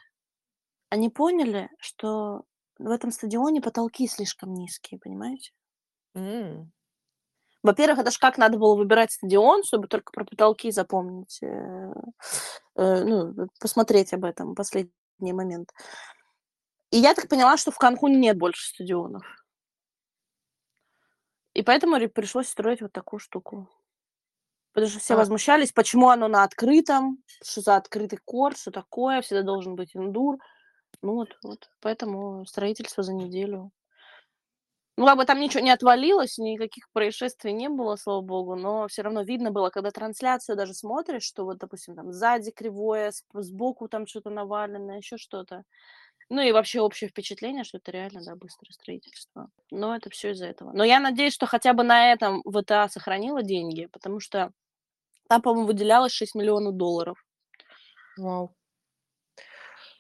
они 0.89 1.09
поняли, 1.09 1.69
что 1.80 2.43
в 2.78 2.89
этом 2.89 3.11
стадионе 3.11 3.61
потолки 3.61 4.05
слишком 4.07 4.53
низкие, 4.53 4.99
понимаете? 4.99 5.51
М. 6.13 6.71
Во-первых, 7.63 7.99
это 7.99 8.11
ж 8.11 8.17
как 8.17 8.38
надо 8.38 8.57
было 8.57 8.76
выбирать 8.76 9.13
стадион, 9.13 9.63
чтобы 9.63 9.88
только 9.88 10.11
про 10.11 10.26
потолки 10.26 10.71
запомнить, 10.71 11.39
э, 11.41 11.93
э, 12.76 13.03
ну, 13.05 13.47
посмотреть 13.61 14.13
об 14.13 14.26
этом 14.26 14.55
последний 14.55 14.91
момент. 15.32 15.69
И 16.91 16.97
я 16.97 17.13
так 17.13 17.30
поняла, 17.30 17.55
что 17.55 17.71
в 17.71 17.78
Канкуне 17.78 18.17
нет 18.17 18.38
больше 18.38 18.67
стадионов. 18.67 19.24
И 21.54 21.62
поэтому 21.62 21.97
пришлось 22.10 22.47
строить 22.47 22.82
вот 22.82 22.91
такую 22.91 23.20
штуку. 23.20 23.70
Потому 24.74 24.89
что 24.89 24.99
все 24.99 25.14
а. 25.14 25.18
возмущались, 25.18 25.72
почему 25.72 26.10
оно 26.10 26.28
на 26.28 26.43
открытом, 26.43 27.20
что 27.43 27.62
за 27.62 27.76
открытый 27.76 28.20
корт, 28.26 28.58
что 28.58 28.72
такое, 28.72 29.22
всегда 29.22 29.43
должен 29.43 29.76
быть 29.76 29.95
индур. 29.95 30.39
Ну 31.01 31.14
вот, 31.14 31.38
вот. 31.43 31.70
Поэтому 31.80 32.45
строительство 32.45 33.04
за 33.04 33.14
неделю. 33.14 33.72
Ну, 34.95 35.08
как 35.08 35.18
бы 35.18 35.26
там 35.26 35.39
ничего 35.39 35.64
не 35.64 35.72
отвалилось, 35.72 36.38
никаких 36.38 36.88
происшествий 36.91 37.51
не 37.51 37.68
было, 37.68 37.95
слава 37.95 38.22
богу, 38.22 38.56
но 38.56 38.88
все 38.88 39.01
равно 39.01 39.24
видно 39.24 39.49
было, 39.49 39.72
когда 39.72 39.89
трансляцию 39.89 40.56
даже 40.56 40.76
смотришь, 40.76 41.24
что 41.24 41.45
вот, 41.45 41.58
допустим, 41.58 41.95
там 41.95 42.12
сзади 42.14 42.51
кривое, 42.51 43.12
сбоку 43.34 43.88
там 43.88 44.06
что-то 44.06 44.30
навалено, 44.30 44.97
еще 44.97 45.18
что-то. 45.18 45.64
Ну 46.34 46.42
и 46.42 46.52
вообще 46.52 46.82
общее 46.82 47.12
впечатление, 47.12 47.64
что 47.64 47.78
это 47.78 47.92
реально, 47.92 48.22
да, 48.26 48.36
быстрое 48.36 48.72
строительство. 48.72 49.52
Но 49.70 49.96
это 49.96 50.10
все 50.10 50.32
из-за 50.32 50.48
этого. 50.48 50.72
Но 50.74 50.84
я 50.84 51.00
надеюсь, 51.00 51.32
что 51.36 51.46
хотя 51.46 51.74
бы 51.74 51.84
на 51.84 52.12
этом 52.12 52.42
ВТА 52.42 52.90
сохранила 52.90 53.44
деньги, 53.44 53.86
потому 53.86 54.20
что 54.20 54.52
там, 55.30 55.44
по-моему, 55.44 55.68
выделялось 55.68 56.12
6 56.12 56.34
миллионов 56.34 56.76
долларов. 56.76 57.24
Вау. 58.18 58.56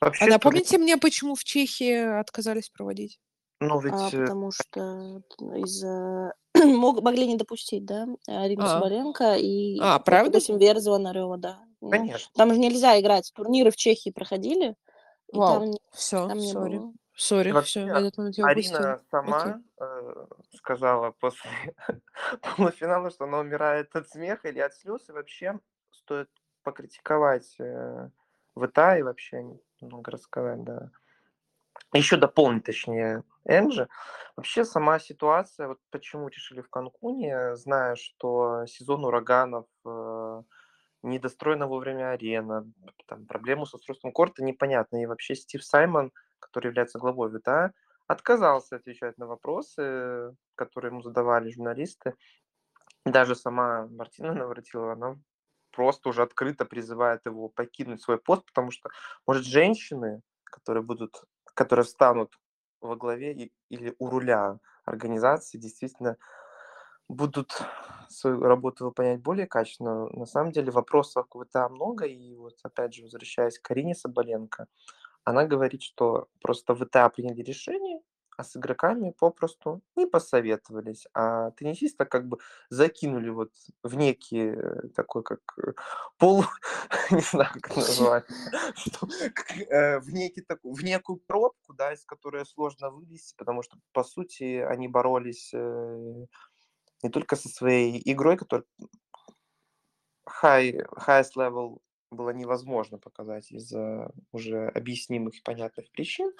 Вообще, 0.01 0.25
а 0.25 0.27
напомните 0.27 0.79
мне, 0.79 0.97
почему 0.97 1.35
в 1.35 1.43
Чехии 1.43 2.19
отказались 2.19 2.69
проводить? 2.69 3.19
Ну, 3.59 3.79
ведь... 3.79 3.93
А, 3.93 4.09
потому 4.09 4.49
что 4.49 5.21
из-за... 5.39 6.33
могли 6.55 7.27
не 7.27 7.35
допустить, 7.35 7.85
да, 7.85 8.07
Арину 8.25 8.63
а. 8.63 8.69
Соболенко 8.69 9.35
и, 9.35 9.77
а, 9.79 9.99
правда? 9.99 10.31
допустим, 10.31 10.57
Верзова 10.57 10.97
Нарева, 10.97 11.37
да. 11.37 11.59
Конечно. 11.79 12.31
Там 12.33 12.51
же 12.51 12.59
нельзя 12.59 12.99
играть. 12.99 13.31
Турниры 13.35 13.69
в 13.69 13.75
Чехии 13.75 14.09
проходили, 14.09 14.75
и 15.31 15.37
Вау. 15.37 15.59
там 15.59 15.73
все, 15.91 16.27
там 16.27 16.37
не 16.37 16.51
сори. 16.51 16.77
было. 16.77 16.93
Сори, 17.15 17.61
все, 17.61 17.85
в 17.85 17.89
этот 17.89 18.17
момент 18.17 18.37
я 18.37 18.45
Арина 18.45 18.99
сама 19.11 19.61
э, 19.79 20.25
сказала 20.55 21.11
после 21.11 21.49
полуфинала, 22.57 23.11
что 23.11 23.25
она 23.25 23.39
умирает 23.39 23.95
от 23.95 24.09
смеха 24.09 24.49
или 24.49 24.59
от 24.59 24.73
слез, 24.73 25.07
и 25.09 25.11
вообще 25.11 25.59
стоит 25.91 26.29
покритиковать 26.63 27.55
э, 27.59 28.09
ВТА 28.55 28.97
и 28.97 29.03
вообще 29.03 29.45
много 29.81 30.11
рассказать, 30.11 30.63
да. 30.63 30.89
Еще 31.93 32.17
дополнить, 32.17 32.63
точнее, 32.63 33.23
Энджи. 33.45 33.87
Вообще 34.35 34.65
сама 34.65 34.99
ситуация, 34.99 35.67
вот 35.67 35.79
почему 35.91 36.27
решили 36.27 36.61
в 36.61 36.69
Канкуне, 36.69 37.55
зная, 37.55 37.95
что 37.95 38.65
сезон 38.65 39.05
ураганов 39.05 39.67
э, 39.85 39.89
недостроена 41.03 41.67
вовремя 41.67 42.11
арена, 42.11 42.65
там, 43.05 43.25
проблему 43.25 43.65
с 43.65 43.73
устройством 43.73 44.11
корта 44.11 44.43
непонятно. 44.43 45.01
И 45.01 45.05
вообще 45.05 45.35
Стив 45.35 45.63
Саймон, 45.63 46.11
который 46.39 46.67
является 46.67 46.99
главой 46.99 47.29
ВТА, 47.29 47.73
отказался 48.07 48.77
отвечать 48.77 49.17
на 49.17 49.27
вопросы, 49.27 50.35
которые 50.55 50.91
ему 50.91 51.01
задавали 51.01 51.51
журналисты. 51.51 52.15
Даже 53.05 53.35
сама 53.35 53.87
Мартина 53.87 54.33
Навратилова, 54.33 54.93
она 54.93 55.15
просто 55.71 56.09
уже 56.09 56.21
открыто 56.23 56.65
призывает 56.65 57.25
его 57.25 57.49
покинуть 57.49 58.01
свой 58.01 58.17
пост, 58.17 58.45
потому 58.45 58.71
что, 58.71 58.89
может, 59.27 59.45
женщины, 59.45 60.21
которые 60.43 60.83
будут, 60.83 61.23
которые 61.53 61.85
встанут 61.85 62.33
во 62.79 62.95
главе 62.95 63.51
или 63.69 63.95
у 63.97 64.09
руля 64.09 64.59
организации, 64.85 65.57
действительно 65.57 66.17
будут 67.13 67.61
свою 68.09 68.41
работу 68.41 68.85
выполнять 68.85 69.21
более 69.21 69.47
качественно. 69.47 70.07
На 70.11 70.25
самом 70.25 70.51
деле 70.51 70.71
вопросов 70.71 71.27
к 71.27 71.37
ВТА 71.37 71.69
много, 71.69 72.05
и 72.05 72.35
вот 72.35 72.57
опять 72.63 72.93
же, 72.93 73.03
возвращаясь 73.03 73.59
к 73.59 73.63
Карине 73.63 73.95
Соболенко, 73.95 74.67
она 75.23 75.45
говорит, 75.45 75.81
что 75.81 76.27
просто 76.41 76.75
ВТА 76.75 77.09
приняли 77.09 77.41
решение, 77.41 78.01
а 78.37 78.43
с 78.43 78.57
игроками 78.57 79.13
попросту 79.17 79.81
не 79.95 80.05
посоветовались, 80.05 81.05
а 81.13 81.51
теннисиста 81.51 82.05
как 82.05 82.27
бы 82.27 82.39
закинули 82.69 83.29
вот 83.29 83.51
в 83.83 83.95
некий 83.95 84.55
э, 84.55 84.87
такой 84.95 85.23
как 85.23 85.39
э, 85.57 85.73
пол, 86.17 86.43
не 87.11 87.21
знаю, 87.21 87.51
как 87.53 87.71
это 87.71 87.79
назвать, 87.79 88.25
э, 89.69 89.99
в, 89.99 90.09
некий 90.11 90.41
такой, 90.41 90.73
в 90.73 90.83
некую 90.83 91.17
пробку, 91.17 91.73
да, 91.73 91.93
из 91.93 92.05
которой 92.05 92.45
сложно 92.45 92.89
вылезти, 92.89 93.35
потому 93.37 93.61
что, 93.61 93.77
по 93.91 94.03
сути, 94.03 94.59
они 94.59 94.87
боролись 94.87 95.53
не 97.03 97.09
только 97.09 97.35
со 97.35 97.49
своей 97.49 98.01
игрой, 98.05 98.37
которая 98.37 98.65
high, 100.41 100.85
highest 100.97 101.35
level 101.37 101.79
было 102.11 102.29
невозможно 102.29 102.97
показать 102.97 103.51
из-за 103.51 104.11
уже 104.31 104.69
объяснимых 104.69 105.37
и 105.37 105.41
понятных 105.41 105.91
причин, 105.91 106.31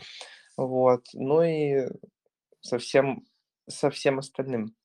вот, 0.58 1.06
но 1.14 1.44
и 1.44 1.88
со 2.62 2.78
всем, 2.78 3.26
со 3.68 3.90
всем 3.90 4.20
остальным. 4.20 4.76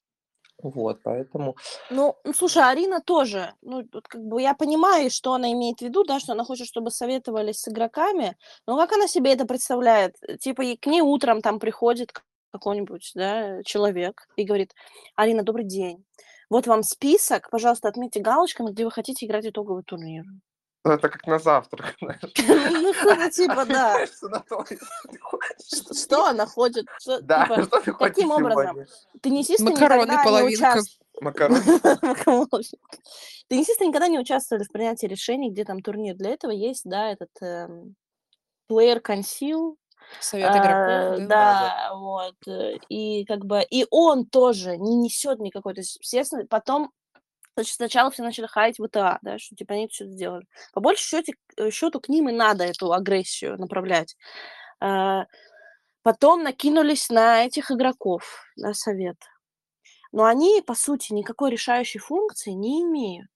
Вот, 0.61 1.01
поэтому... 1.05 1.57
Ну, 1.89 2.17
слушай, 2.35 2.65
Арина 2.65 3.01
тоже, 3.01 3.55
ну, 3.63 3.85
тут 3.85 4.09
как 4.09 4.21
бы 4.25 4.43
я 4.43 4.55
понимаю, 4.55 5.09
что 5.09 5.33
она 5.33 5.53
имеет 5.53 5.79
в 5.79 5.83
виду, 5.83 6.03
да, 6.03 6.19
что 6.19 6.33
она 6.33 6.43
хочет, 6.43 6.67
чтобы 6.67 6.91
советовались 6.91 7.61
с 7.61 7.69
игроками, 7.69 8.37
но 8.67 8.77
как 8.77 8.93
она 8.93 9.07
себе 9.07 9.33
это 9.35 9.45
представляет? 9.45 10.17
Типа, 10.41 10.65
к 10.81 10.87
ней 10.87 11.01
утром 11.01 11.43
там 11.43 11.61
приходит 11.61 12.13
какой-нибудь, 12.53 13.13
да, 13.15 13.63
человек 13.65 14.29
и 14.37 14.45
говорит, 14.45 14.75
Алина, 15.17 15.43
добрый 15.43 15.65
день. 15.65 16.05
Вот 16.51 16.67
вам 16.67 16.83
список, 16.83 17.51
пожалуйста, 17.51 17.89
отметьте 17.89 18.21
галочками, 18.21 18.71
где 18.71 18.85
вы 18.85 18.91
хотите 18.91 19.27
играть 19.27 19.47
итоговый 19.47 19.83
турнир. 19.83 20.25
Ну, 20.85 20.93
это 20.93 21.09
как 21.09 21.27
на 21.27 21.39
завтрак, 21.39 21.97
Ну, 22.01 22.95
что-то 22.95 23.31
типа, 23.31 23.67
да. 23.67 24.07
Что 25.93 26.27
она 26.27 26.47
хочет? 26.47 26.87
Да, 27.23 27.43
типа, 27.47 27.63
что 27.65 27.81
ты 27.81 27.93
хочешь 27.93 28.15
Каким 28.15 28.31
образом? 28.31 28.87
Теннисисты 29.21 29.65
Макароны 29.65 30.15
половинка. 30.25 30.81
Макароны. 31.21 31.61
Теннисисты 33.49 33.85
никогда 33.87 34.09
не 34.09 34.19
участвовали 34.19 34.65
в 34.65 34.73
принятии 34.73 35.07
решений, 35.07 35.51
где 35.51 35.65
там 35.65 35.83
турнир. 35.83 36.15
Для 36.15 36.31
этого 36.31 36.53
есть, 36.53 36.83
да, 36.85 37.11
этот 37.11 37.31
эм, 37.43 37.95
player 38.71 39.03
conceal, 39.03 39.75
Совет 40.21 40.51
игроков, 40.51 41.19
а, 41.21 41.27
да? 41.27 41.91
вот. 41.95 42.37
Э, 42.47 42.77
и 42.89 43.25
как 43.25 43.45
бы 43.45 43.63
и 43.63 43.87
он 43.91 44.27
тоже 44.27 44.77
не 44.77 44.97
несет 44.97 45.39
никакой, 45.39 45.75
то 45.75 45.81
есть, 45.81 45.99
естественно, 46.01 46.47
потом 46.49 46.91
Значит, 47.59 47.75
сначала 47.75 48.09
все 48.13 48.23
начали 48.23 48.47
хаять 48.47 48.79
ВТА, 48.79 49.19
да, 49.21 49.37
что 49.41 49.57
типа 49.57 49.75
они 49.75 49.89
все 49.89 50.07
сделали. 50.07 50.47
По 50.73 50.81
большей 50.81 51.03
счете, 51.03 51.33
э, 51.57 51.71
счету 51.73 52.01
к 52.01 52.09
ним 52.09 52.29
и 52.29 52.33
надо 52.33 52.63
эту 52.63 52.93
агрессию 52.93 53.59
направлять. 53.59 54.17
А, 54.79 55.25
потом 56.03 56.45
накинулись 56.45 57.11
на 57.11 57.45
этих 57.45 57.73
игроков, 57.73 58.45
на 58.55 58.75
совет. 58.75 59.17
Но 60.13 60.25
они, 60.25 60.63
по 60.65 60.75
сути, 60.75 61.13
никакой 61.13 61.51
решающей 61.51 61.99
функции 61.99 62.51
не 62.51 62.83
имеют. 62.83 63.29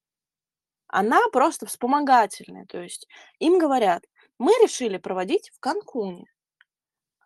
Она 0.86 1.20
просто 1.32 1.66
вспомогательная. 1.66 2.66
То 2.66 2.80
есть 2.80 3.08
им 3.40 3.58
говорят, 3.58 4.04
мы 4.38 4.52
решили 4.62 4.98
проводить 4.98 5.50
в 5.52 5.58
Канкуне. 5.58 6.31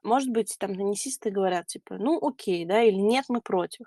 Может 0.06 0.30
быть, 0.30 0.54
там 0.60 0.76
теннисисты 0.76 1.30
говорят, 1.30 1.66
типа, 1.66 1.96
ну 1.98 2.24
окей, 2.24 2.64
да, 2.64 2.80
или 2.80 2.94
нет, 2.94 3.24
мы 3.28 3.40
против. 3.40 3.86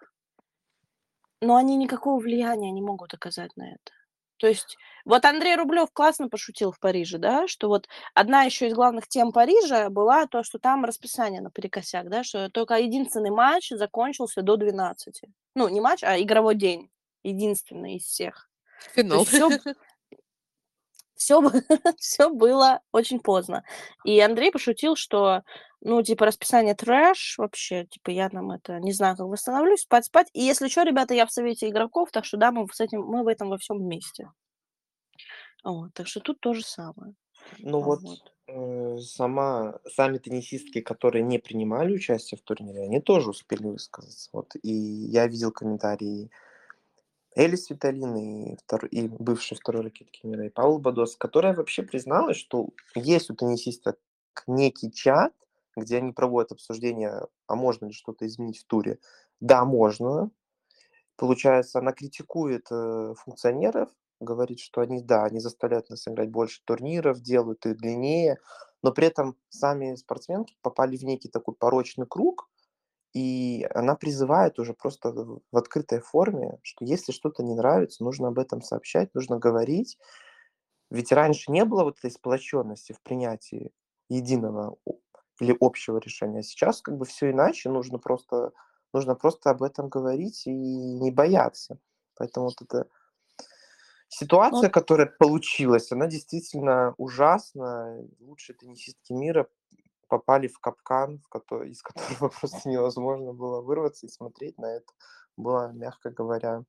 Но 1.40 1.56
они 1.56 1.78
никакого 1.78 2.20
влияния 2.20 2.72
не 2.72 2.82
могут 2.82 3.14
оказать 3.14 3.56
на 3.56 3.72
это. 3.72 3.94
То 4.36 4.48
есть 4.48 4.78
вот 5.06 5.24
Андрей 5.24 5.56
Рублев 5.56 5.90
классно 5.94 6.28
пошутил 6.28 6.74
в 6.74 6.80
Париже, 6.80 7.20
да, 7.20 7.48
что 7.48 7.70
вот 7.70 7.88
одна 8.14 8.44
еще 8.44 8.68
из 8.68 8.74
главных 8.74 9.08
тем 9.08 9.32
Парижа 9.32 9.90
была 9.90 10.28
то, 10.28 10.44
что 10.44 10.60
там 10.60 10.84
расписание 10.84 11.40
наперекосяк, 11.40 12.10
да, 12.10 12.26
что 12.26 12.50
только 12.50 12.76
единственный 12.76 13.32
матч 13.32 13.70
закончился 13.70 14.42
до 14.42 14.58
12. 14.58 15.22
Ну, 15.56 15.70
не 15.70 15.80
матч, 15.80 16.04
а 16.04 16.20
игровой 16.20 16.56
день. 16.56 16.92
Единственный 17.24 17.96
из 17.96 18.04
всех. 18.04 18.50
Финал. 18.94 19.24
Все, 19.24 19.50
все, 21.20 21.42
все 21.98 22.30
было 22.30 22.82
очень 22.92 23.20
поздно. 23.20 23.64
И 24.06 24.20
Андрей 24.22 24.52
пошутил, 24.52 24.96
что, 24.96 25.44
ну, 25.82 26.02
типа, 26.02 26.26
расписание 26.26 26.76
трэш 26.76 27.36
вообще, 27.38 27.86
типа, 27.86 28.10
я 28.10 28.30
нам 28.32 28.52
это, 28.52 28.80
не 28.80 28.94
знаю, 28.94 29.18
как 29.18 29.28
восстановлюсь, 29.28 29.82
спать, 29.82 30.06
спать. 30.06 30.30
И 30.34 30.42
если 30.42 30.70
что, 30.70 30.84
ребята, 30.84 31.14
я 31.14 31.26
в 31.26 31.32
совете 31.32 31.68
игроков, 31.68 32.10
так 32.12 32.24
что, 32.24 32.38
да, 32.38 32.52
мы 32.52 32.66
с 32.72 32.80
этим, 32.80 33.02
мы 33.02 33.24
в 33.24 33.28
этом 33.28 33.50
во 33.50 33.58
всем 33.58 33.78
вместе. 33.80 34.32
Вот, 35.64 35.94
так 35.94 36.08
что 36.08 36.22
тут 36.22 36.40
то 36.40 36.54
же 36.54 36.64
самое. 36.64 37.14
Ну 37.60 37.82
вот, 37.82 38.02
вот 38.02 38.34
э, 38.48 38.98
сама, 39.02 39.80
сами 39.94 40.20
теннисистки, 40.20 40.80
которые 40.80 41.24
не 41.24 41.38
принимали 41.38 41.94
участие 41.94 42.38
в 42.38 42.44
турнире, 42.44 42.84
они 42.84 43.02
тоже 43.02 43.32
успели 43.32 43.68
высказаться. 43.68 44.30
Вот, 44.32 44.54
и 44.64 44.72
я 44.72 45.28
видел 45.28 45.52
комментарии 45.52 46.32
Элис 47.36 47.70
Виталин 47.70 48.16
и, 48.16 48.56
втор... 48.58 48.86
и 48.86 49.08
бывший 49.08 49.56
второй 49.56 49.84
ракетки 49.84 50.26
мира, 50.26 50.46
и 50.46 50.50
Паул 50.50 50.80
Бадос, 50.80 51.16
которая 51.16 51.54
вообще 51.54 51.84
призналась, 51.84 52.38
что 52.38 52.70
есть 52.96 53.30
у 53.30 53.36
теннисиста 53.36 53.96
некий 54.48 54.92
чат, 54.92 55.34
где 55.76 55.98
они 55.98 56.12
проводят 56.12 56.52
обсуждение, 56.52 57.28
а 57.48 57.56
можно 57.56 57.86
ли 57.86 57.94
что-то 57.94 58.28
изменить 58.28 58.60
в 58.60 58.66
туре. 58.66 59.00
Да, 59.40 59.64
можно. 59.66 60.32
Получается, 61.16 61.80
она 61.80 61.92
критикует 61.92 62.68
э, 62.72 63.14
функционеров, 63.18 63.90
говорит, 64.20 64.60
что 64.60 64.82
они, 64.82 65.02
да, 65.02 65.26
они 65.26 65.40
заставляют 65.40 65.90
нас 65.90 66.08
играть 66.08 66.30
больше 66.30 66.62
турниров, 66.66 67.22
делают 67.22 67.66
их 67.66 67.78
длиннее, 67.78 68.38
но 68.82 68.92
при 68.92 69.08
этом 69.08 69.38
сами 69.50 69.96
спортсменки 69.96 70.58
попали 70.62 70.98
в 70.98 71.04
некий 71.04 71.30
такой 71.30 71.56
порочный 71.56 72.06
круг, 72.06 72.50
и 73.14 73.68
она 73.74 73.96
призывает 73.96 74.60
уже 74.60 74.74
просто 74.74 75.12
в 75.12 75.58
открытой 75.58 76.00
форме, 76.02 76.60
что 76.64 76.86
если 76.86 77.12
что-то 77.12 77.44
не 77.44 77.56
нравится, 77.56 78.04
нужно 78.04 78.30
об 78.30 78.40
этом 78.40 78.62
сообщать, 78.62 79.14
нужно 79.16 79.38
говорить. 79.38 79.98
Ведь 80.92 81.12
раньше 81.12 81.52
не 81.52 81.66
было 81.66 81.84
вот 81.84 82.00
этой 82.00 82.12
сплоченности 82.12 82.94
в 82.94 83.02
принятии 83.02 83.72
единого 84.10 84.78
или 85.40 85.56
общего 85.60 85.98
решения. 86.00 86.40
А 86.40 86.44
сейчас 86.44 86.82
как 86.82 86.98
бы 86.98 87.06
все 87.06 87.32
иначе, 87.32 87.70
нужно 87.70 88.00
просто, 88.00 88.54
нужно 88.94 89.16
просто 89.16 89.52
об 89.52 89.64
этом 89.64 89.90
говорить 89.90 90.48
и 90.48 90.52
не 90.52 91.12
бояться. 91.12 91.80
Поэтому 92.16 92.48
вот 92.48 92.62
эта 92.62 92.88
ситуация, 94.08 94.68
Ну, 94.68 94.72
которая 94.72 95.08
получилась, 95.08 95.92
она 95.92 96.08
действительно 96.08 96.94
ужасна. 96.98 97.98
Лучшие 98.20 98.56
теннисистки 98.56 99.14
мира 99.14 99.48
попали 100.10 100.48
в 100.48 100.60
капкан, 100.60 101.22
из 101.66 101.82
которого 101.82 102.30
просто 102.40 102.68
невозможно 102.68 103.32
было 103.34 103.62
вырваться 103.62 104.06
и 104.06 104.10
смотреть 104.10 104.58
на 104.58 104.76
это 104.76 104.92
было, 105.38 105.72
мягко 105.72 106.10
говоря, 106.10 106.64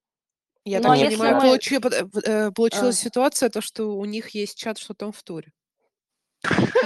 Я 0.65 0.79
ну, 0.79 0.85
так 0.85 0.99
а 0.99 1.05
понимаю, 1.07 1.37
мы... 1.37 1.41
получи- 1.57 1.77
э, 1.77 2.21
э, 2.31 2.47
А, 2.47 2.53
получилась 2.53 2.99
ситуация, 3.01 3.51
то, 3.51 3.61
что 3.61 3.97
у 3.97 4.05
них 4.05 4.29
есть 4.31 4.57
чат, 4.57 4.79
что 4.79 4.95
там 4.95 5.11
в 5.11 5.21
туре. 5.25 5.53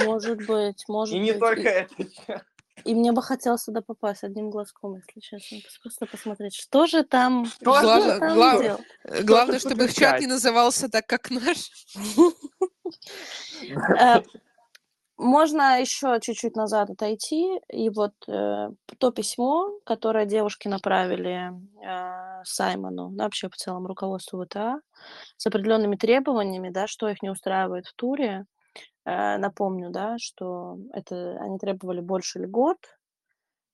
может 0.05 0.47
быть, 0.47 0.85
И 0.89 0.93
может 0.93 1.15
не 1.15 1.33
быть. 1.33 1.41
только 1.41 1.61
И, 1.61 2.09
это. 2.27 2.45
и 2.85 2.95
мне 2.95 3.13
бы 3.13 3.23
хотелось 3.23 3.65
туда 3.65 3.83
попасть 3.83 4.25
одним 4.25 4.51
глазком, 4.51 4.97
если 4.97 5.21
честно. 5.21 5.59
Просто 5.83 6.07
посмотреть, 6.07 6.55
что 6.55 6.87
же 6.87 7.05
там, 7.05 7.47
Что 7.47 7.79
что 7.79 8.01
же 8.01 8.19
там 8.19 8.35
глав- 8.35 8.63
делать. 8.63 8.83
э, 9.05 9.23
главное, 9.23 9.59
чтобы 9.59 9.85
их 9.85 9.95
чат 9.95 10.21
не 10.21 10.27
назывался 10.27 10.89
так, 10.89 11.07
как 11.07 11.31
наш. 11.31 11.71
Э, 15.19 15.23
Можно 15.23 15.81
еще 15.81 16.19
чуть-чуть 16.21 16.57
назад 16.57 16.91
отойти, 16.91 17.61
и 17.69 17.91
вот 17.91 18.13
э, 18.29 18.71
то 18.99 19.11
письмо, 19.13 19.71
которое 19.85 20.27
девушки 20.27 20.69
направили 20.69 21.53
э, 21.85 22.43
Саймону, 22.45 23.11
да, 23.13 23.25
вообще 23.25 23.49
в 23.49 23.57
целом 23.57 23.87
руководству 23.87 24.45
ВТА, 24.45 24.81
с 25.37 25.47
определенными 25.47 25.97
требованиями, 25.97 26.71
да, 26.71 26.87
что 26.87 27.09
их 27.09 27.23
не 27.23 27.31
устраивает 27.31 27.87
в 27.87 27.95
туре. 27.95 28.47
Э, 29.07 29.39
напомню, 29.39 29.91
да, 29.91 30.17
что 30.19 30.79
это 30.93 31.39
они 31.41 31.59
требовали 31.59 32.01
больше 32.01 32.41
льгот. 32.41 32.79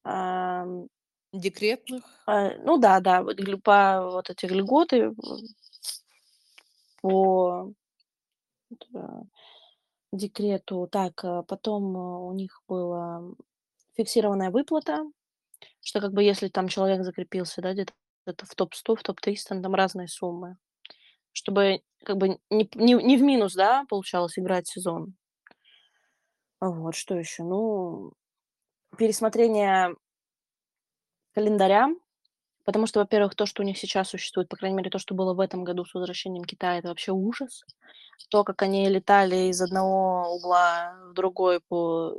ам, 0.05 0.87
Декретных. 1.33 2.05
э, 2.29 2.59
ну 2.65 2.79
да, 2.79 3.01
да, 3.01 3.25
по 3.65 4.11
вот 4.13 4.31
эти 4.31 4.47
льготы 4.47 4.97
э, 4.99 5.13
по 7.01 7.73
э, 8.95 9.23
декрету. 10.13 10.89
Так, 10.91 11.25
э, 11.25 11.43
потом 11.47 11.97
э, 11.97 12.19
у 12.29 12.33
них 12.33 12.63
была 12.69 13.23
фиксированная 13.97 14.51
выплата, 14.51 15.05
что 15.83 16.01
как 16.01 16.13
бы 16.13 16.23
если 16.23 16.49
там 16.49 16.69
человек 16.69 17.05
закрепился, 17.05 17.63
да, 17.63 17.73
где-то 17.73 17.93
это 18.27 18.47
в 18.47 18.55
топ-100, 18.55 18.97
в 18.97 19.03
топ-300, 19.03 19.63
там 19.63 19.75
разные 19.75 20.09
суммы, 20.09 20.57
чтобы 21.33 21.83
как 22.05 22.17
бы 22.17 22.39
не, 22.51 22.69
не, 22.75 22.95
не 22.95 23.17
в 23.17 23.23
минус, 23.23 23.55
да, 23.55 23.85
получалось 23.89 24.39
играть 24.39 24.69
сезон. 24.69 25.15
Вот, 26.61 26.95
что 26.95 27.15
еще? 27.15 27.43
Ну, 27.43 28.13
пересмотрение 28.99 29.95
календаря, 31.33 31.89
потому 32.73 32.87
что, 32.87 33.01
во-первых, 33.01 33.35
то, 33.35 33.47
что 33.47 33.63
у 33.63 33.67
них 33.67 33.79
сейчас 33.79 34.09
существует, 34.11 34.49
по 34.49 34.57
крайней 34.57 34.77
мере, 34.77 34.91
то, 34.91 34.99
что 34.99 35.15
было 35.15 35.35
в 35.35 35.41
этом 35.41 35.65
году 35.65 35.85
с 35.85 35.95
возвращением 35.95 36.45
Китая, 36.45 36.79
это 36.79 36.89
вообще 36.89 37.13
ужас. 37.13 37.65
То, 38.31 38.45
как 38.45 38.63
они 38.63 38.89
летали 38.89 39.51
из 39.51 39.61
одного 39.63 40.35
угла 40.35 40.95
в 41.11 41.15
другой 41.15 41.61
по 41.69 42.15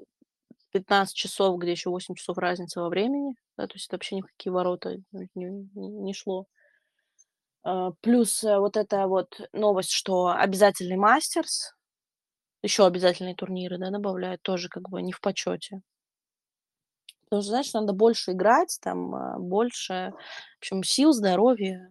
15 0.71 1.15
часов, 1.15 1.59
где 1.59 1.71
еще 1.71 1.89
8 1.89 2.15
часов 2.15 2.37
разница 2.37 2.81
во 2.81 2.89
времени, 2.89 3.35
да, 3.57 3.67
то 3.67 3.75
есть 3.75 3.87
это 3.87 3.95
вообще 3.95 4.17
ни 4.17 4.21
в 4.21 4.27
какие 4.27 4.51
ворота 4.51 4.97
не, 5.13 5.29
не- 5.35 5.69
не 5.75 6.13
шло. 6.13 6.47
А, 7.63 7.91
Плюс 8.01 8.43
э, 8.43 8.57
вот 8.59 8.77
эта 8.77 9.07
вот 9.07 9.39
новость, 9.53 9.91
что 9.91 10.27
обязательный 10.29 10.97
мастерс, 10.97 11.73
еще 12.63 12.85
обязательные 12.87 13.35
турниры, 13.35 13.77
да, 13.79 13.91
добавляют, 13.91 14.41
тоже 14.43 14.69
как 14.69 14.89
бы 14.89 15.01
не 15.01 15.11
в 15.13 15.21
почете. 15.21 15.81
Потому 17.31 17.43
что, 17.43 17.51
знаешь, 17.51 17.73
надо 17.73 17.93
больше 17.93 18.33
играть, 18.33 18.77
там 18.81 19.15
а, 19.15 19.39
больше, 19.39 20.13
в 20.55 20.57
общем, 20.59 20.83
сил, 20.83 21.13
здоровья, 21.13 21.89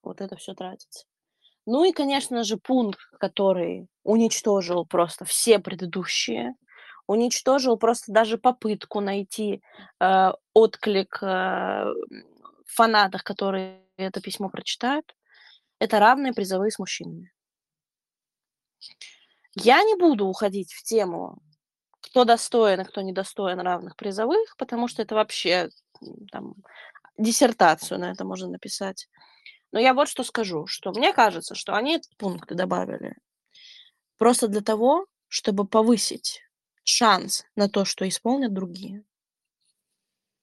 вот 0.00 0.20
это 0.20 0.36
все 0.36 0.54
тратится. 0.54 1.06
Ну 1.66 1.82
и, 1.82 1.90
конечно 1.90 2.44
же, 2.44 2.56
пункт, 2.56 3.00
который 3.18 3.88
уничтожил 4.04 4.86
просто 4.86 5.24
все 5.24 5.58
предыдущие, 5.58 6.54
уничтожил 7.08 7.78
просто 7.78 8.12
даже 8.12 8.38
попытку 8.38 9.00
найти 9.00 9.60
э, 9.98 10.32
отклик 10.54 11.18
э, 11.20 11.26
в 11.26 12.72
фанатах, 12.72 13.24
которые 13.24 13.82
это 13.96 14.20
письмо 14.20 14.50
прочитают, 14.50 15.16
это 15.80 15.98
равные 15.98 16.32
призовые 16.32 16.70
с 16.70 16.78
мужчинами. 16.78 17.32
Я 19.56 19.82
не 19.82 19.96
буду 19.96 20.26
уходить 20.26 20.72
в 20.72 20.84
тему, 20.84 21.42
кто 22.00 22.24
достоин 22.24 22.80
и 22.80 22.84
кто 22.84 23.02
недостоин 23.02 23.60
равных 23.60 23.96
призовых, 23.96 24.56
потому 24.56 24.88
что 24.88 25.02
это 25.02 25.14
вообще 25.14 25.70
там, 26.32 26.54
диссертацию 27.18 28.00
на 28.00 28.12
это 28.12 28.24
можно 28.24 28.48
написать. 28.48 29.08
Но 29.72 29.80
я 29.80 29.94
вот 29.94 30.08
что 30.08 30.24
скажу, 30.24 30.66
что 30.66 30.92
мне 30.92 31.12
кажется, 31.12 31.54
что 31.54 31.74
они 31.74 31.96
этот 31.96 32.16
пункт 32.16 32.52
добавили 32.54 33.16
просто 34.18 34.48
для 34.48 34.60
того, 34.60 35.06
чтобы 35.28 35.66
повысить 35.66 36.42
шанс 36.84 37.44
на 37.56 37.70
то, 37.70 37.86
что 37.86 38.06
исполнят 38.06 38.52
другие. 38.52 39.02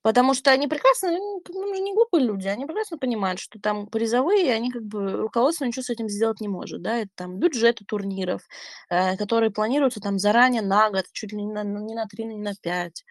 Потому 0.07 0.33
что 0.33 0.51
они 0.51 0.69
прекрасно, 0.69 1.11
ну, 1.11 1.43
ну, 1.49 1.83
не 1.83 1.93
глупые 1.93 2.23
люди, 2.23 2.47
они 2.47 2.65
прекрасно 2.65 2.97
понимают, 2.97 3.41
что 3.41 3.59
там 3.59 3.87
призовые, 3.87 4.53
они 4.53 4.71
как 4.71 4.83
бы, 4.83 5.11
руководство 5.17 5.65
ничего 5.65 5.83
с 5.83 5.89
этим 5.89 6.07
сделать 6.07 6.39
не 6.39 6.47
может, 6.47 6.81
да, 6.81 6.99
это 6.99 7.09
там 7.15 7.39
бюджеты 7.39 7.83
турниров, 7.85 8.41
э, 8.89 9.17
которые 9.17 9.51
планируются 9.51 9.99
там 9.99 10.17
заранее 10.17 10.61
на 10.61 10.89
год, 10.91 11.03
чуть 11.11 11.33
ли 11.33 11.43
не 11.43 11.51
на, 11.51 11.63
не 11.65 11.93
на 11.93 12.05
3, 12.05 12.23
не 12.23 12.37
на 12.41 12.53
5, 12.61 13.03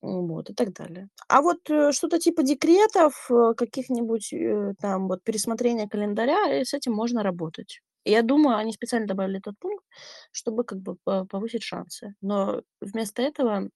вот, 0.00 0.48
и 0.48 0.54
так 0.54 0.72
далее. 0.72 1.08
А 1.28 1.42
вот 1.42 1.58
э, 1.68 1.92
что-то 1.92 2.18
типа 2.18 2.42
декретов, 2.42 3.26
э, 3.30 3.52
каких-нибудь 3.54 4.32
э, 4.32 4.72
там 4.80 5.08
вот 5.08 5.22
пересмотрения 5.22 5.88
календаря, 5.88 6.48
э, 6.48 6.64
с 6.64 6.72
этим 6.72 6.94
можно 6.94 7.22
работать. 7.22 7.80
И 8.04 8.12
Я 8.12 8.22
думаю, 8.22 8.56
они 8.56 8.72
специально 8.72 9.06
добавили 9.06 9.40
этот 9.40 9.58
пункт, 9.58 9.84
чтобы 10.32 10.64
как 10.64 10.78
бы 10.80 10.96
по- 11.04 11.26
повысить 11.26 11.62
шансы. 11.64 12.14
Но 12.22 12.62
вместо 12.80 13.20
этого 13.20 13.68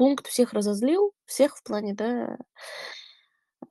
пункт 0.00 0.28
всех 0.28 0.54
разозлил, 0.54 1.12
всех 1.26 1.58
в 1.58 1.62
плане, 1.62 1.92
да, 1.92 2.38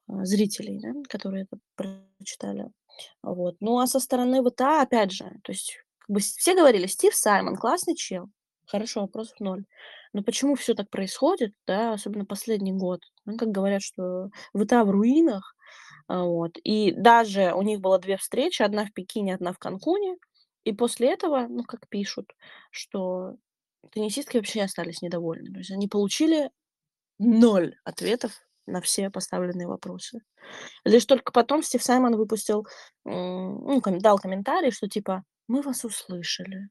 а, 0.08 0.26
зрителей, 0.26 0.80
да, 0.80 0.94
которые 1.10 1.46
это 1.46 1.58
прочитали. 1.76 2.68
Вот. 3.24 3.56
Ну, 3.62 3.80
а 3.80 3.88
со 3.88 4.00
стороны 4.00 4.48
ВТА, 4.48 4.84
опять 4.84 5.12
же, 5.12 5.26
то 5.44 5.52
есть 5.52 5.80
как 5.98 6.10
бы 6.12 6.20
все 6.20 6.54
говорили, 6.56 6.86
Стив 6.86 7.16
Саймон, 7.16 7.56
классный 7.56 7.96
чел, 7.96 8.30
хорошо, 8.68 9.02
вопросов 9.02 9.40
ноль. 9.40 9.66
Но 10.14 10.22
почему 10.22 10.54
все 10.54 10.76
так 10.76 10.92
происходит, 10.92 11.56
да, 11.66 11.94
особенно 11.94 12.26
последний 12.26 12.74
год? 12.74 13.02
Ну, 13.26 13.36
как 13.36 13.50
говорят, 13.50 13.82
что 13.82 14.30
ВТА 14.54 14.84
в 14.84 14.92
руинах, 14.92 15.56
а, 16.08 16.26
вот. 16.26 16.60
И 16.64 16.92
даже 16.92 17.54
у 17.56 17.64
них 17.64 17.80
было 17.80 17.98
две 17.98 18.18
встречи, 18.18 18.62
одна 18.62 18.86
в 18.86 18.94
Пекине, 18.94 19.34
одна 19.34 19.52
в 19.52 19.58
Канкуне. 19.58 20.18
И 20.64 20.74
после 20.74 21.12
этого, 21.12 21.48
ну, 21.50 21.64
как 21.64 21.90
пишут, 21.90 22.36
что 22.70 23.34
теннисистки 23.92 24.38
вообще 24.38 24.64
остались 24.64 25.02
недовольны. 25.02 25.52
То 25.52 25.60
есть 25.60 25.72
они 25.72 25.88
получили 25.88 26.50
ноль 27.18 27.76
ответов 27.84 28.32
на 28.66 28.82
все 28.82 29.10
поставленные 29.10 29.68
вопросы. 29.68 30.20
Лишь 30.84 31.06
только 31.06 31.32
потом 31.32 31.64
Стив 31.64 31.84
Саймон 31.84 32.16
выпустил, 32.16 32.68
ну, 33.04 33.82
дал 34.00 34.20
комментарий, 34.20 34.72
что 34.72 34.88
типа 34.88 35.24
«Мы 35.48 35.62
вас 35.62 35.84
услышали». 35.84 36.70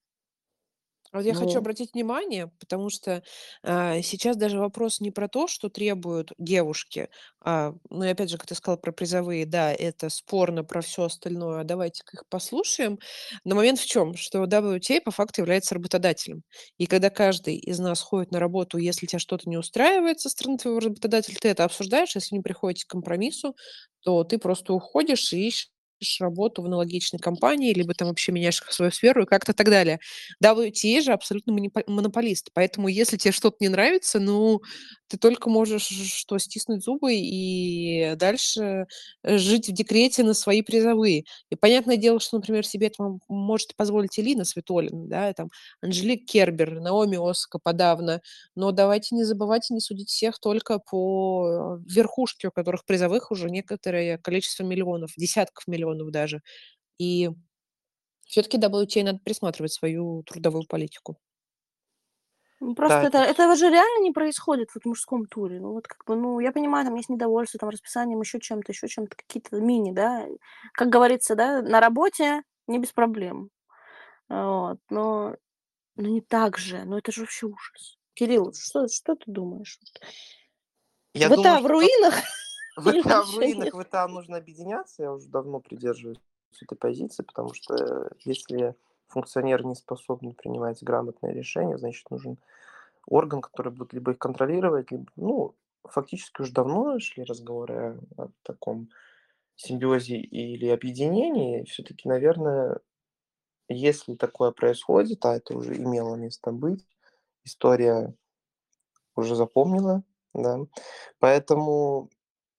Вот 1.12 1.24
я 1.24 1.34
хочу 1.34 1.58
Ну, 1.58 1.60
обратить 1.60 1.94
внимание, 1.94 2.48
потому 2.60 2.90
что 2.90 3.22
а, 3.62 4.00
сейчас 4.02 4.36
даже 4.36 4.58
вопрос 4.58 5.00
не 5.00 5.10
про 5.10 5.28
то, 5.28 5.46
что 5.48 5.68
требуют 5.70 6.32
девушки, 6.38 7.08
а, 7.40 7.74
ну 7.90 8.04
и 8.04 8.08
опять 8.08 8.30
же, 8.30 8.36
как 8.38 8.46
ты 8.46 8.54
сказал 8.54 8.78
про 8.78 8.92
призовые, 8.92 9.46
да, 9.46 9.72
это 9.72 10.10
спорно 10.10 10.64
про 10.64 10.80
все 10.82 11.04
остальное, 11.04 11.60
а 11.60 11.64
давайте-ка 11.64 12.16
их 12.16 12.24
послушаем. 12.28 12.98
Но 13.44 13.54
момент 13.54 13.78
в 13.78 13.86
чем, 13.86 14.14
что 14.16 14.44
WTA 14.46 15.00
по 15.00 15.10
факту 15.10 15.40
является 15.42 15.74
работодателем. 15.74 16.42
И 16.78 16.86
когда 16.86 17.10
каждый 17.10 17.56
из 17.56 17.78
нас 17.78 18.00
ходит 18.00 18.30
на 18.32 18.38
работу, 18.40 18.78
если 18.78 19.06
тебя 19.06 19.18
что-то 19.18 19.48
не 19.48 19.56
устраивает 19.56 20.20
со 20.20 20.28
стороны 20.28 20.58
твоего 20.58 20.80
работодателя, 20.80 21.36
ты 21.40 21.48
это 21.48 21.64
обсуждаешь, 21.64 22.14
если 22.14 22.34
не 22.36 22.42
приходите 22.42 22.84
к 22.86 22.90
компромиссу, 22.90 23.56
то 24.02 24.24
ты 24.24 24.38
просто 24.38 24.72
уходишь 24.72 25.32
и 25.32 25.46
ищешь 25.48 25.70
работу 26.20 26.62
в 26.62 26.66
аналогичной 26.66 27.18
компании, 27.20 27.74
либо 27.74 27.94
там 27.94 28.08
вообще 28.08 28.32
меняешь 28.32 28.62
свою 28.70 28.90
сферу 28.92 29.22
и 29.24 29.26
как-то 29.26 29.52
так 29.54 29.68
далее. 29.70 30.00
WTA 30.40 31.00
же 31.02 31.12
абсолютно 31.12 31.52
монопо- 31.52 31.84
монополист, 31.86 32.50
поэтому 32.54 32.88
если 32.88 33.16
тебе 33.16 33.32
что-то 33.32 33.56
не 33.60 33.68
нравится, 33.68 34.20
ну, 34.20 34.60
ты 35.08 35.18
только 35.18 35.48
можешь 35.50 35.82
что, 35.88 36.38
стиснуть 36.38 36.84
зубы 36.84 37.14
и 37.14 38.14
дальше 38.16 38.86
э, 39.22 39.38
жить 39.38 39.68
в 39.68 39.72
декрете 39.72 40.22
на 40.22 40.34
свои 40.34 40.62
призовые. 40.62 41.24
И 41.50 41.56
понятное 41.56 41.96
дело, 41.96 42.20
что, 42.20 42.36
например, 42.36 42.66
себе 42.66 42.88
это 42.88 43.18
может 43.28 43.74
позволить 43.76 44.18
Элина 44.18 44.44
Светолина, 44.44 45.06
да, 45.08 45.32
там, 45.32 45.50
Анжелик 45.82 46.26
Кербер, 46.26 46.80
Наоми 46.80 47.18
Осака 47.18 47.58
подавно, 47.58 48.20
но 48.54 48.70
давайте 48.72 49.14
не 49.14 49.24
забывать 49.24 49.70
и 49.70 49.74
не 49.74 49.80
судить 49.80 50.10
всех 50.10 50.38
только 50.38 50.78
по 50.78 51.78
верхушке, 51.86 52.48
у 52.48 52.52
которых 52.52 52.84
призовых 52.84 53.30
уже 53.30 53.50
некоторое 53.50 54.18
количество 54.18 54.64
миллионов, 54.64 55.12
десятков 55.16 55.66
миллионов 55.66 56.10
даже. 56.10 56.42
И 56.98 57.30
все-таки 58.26 58.58
WTA 58.58 59.04
надо 59.04 59.20
присматривать 59.24 59.72
свою 59.72 60.22
трудовую 60.24 60.64
политику. 60.66 61.18
Ну, 62.60 62.74
просто 62.74 62.98
это, 62.98 63.18
это 63.18 63.30
этого 63.30 63.56
же 63.56 63.70
реально 63.70 64.02
не 64.02 64.10
происходит 64.10 64.70
вот 64.74 64.82
в 64.82 64.86
мужском 64.86 65.26
туре. 65.26 65.60
Ну, 65.60 65.72
вот 65.72 65.86
как 65.86 66.04
бы, 66.04 66.16
ну, 66.16 66.40
я 66.40 66.50
понимаю, 66.50 66.84
там 66.84 66.94
есть 66.96 67.08
недовольство, 67.08 67.58
там, 67.60 67.68
расписанием, 67.68 68.20
еще 68.20 68.40
чем-то, 68.40 68.72
еще 68.72 68.88
чем-то, 68.88 69.16
какие-то 69.16 69.60
мини, 69.60 69.92
да. 69.92 70.26
Как 70.72 70.88
говорится, 70.88 71.36
да, 71.36 71.62
на 71.62 71.80
работе 71.80 72.42
не 72.66 72.78
без 72.78 72.92
проблем. 72.92 73.50
Вот, 74.28 74.78
но, 74.90 75.36
но 75.96 76.08
не 76.08 76.20
так 76.20 76.58
же, 76.58 76.84
ну, 76.84 76.98
это 76.98 77.12
же 77.12 77.22
вообще 77.22 77.46
ужас. 77.46 77.98
Кирилл, 78.14 78.52
что, 78.52 78.88
что 78.88 79.14
ты 79.14 79.24
думаешь? 79.30 79.78
Я 81.14 81.28
ВТА 81.28 81.36
думаю, 81.36 81.62
в 81.62 81.66
руинах? 81.66 82.14
В 82.76 82.92
ВТА 83.02 83.22
в 83.24 83.36
руинах, 83.36 83.74
в 83.74 83.82
ВТА 83.82 84.06
нужно 84.06 84.36
объединяться, 84.36 85.02
я 85.02 85.12
уже 85.12 85.26
давно 85.28 85.58
придерживаюсь 85.58 86.18
этой 86.60 86.76
позиции, 86.76 87.22
потому 87.22 87.54
что 87.54 88.10
если 88.24 88.74
функционеры 89.08 89.64
не 89.64 89.74
способны 89.74 90.34
принимать 90.34 90.82
грамотные 90.82 91.34
решения, 91.34 91.78
значит, 91.78 92.10
нужен 92.10 92.38
орган, 93.06 93.40
который 93.40 93.72
будет 93.72 93.92
либо 93.92 94.12
их 94.12 94.18
контролировать, 94.18 94.90
либо, 94.90 95.06
ну, 95.16 95.54
фактически 95.84 96.42
уже 96.42 96.52
давно 96.52 96.98
шли 96.98 97.24
разговоры 97.24 97.98
о, 98.16 98.24
о 98.24 98.30
таком 98.42 98.90
симбиозе 99.56 100.16
или 100.16 100.68
объединении. 100.68 101.64
Все-таки, 101.64 102.08
наверное, 102.08 102.80
если 103.68 104.14
такое 104.14 104.50
происходит, 104.50 105.24
а 105.24 105.36
это 105.36 105.56
уже 105.56 105.76
имело 105.76 106.14
место 106.16 106.52
быть, 106.52 106.86
история 107.44 108.14
уже 109.16 109.34
запомнила, 109.34 110.04
да, 110.32 110.60
поэтому, 111.18 112.10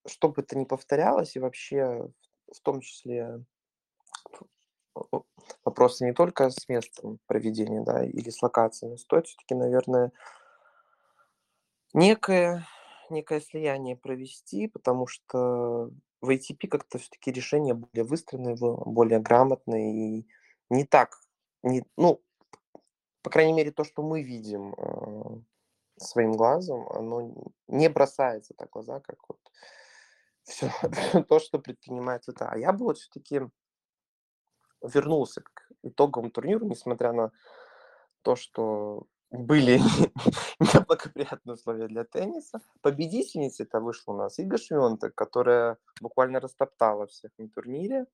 чтобы 0.05 0.41
это 0.41 0.57
не 0.57 0.65
повторялось, 0.65 1.35
и 1.35 1.39
вообще, 1.39 2.09
в 2.51 2.59
том 2.61 2.81
числе, 2.81 3.43
вопросы 5.63 6.05
не 6.05 6.13
только 6.13 6.49
с 6.49 6.67
местом 6.67 7.19
проведения, 7.27 7.81
да, 7.81 8.03
или 8.03 8.29
с 8.29 8.41
локациями, 8.41 8.95
стоит 8.95 9.27
все-таки, 9.27 9.55
наверное, 9.55 10.11
некое, 11.93 12.67
некое 13.09 13.41
слияние 13.41 13.95
провести, 13.95 14.67
потому 14.67 15.07
что 15.07 15.91
в 16.21 16.29
ATP 16.29 16.67
как-то 16.67 16.97
все-таки 16.97 17.31
решения 17.31 17.73
более 17.73 18.03
выстроенные, 18.03 18.55
более 18.57 19.19
грамотные 19.19 20.19
и 20.19 20.27
не 20.69 20.83
так, 20.83 21.15
не, 21.63 21.83
ну, 21.97 22.21
по 23.21 23.29
крайней 23.29 23.53
мере, 23.53 23.71
то, 23.71 23.83
что 23.83 24.01
мы 24.01 24.23
видим 24.23 24.73
э, 24.77 25.41
своим 25.97 26.33
глазом, 26.33 26.87
оно 26.89 27.33
не 27.67 27.89
бросается 27.89 28.53
так 28.53 28.69
в 28.69 28.73
глаза, 28.73 28.99
как 29.01 29.17
вот 29.27 29.39
все 30.43 30.71
то, 31.29 31.39
что 31.39 31.59
предпринимает 31.59 32.23
это. 32.27 32.49
А 32.49 32.57
я 32.57 32.71
бы 32.71 32.85
вот 32.85 32.97
все-таки 32.97 33.41
вернулся 34.81 35.41
к 35.41 35.49
итоговому 35.83 36.31
турниру, 36.31 36.65
несмотря 36.65 37.11
на 37.13 37.31
то, 38.21 38.35
что 38.35 39.03
были 39.31 39.79
неблагоприятные 40.59 41.53
условия 41.53 41.87
для 41.87 42.03
тенниса. 42.03 42.59
Победительницей 42.81 43.65
это 43.65 43.79
вышла 43.79 44.13
у 44.13 44.17
нас 44.17 44.39
Ига 44.39 44.57
Швионтек, 44.57 45.13
которая 45.15 45.77
буквально 46.01 46.39
растоптала 46.39 47.05
всех 47.07 47.31
на 47.37 47.47
турнире, 47.49 48.07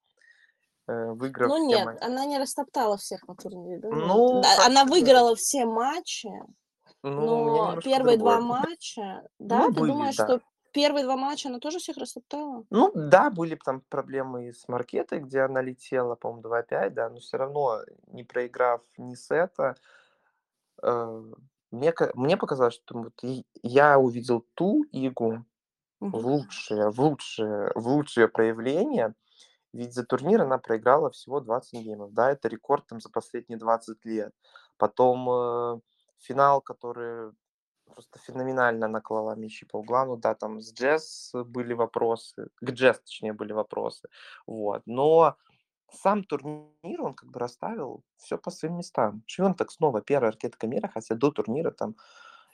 э, 0.87 1.11
выиграв 1.11 1.49
Ну 1.49 1.65
нет, 1.67 1.85
матчи. 1.85 2.03
она 2.03 2.25
не 2.25 2.37
растоптала 2.37 2.97
всех 2.97 3.27
на 3.27 3.35
турнире. 3.35 3.79
да. 3.79 3.89
Ну, 3.89 4.41
Да, 4.41 4.65
она 4.65 4.81
сказать. 4.81 4.89
выиграла 4.89 5.35
все 5.35 5.65
матчи, 5.65 6.29
Ну, 7.01 7.73
но 7.73 7.81
первые 7.81 8.17
два 8.17 8.37
другое. 8.37 8.59
матча, 8.59 9.27
да, 9.39 9.59
Ну, 9.67 9.73
ты 9.73 9.79
были, 9.79 9.91
думаешь, 9.91 10.15
да. 10.17 10.25
что 10.27 10.41
первые 10.75 11.05
два 11.05 11.15
матча 11.15 11.47
она 11.47 11.59
тоже 11.59 11.79
всех 11.79 11.95
растоптала? 11.97 12.65
Ну 12.69 12.91
да, 12.93 13.29
были 13.29 13.55
там 13.55 13.81
проблемы 13.89 14.49
и 14.49 14.51
с 14.51 14.67
Маркетой, 14.67 15.19
где 15.19 15.39
она 15.41 15.61
летела, 15.61 16.15
по-моему, 16.15 16.43
2-5, 16.43 16.89
да, 16.89 17.09
но 17.09 17.19
все 17.19 17.37
равно, 17.37 17.79
не 18.07 18.23
проиграв 18.23 18.81
ни 18.97 19.15
сета, 19.15 19.75
э, 20.83 21.23
мне, 21.71 21.93
мне 22.13 22.37
показалось, 22.37 22.75
что 22.75 22.97
вот 22.97 23.21
я 23.63 23.97
увидел 23.97 24.45
ту 24.53 24.83
игру 24.91 25.45
в 26.01 26.27
лучшее, 26.27 26.91
в 26.91 26.99
лучшее, 26.99 27.71
в 27.73 27.87
лучшее 27.87 28.27
проявление, 28.27 29.15
ведь 29.71 29.93
за 29.93 30.05
турнир 30.05 30.41
она 30.41 30.57
проиграла 30.57 31.09
всего 31.11 31.39
20 31.39 31.81
геймов, 31.81 32.13
да, 32.13 32.31
это 32.31 32.49
рекорд 32.49 32.85
там 32.87 32.99
за 32.99 33.09
последние 33.09 33.59
20 33.59 34.03
лет. 34.05 34.33
Потом 34.77 35.29
э, 35.29 35.79
финал, 36.19 36.61
который 36.61 37.31
просто 37.95 38.19
феноменально 38.19 38.87
наклала 38.87 39.35
мячи 39.35 39.65
по 39.65 39.77
углам. 39.77 40.07
Ну 40.09 40.17
да, 40.17 40.35
там 40.35 40.61
с 40.61 40.73
Джесс 40.73 41.31
были 41.33 41.73
вопросы, 41.73 42.47
к 42.55 42.71
Джесс, 42.71 42.99
точнее, 42.99 43.33
были 43.33 43.53
вопросы. 43.53 44.09
Вот. 44.47 44.81
Но 44.85 45.35
сам 45.91 46.23
турнир, 46.23 47.01
он 47.01 47.13
как 47.13 47.29
бы 47.31 47.39
расставил 47.39 48.03
все 48.17 48.37
по 48.37 48.51
своим 48.51 48.77
местам. 48.77 49.23
так 49.57 49.71
снова 49.71 50.01
первая 50.01 50.31
ракетка 50.31 50.67
мира, 50.67 50.89
хотя 50.93 51.15
до 51.15 51.31
турнира 51.31 51.71
там 51.71 51.95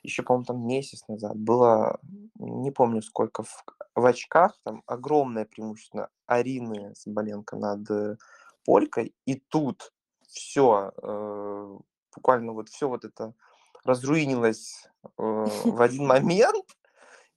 еще, 0.03 0.23
по-моему, 0.23 0.45
там 0.45 0.67
месяц 0.67 1.07
назад 1.07 1.37
было, 1.37 1.99
не 2.39 2.71
помню 2.71 3.01
сколько, 3.01 3.43
в, 3.43 3.63
в 3.95 4.05
очках, 4.05 4.57
там 4.63 4.83
огромное 4.87 5.45
преимущество 5.45 6.09
Арины 6.25 6.95
Соболенко 6.95 7.55
над 7.55 7.89
э, 7.91 8.17
Полькой, 8.65 9.13
и 9.25 9.35
тут 9.35 9.93
все, 10.27 10.91
э, 11.01 11.77
буквально 12.15 12.53
вот 12.53 12.69
все 12.69 12.89
вот 12.89 13.05
это 13.05 13.33
разруинилось 13.83 14.87
в 15.17 15.81
один 15.81 16.07
момент, 16.07 16.65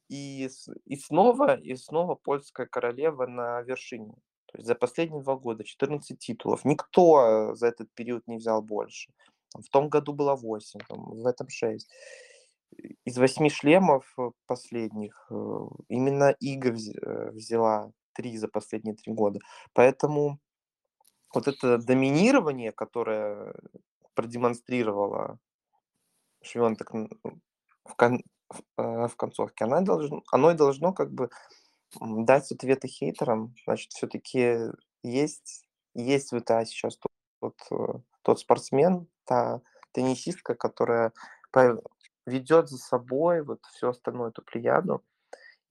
и, 0.09 0.49
и 0.85 0.97
снова, 0.97 1.57
и 1.57 1.77
снова 1.77 2.15
польская 2.15 2.67
королева 2.67 3.27
на 3.27 3.63
вершине. 3.63 4.15
То 4.47 4.59
есть 4.59 4.67
за 4.67 4.75
последние 4.75 5.23
два 5.23 5.37
года 5.37 5.65
14 5.65 6.19
титулов. 6.19 6.65
Никто 6.65 7.51
э, 7.51 7.55
за 7.55 7.69
этот 7.69 7.93
период 7.95 8.27
не 8.27 8.37
взял 8.37 8.63
больше. 8.63 9.11
В 9.55 9.69
том 9.71 9.89
году 9.89 10.13
было 10.13 10.37
8, 10.37 10.81
там, 10.89 11.05
в 11.05 11.27
этом 11.27 11.49
6. 11.49 11.89
Из 13.05 13.19
восьми 13.19 13.51
шлемов 13.51 14.13
э, 14.19 14.31
последних 14.47 15.27
э, 15.31 15.35
именно 15.89 16.35
Ига 16.41 16.71
вз- 16.71 16.99
э, 17.01 17.31
взяла 17.31 17.91
три 18.13 18.37
за 18.37 18.49
последние 18.49 18.95
три 18.95 19.13
года. 19.13 19.41
Поэтому 19.73 20.39
вот 21.33 21.49
это 21.49 21.79
доминирование, 21.79 22.73
которое 22.73 23.55
продемонстрировала 24.15 25.39
Швентек 26.43 26.93
в, 27.85 27.95
кон- 27.97 28.25
в, 28.49 28.61
э, 28.79 29.09
в 29.09 29.17
концовке, 29.17 29.65
она 29.65 29.81
должно, 29.81 30.23
оно 30.31 30.51
и 30.51 30.55
должно 30.55 30.93
как 30.93 31.13
бы 31.13 31.31
дать 32.01 32.51
ответы 32.53 32.89
хейтерам. 32.89 33.55
Значит, 33.65 33.93
все-таки 33.93 34.59
есть, 35.03 35.67
есть 35.95 36.33
в 36.33 36.39
ИТА 36.39 36.65
сейчас 36.65 36.97
тот, 36.97 37.13
тот, 37.41 37.57
э, 37.71 37.99
тот 38.23 38.41
спортсмен, 38.41 39.07
та 39.25 39.61
теннисистка, 39.93 40.55
которая 40.55 41.13
ведет 42.27 42.69
за 42.69 42.79
собой 42.79 43.43
вот 43.43 43.61
всю 43.73 43.89
остальную 43.89 44.31
эту 44.31 44.43
плеяду. 44.43 45.05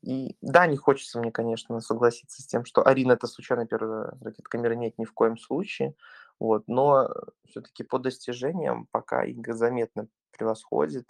И 0.02 0.36
да, 0.42 0.68
не 0.68 0.76
хочется 0.76 1.20
мне, 1.20 1.32
конечно, 1.32 1.80
согласиться 1.80 2.42
с 2.42 2.46
тем, 2.46 2.66
что 2.66 2.86
Арина 2.86 3.14
это 3.14 3.28
случайно 3.28 3.66
первая 3.66 4.14
ракетка 4.22 4.58
мира, 4.58 4.74
нет, 4.74 4.98
ни 4.98 5.06
в 5.06 5.14
коем 5.14 5.38
случае. 5.38 5.96
Вот, 6.40 6.68
но 6.68 7.10
все-таки 7.48 7.84
по 7.84 8.00
достижениям 8.00 8.88
пока 8.92 9.24
Ига 9.24 9.54
заметно 9.54 10.08
превосходит. 10.32 11.06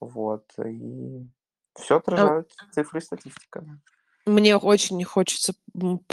Вот, 0.00 0.44
и 0.64 1.26
все 1.74 1.96
А 1.96 1.98
отражают 1.98 2.52
цифры 2.72 3.00
и 3.00 3.02
статистика. 3.02 3.64
Мне 4.28 4.58
очень 4.58 5.02
хочется 5.04 5.54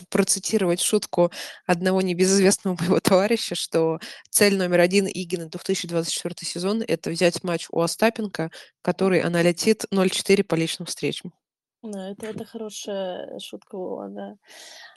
процитировать 0.10 0.80
шутку 0.80 1.32
одного 1.66 2.02
небезызвестного 2.02 2.78
моего 2.80 3.00
товарища, 3.00 3.56
что 3.56 4.00
цель 4.30 4.58
номер 4.58 4.80
один 4.80 5.06
Иги 5.06 5.36
на 5.36 5.48
2024 5.48 6.36
сезон– 6.42 6.84
это 6.88 7.10
взять 7.10 7.44
матч 7.44 7.68
у 7.72 7.82
Остапенко, 7.82 8.52
который 8.82 9.22
она 9.22 9.42
летит 9.42 9.86
0-4 9.92 10.44
по 10.44 10.56
личным 10.56 10.86
встречам. 10.86 11.34
Ну, 11.82 12.00
это, 12.00 12.28
это 12.28 12.46
хорошая 12.46 13.38
шутка 13.40 13.78
была, 13.78 14.08
да. 14.08 14.36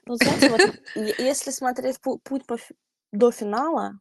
Ну, 0.06 0.14
знаете, 0.14 0.50
вот 0.50 0.60
если 1.18 1.50
смотреть 1.50 1.96
пу- 1.96 2.20
путь 2.22 2.46
по 2.46 2.56
до 3.10 3.30
финала, 3.32 3.98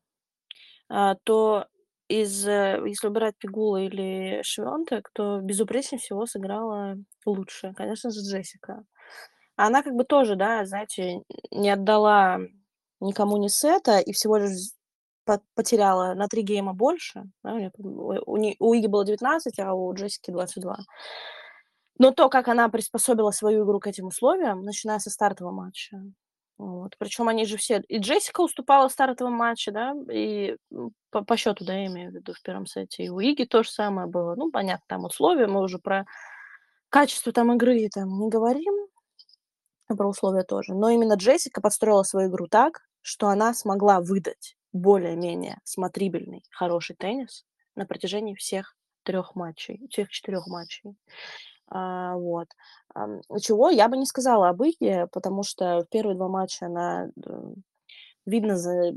а, 0.90 1.16
то 1.24 1.66
из, 2.08 2.48
э, 2.48 2.82
если 2.86 3.08
убирать 3.08 3.38
Пигула 3.38 3.78
или 3.78 4.42
Швионтек, 4.44 5.10
то 5.14 5.40
безупречнее 5.42 6.00
всего 6.00 6.26
сыграла 6.26 6.96
лучше, 7.26 7.74
конечно 7.76 8.12
же, 8.12 8.22
Джессика. 8.22 8.84
Она 9.56 9.84
как 9.84 9.96
бы 9.96 10.04
тоже, 10.04 10.36
да, 10.36 10.66
знаете, 10.66 11.22
не 11.52 11.70
отдала 11.70 12.40
никому 13.00 13.38
ни 13.38 13.48
сета 13.48 14.00
и 14.00 14.14
всего 14.14 14.38
лишь 14.38 14.72
по- 15.26 15.42
потеряла 15.56 16.14
на 16.14 16.28
три 16.28 16.44
гейма 16.44 16.74
больше. 16.74 17.24
да, 17.44 17.54
у, 17.56 17.72
там, 17.72 17.86
у, 17.86 18.38
у 18.60 18.74
Иги 18.74 18.88
было 18.88 19.06
19, 19.06 19.60
а 19.60 19.74
у 19.74 19.94
Джессики 19.94 20.32
22. 20.32 20.78
Но 22.00 22.12
то, 22.12 22.30
как 22.30 22.48
она 22.48 22.70
приспособила 22.70 23.32
свою 23.32 23.66
игру 23.66 23.80
к 23.80 23.88
этим 23.88 24.08
условиям, 24.08 24.62
начиная 24.62 25.00
со 25.00 25.10
стартового 25.10 25.54
матча. 25.54 25.98
Вот. 26.58 26.96
Причем 26.98 27.28
они 27.28 27.46
же 27.46 27.58
все... 27.58 27.84
И 27.88 28.00
Джессика 28.00 28.42
уступала 28.42 28.90
в 28.90 28.92
стартовом 28.92 29.34
матче, 29.34 29.72
да, 29.72 29.94
и 30.12 30.58
по, 31.12 31.24
по 31.24 31.38
счету, 31.38 31.64
да, 31.66 31.74
я 31.74 31.86
имею 31.88 32.12
в 32.12 32.16
виду, 32.16 32.34
в 32.34 32.42
первом 32.42 32.66
сете. 32.66 33.04
И 33.04 33.10
у 33.10 33.20
Иги 33.20 33.44
то 33.46 33.64
же 33.64 33.70
самое 33.70 34.08
было. 34.08 34.36
Ну, 34.36 34.52
понятно, 34.52 34.84
там 34.88 35.06
условия, 35.06 35.48
мы 35.48 35.62
уже 35.62 35.78
про 35.78 36.06
качество 36.90 37.32
там 37.32 37.54
игры 37.54 37.88
там 37.94 38.20
не 38.20 38.30
говорим, 38.30 38.74
про 39.88 40.08
условия 40.08 40.44
тоже. 40.44 40.74
Но 40.74 40.90
именно 40.90 41.14
Джессика 41.14 41.62
подстроила 41.62 42.04
свою 42.04 42.30
игру 42.30 42.48
так, 42.48 42.82
что 43.02 43.28
она 43.28 43.54
смогла 43.54 44.02
выдать 44.02 44.58
более-менее 44.74 45.60
смотрибельный, 45.64 46.44
хороший 46.52 46.96
теннис 46.96 47.46
на 47.76 47.86
протяжении 47.86 48.36
всех 48.36 48.76
трех 49.04 49.36
матчей, 49.36 49.88
всех 49.90 50.10
четырех 50.10 50.48
матчей. 50.48 50.96
А, 51.70 52.16
вот. 52.16 52.48
Чего 53.42 53.70
я 53.70 53.88
бы 53.88 53.98
не 53.98 54.06
сказала 54.06 54.50
об 54.50 54.64
Иге, 54.64 55.08
потому 55.12 55.44
что 55.44 55.82
в 55.82 55.90
первые 55.90 56.16
два 56.16 56.28
матча 56.28 56.68
она 56.68 57.10
видно 58.26 58.58
за 58.58 58.94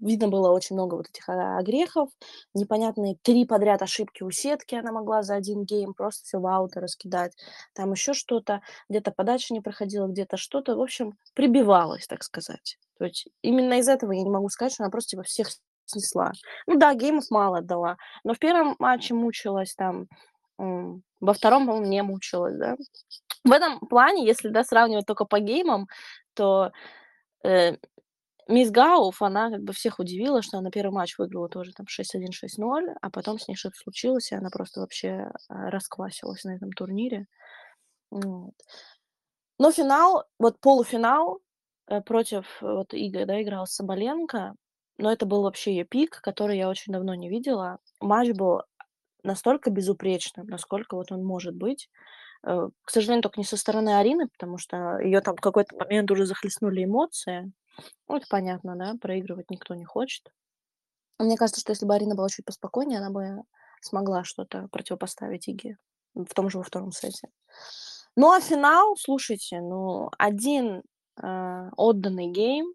видно 0.00 0.28
было 0.28 0.50
очень 0.50 0.74
много 0.74 0.96
вот 0.96 1.08
этих 1.08 1.28
а, 1.28 1.58
огрехов, 1.58 2.10
непонятные 2.54 3.16
три 3.22 3.44
подряд 3.44 3.82
ошибки 3.82 4.22
у 4.22 4.30
сетки 4.30 4.74
она 4.74 4.92
могла 4.92 5.22
за 5.22 5.34
один 5.34 5.64
гейм 5.64 5.94
просто 5.94 6.24
все 6.24 6.38
в 6.38 6.46
ауты 6.46 6.80
раскидать, 6.80 7.32
там 7.74 7.92
еще 7.92 8.12
что-то, 8.12 8.60
где-то 8.88 9.12
подача 9.12 9.54
не 9.54 9.60
проходила, 9.60 10.06
где-то 10.06 10.36
что-то, 10.36 10.76
в 10.76 10.80
общем, 10.80 11.16
прибивалась, 11.34 12.06
так 12.06 12.22
сказать. 12.24 12.78
То 12.98 13.04
есть 13.04 13.28
именно 13.42 13.74
из 13.74 13.88
этого 13.88 14.12
я 14.12 14.22
не 14.22 14.30
могу 14.30 14.48
сказать, 14.48 14.72
что 14.72 14.82
она 14.82 14.90
просто 14.90 15.10
типа 15.10 15.22
всех 15.22 15.48
снесла. 15.84 16.32
Ну 16.66 16.76
да, 16.76 16.94
геймов 16.94 17.30
мало 17.30 17.58
отдала, 17.58 17.96
но 18.24 18.34
в 18.34 18.38
первом 18.38 18.74
матче 18.78 19.14
мучилась 19.14 19.74
там, 19.74 20.08
во 20.58 21.32
втором, 21.32 21.66
по-моему, 21.66 21.86
не 21.86 22.02
мучилась, 22.02 22.56
да. 22.56 22.76
В 23.44 23.52
этом 23.52 23.80
плане, 23.80 24.26
если, 24.26 24.48
да, 24.48 24.64
сравнивать 24.64 25.06
только 25.06 25.24
по 25.24 25.38
геймам, 25.38 25.86
то 26.34 26.72
э, 27.44 27.76
Мисс 28.48 28.70
Гауф, 28.70 29.20
она 29.20 29.50
как 29.50 29.62
бы 29.62 29.72
всех 29.74 29.98
удивила, 29.98 30.40
что 30.42 30.58
она 30.58 30.70
первый 30.70 30.92
матч 30.92 31.18
выиграла 31.18 31.48
тоже 31.48 31.72
там 31.72 31.86
6-1, 31.86 32.30
6-0, 32.30 32.96
а 33.00 33.10
потом 33.10 33.38
с 33.38 33.46
ней 33.46 33.54
что-то 33.54 33.76
случилось, 33.76 34.32
и 34.32 34.34
она 34.34 34.48
просто 34.50 34.80
вообще 34.80 35.30
а, 35.48 35.70
расквасилась 35.70 36.44
на 36.44 36.56
этом 36.56 36.72
турнире. 36.72 37.26
Вот. 38.10 38.54
Но 39.58 39.70
финал, 39.70 40.24
вот 40.38 40.60
полуфинал 40.60 41.40
э, 41.88 42.00
против 42.00 42.46
вот 42.62 42.94
Иго, 42.94 43.26
да, 43.26 43.42
играл 43.42 43.66
Соболенко, 43.66 44.54
но 44.96 45.12
это 45.12 45.26
был 45.26 45.42
вообще 45.42 45.72
ее 45.72 45.84
пик, 45.84 46.20
который 46.22 46.56
я 46.56 46.70
очень 46.70 46.92
давно 46.92 47.14
не 47.14 47.28
видела. 47.28 47.78
Матч 48.00 48.30
был 48.30 48.62
настолько 49.22 49.70
безупречным, 49.70 50.46
насколько 50.46 50.94
вот 50.94 51.12
он 51.12 51.24
может 51.24 51.54
быть. 51.54 51.88
Э, 52.46 52.68
к 52.84 52.90
сожалению, 52.90 53.22
только 53.22 53.40
не 53.40 53.44
со 53.44 53.56
стороны 53.56 53.98
Арины, 53.98 54.28
потому 54.28 54.58
что 54.58 54.98
ее 55.00 55.20
там 55.20 55.36
в 55.36 55.40
какой-то 55.40 55.76
момент 55.76 56.10
уже 56.10 56.26
захлестнули 56.26 56.84
эмоции. 56.84 57.52
Ну, 58.08 58.16
это 58.16 58.26
понятно, 58.28 58.76
да, 58.76 58.94
проигрывать 59.00 59.50
никто 59.50 59.74
не 59.74 59.84
хочет. 59.84 60.32
Мне 61.18 61.36
кажется, 61.36 61.60
что 61.60 61.72
если 61.72 61.86
бы 61.86 61.94
Арина 61.94 62.14
была 62.14 62.28
чуть 62.28 62.44
поспокойнее, 62.44 62.98
она 62.98 63.10
бы 63.10 63.42
смогла 63.80 64.24
что-то 64.24 64.68
противопоставить 64.70 65.48
Иге 65.48 65.78
в 66.14 66.34
том 66.34 66.50
же 66.50 66.58
во 66.58 66.64
втором 66.64 66.92
сете. 66.92 67.28
Ну, 68.16 68.32
а 68.32 68.40
финал, 68.40 68.96
слушайте, 68.96 69.60
ну, 69.60 70.10
один 70.18 70.82
э, 71.22 71.70
отданный 71.76 72.26
гейм, 72.26 72.72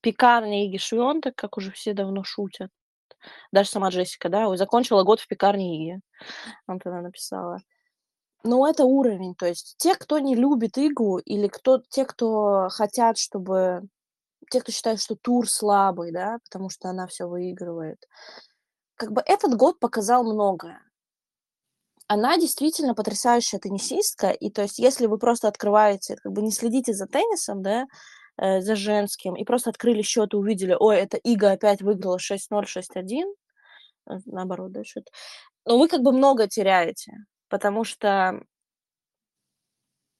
пекарня 0.00 0.66
Иги 0.66 0.78
Швентек, 0.78 1.34
как 1.34 1.56
уже 1.56 1.70
все 1.70 1.94
давно 1.94 2.24
шутят. 2.24 2.70
Даже 3.52 3.68
сама 3.68 3.90
Джессика, 3.90 4.28
да, 4.28 4.48
ой, 4.48 4.56
закончила 4.56 5.02
год 5.02 5.20
в 5.20 5.28
пекарне 5.28 5.76
Иги. 5.76 6.00
Он 6.66 6.78
тогда 6.78 7.00
написала. 7.00 7.58
Ну, 8.44 8.66
это 8.66 8.84
уровень, 8.84 9.34
то 9.36 9.46
есть 9.46 9.76
те, 9.78 9.94
кто 9.94 10.18
не 10.18 10.34
любит 10.34 10.76
Игу, 10.76 11.18
или 11.18 11.46
кто, 11.46 11.80
те, 11.88 12.04
кто 12.04 12.68
хотят, 12.70 13.16
чтобы 13.16 13.82
те, 14.50 14.60
кто 14.60 14.72
считает, 14.72 15.00
что 15.00 15.14
тур 15.14 15.48
слабый, 15.48 16.12
да, 16.12 16.38
потому 16.44 16.68
что 16.68 16.88
она 16.88 17.06
все 17.06 17.26
выигрывает. 17.26 18.04
Как 18.96 19.12
бы 19.12 19.22
этот 19.24 19.54
год 19.56 19.78
показал 19.78 20.24
многое. 20.24 20.80
Она 22.08 22.36
действительно 22.36 22.94
потрясающая 22.94 23.58
теннисистка, 23.58 24.30
и 24.30 24.50
то 24.50 24.62
есть 24.62 24.78
если 24.78 25.06
вы 25.06 25.18
просто 25.18 25.48
открываете, 25.48 26.16
как 26.16 26.32
бы 26.32 26.42
не 26.42 26.50
следите 26.50 26.92
за 26.92 27.06
теннисом, 27.06 27.62
да, 27.62 27.86
э, 28.42 28.60
за 28.60 28.76
женским, 28.76 29.36
и 29.36 29.44
просто 29.44 29.70
открыли 29.70 30.02
счет 30.02 30.34
и 30.34 30.36
увидели, 30.36 30.76
ой, 30.78 30.96
это 30.98 31.16
Ига 31.18 31.52
опять 31.52 31.82
выиграла 31.82 32.18
6-0, 32.18 32.64
6-1, 32.66 33.34
э, 34.10 34.12
наоборот, 34.26 34.72
да, 34.72 34.84
счет, 34.84 35.10
но 35.66 35.78
вы 35.78 35.88
как 35.88 36.02
бы 36.02 36.12
много 36.12 36.48
теряете, 36.48 37.12
потому 37.48 37.84
что 37.84 38.42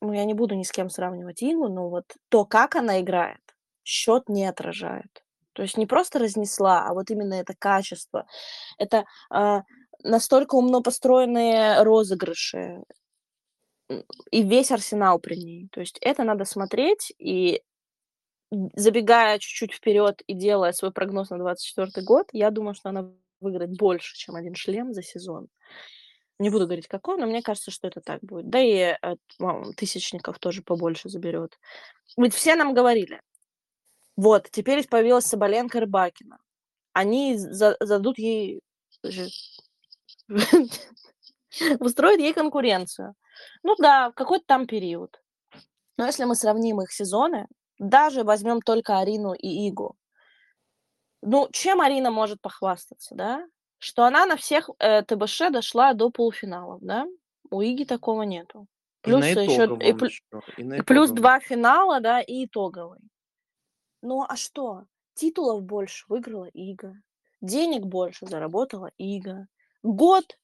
ну, 0.02 0.12
я 0.12 0.24
не 0.24 0.34
буду 0.34 0.56
ни 0.56 0.64
с 0.64 0.72
кем 0.72 0.90
сравнивать 0.90 1.42
Игу, 1.42 1.68
но 1.68 1.88
вот 1.88 2.04
то, 2.28 2.44
как 2.44 2.74
она 2.74 3.00
играет, 3.00 3.40
счет 3.84 4.28
не 4.28 4.44
отражает. 4.46 5.24
То 5.52 5.62
есть 5.62 5.76
не 5.76 5.86
просто 5.86 6.18
разнесла, 6.18 6.86
а 6.86 6.94
вот 6.94 7.10
именно 7.10 7.34
это 7.34 7.54
качество. 7.58 8.26
Это 8.78 9.04
а, 9.30 9.62
настолько 10.02 10.56
умно 10.56 10.82
построенные 10.82 11.82
розыгрыши 11.82 12.82
и 14.30 14.42
весь 14.42 14.72
арсенал 14.72 15.18
при 15.20 15.36
ней. 15.36 15.68
То 15.70 15.80
есть 15.80 15.98
это 16.00 16.24
надо 16.24 16.44
смотреть 16.46 17.12
и 17.18 17.62
забегая 18.74 19.38
чуть-чуть 19.38 19.72
вперед 19.72 20.22
и 20.26 20.34
делая 20.34 20.72
свой 20.72 20.92
прогноз 20.92 21.30
на 21.30 21.38
24 21.38 22.05
год, 22.05 22.28
я 22.32 22.50
думаю, 22.50 22.74
что 22.74 22.90
она 22.90 23.11
выиграет 23.40 23.76
больше, 23.76 24.16
чем 24.16 24.36
один 24.36 24.55
шлем 24.55 24.92
за 24.92 25.03
сезон. 25.03 25.48
Не 26.38 26.50
буду 26.50 26.64
говорить, 26.64 26.88
какой, 26.88 27.18
но 27.18 27.26
мне 27.26 27.42
кажется, 27.42 27.70
что 27.70 27.88
это 27.88 28.00
так 28.00 28.20
будет. 28.22 28.48
Да 28.48 28.61
и 28.61 28.96
от 29.00 29.20
тысячников 29.76 30.38
тоже 30.38 30.62
побольше 30.62 31.09
заберет. 31.09 31.59
Ведь 32.16 32.34
все 32.34 32.55
нам 32.55 32.74
говорили, 32.74 33.20
вот, 34.16 34.48
теперь 34.50 34.86
появилась 34.86 35.26
Соболенко 35.26 35.80
Рыбакина. 35.80 36.38
Они 36.92 37.36
за 37.36 37.76
зададут 37.80 38.18
ей 38.18 38.61
устроят 41.80 42.20
ей 42.20 42.34
конкуренцию. 42.34 43.14
Ну 43.62 43.74
да, 43.78 44.11
в 44.11 44.14
какой-то 44.14 44.44
там 44.46 44.66
период. 44.66 45.22
Но 45.96 46.07
если 46.07 46.24
мы 46.24 46.34
сравним 46.34 46.82
их 46.82 46.92
сезоны, 46.92 47.46
даже 47.83 48.24
возьмем 48.24 48.61
только 48.62 48.99
Арину 48.99 49.35
и 49.35 49.68
Игу, 49.68 49.97
ну, 51.22 51.49
чем 51.53 51.80
Арина 51.80 52.11
может 52.11 52.41
похвастаться, 52.41 53.14
да? 53.14 53.47
Что 53.78 54.05
она 54.05 54.26
на 54.26 54.37
всех 54.37 54.70
э, 54.78 55.03
ТБШ 55.03 55.51
дошла 55.51 55.93
до 55.95 56.11
полуфиналов, 56.11 56.80
да? 56.80 57.07
У 57.51 57.61
Иги 57.61 57.85
такого 57.85 58.22
нету. 58.22 58.66
Плюс 59.03 59.24
и 59.24 59.30
еще, 59.30 59.43
и, 59.80 59.93
еще, 59.93 60.43
и, 60.57 60.78
и 60.78 60.83
плюс 60.83 61.11
два 61.11 61.41
финала, 61.41 62.01
да, 62.01 62.20
и 62.20 62.45
итоговый. 62.45 63.01
Ну 64.01 64.24
а 64.28 64.37
что? 64.37 64.85
Титулов 65.14 65.62
больше 65.62 66.05
выиграла 66.09 66.47
Ига. 66.47 66.95
Денег 67.41 67.83
больше 67.83 68.26
заработала 68.26 68.91
Ига. 68.99 69.49
Год 69.83 70.39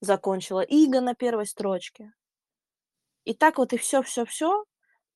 закончила 0.00 0.60
Ига 0.60 1.00
на 1.00 1.14
первой 1.14 1.46
строчке. 1.46 2.12
И 3.24 3.34
так 3.34 3.58
вот 3.58 3.72
и 3.72 3.76
все, 3.76 4.02
все, 4.02 4.24
все. 4.24 4.64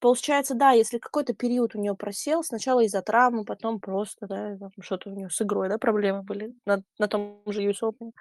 Получается, 0.01 0.55
да, 0.55 0.71
если 0.71 0.99
какой-то 0.99 1.35
период 1.35 1.75
у 1.75 1.81
нее 1.81 1.95
просел, 1.95 2.45
сначала 2.45 2.81
из-за 2.81 3.03
травмы, 3.03 3.45
потом 3.45 3.81
просто, 3.81 4.27
да, 4.27 4.57
что-то 4.81 5.11
у 5.11 5.13
нее 5.13 5.29
с 5.29 5.43
игрой, 5.43 5.69
да, 5.69 5.79
проблемы 5.79 6.23
были 6.23 6.55
на, 6.65 6.83
на 6.99 7.09
том 7.09 7.43
же 7.47 7.63
US 7.63 7.83
Open, 7.83 8.13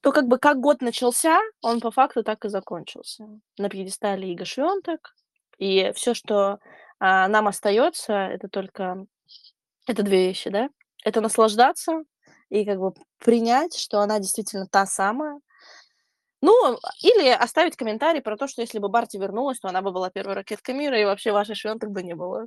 то 0.00 0.12
как 0.12 0.26
бы 0.26 0.38
как 0.38 0.60
год 0.60 0.82
начался, 0.82 1.38
он 1.62 1.80
по 1.80 1.90
факту 1.90 2.22
так 2.22 2.44
и 2.44 2.48
закончился. 2.48 3.28
На 3.58 3.68
пьедестале 3.68 4.32
Ига 4.32 4.44
Швентек, 4.44 5.14
и 5.58 5.92
все, 5.94 6.14
что 6.14 6.58
а, 6.98 7.28
нам 7.28 7.48
остается, 7.48 8.12
это 8.12 8.48
только 8.48 9.06
это 9.86 10.02
две 10.02 10.28
вещи, 10.28 10.50
да? 10.50 10.68
Это 11.04 11.20
наслаждаться 11.20 12.02
и 12.48 12.64
как 12.64 12.78
бы 12.78 12.92
принять, 13.18 13.76
что 13.76 14.00
она 14.00 14.18
действительно 14.18 14.66
та 14.66 14.86
самая. 14.86 15.40
Ну, 16.46 16.78
или 17.02 17.28
оставить 17.28 17.74
комментарий 17.74 18.22
про 18.22 18.36
то, 18.36 18.46
что 18.46 18.60
если 18.62 18.78
бы 18.78 18.88
Барти 18.88 19.16
вернулась, 19.16 19.58
то 19.58 19.66
она 19.66 19.82
бы 19.82 19.90
была 19.90 20.10
первой 20.10 20.34
ракеткой 20.34 20.76
мира, 20.76 20.96
и 20.96 21.04
вообще 21.04 21.32
вашей 21.32 21.56
швенток 21.56 21.90
бы 21.90 22.04
не 22.04 22.14
было. 22.14 22.46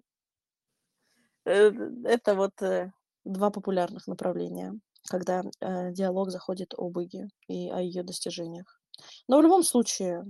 Э, 1.44 1.70
это 2.06 2.34
вот 2.34 2.62
э, 2.62 2.94
два 3.26 3.50
популярных 3.50 4.08
направления, 4.08 4.74
когда 5.10 5.44
э, 5.60 5.92
диалог 5.92 6.30
заходит 6.32 6.74
об 6.78 6.98
Иге 6.98 7.28
и 7.50 7.70
о 7.70 7.82
ее 7.82 8.04
достижениях. 8.04 8.80
Но 9.28 9.40
в 9.40 9.42
любом 9.42 9.64
случае, 9.64 10.24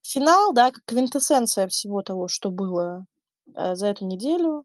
финал, 0.00 0.54
да, 0.54 0.70
как 0.70 0.82
квинтэссенция 0.86 1.68
всего 1.68 2.00
того, 2.00 2.28
что 2.28 2.50
было 2.50 3.04
за 3.54 3.88
эту 3.88 4.06
неделю. 4.06 4.64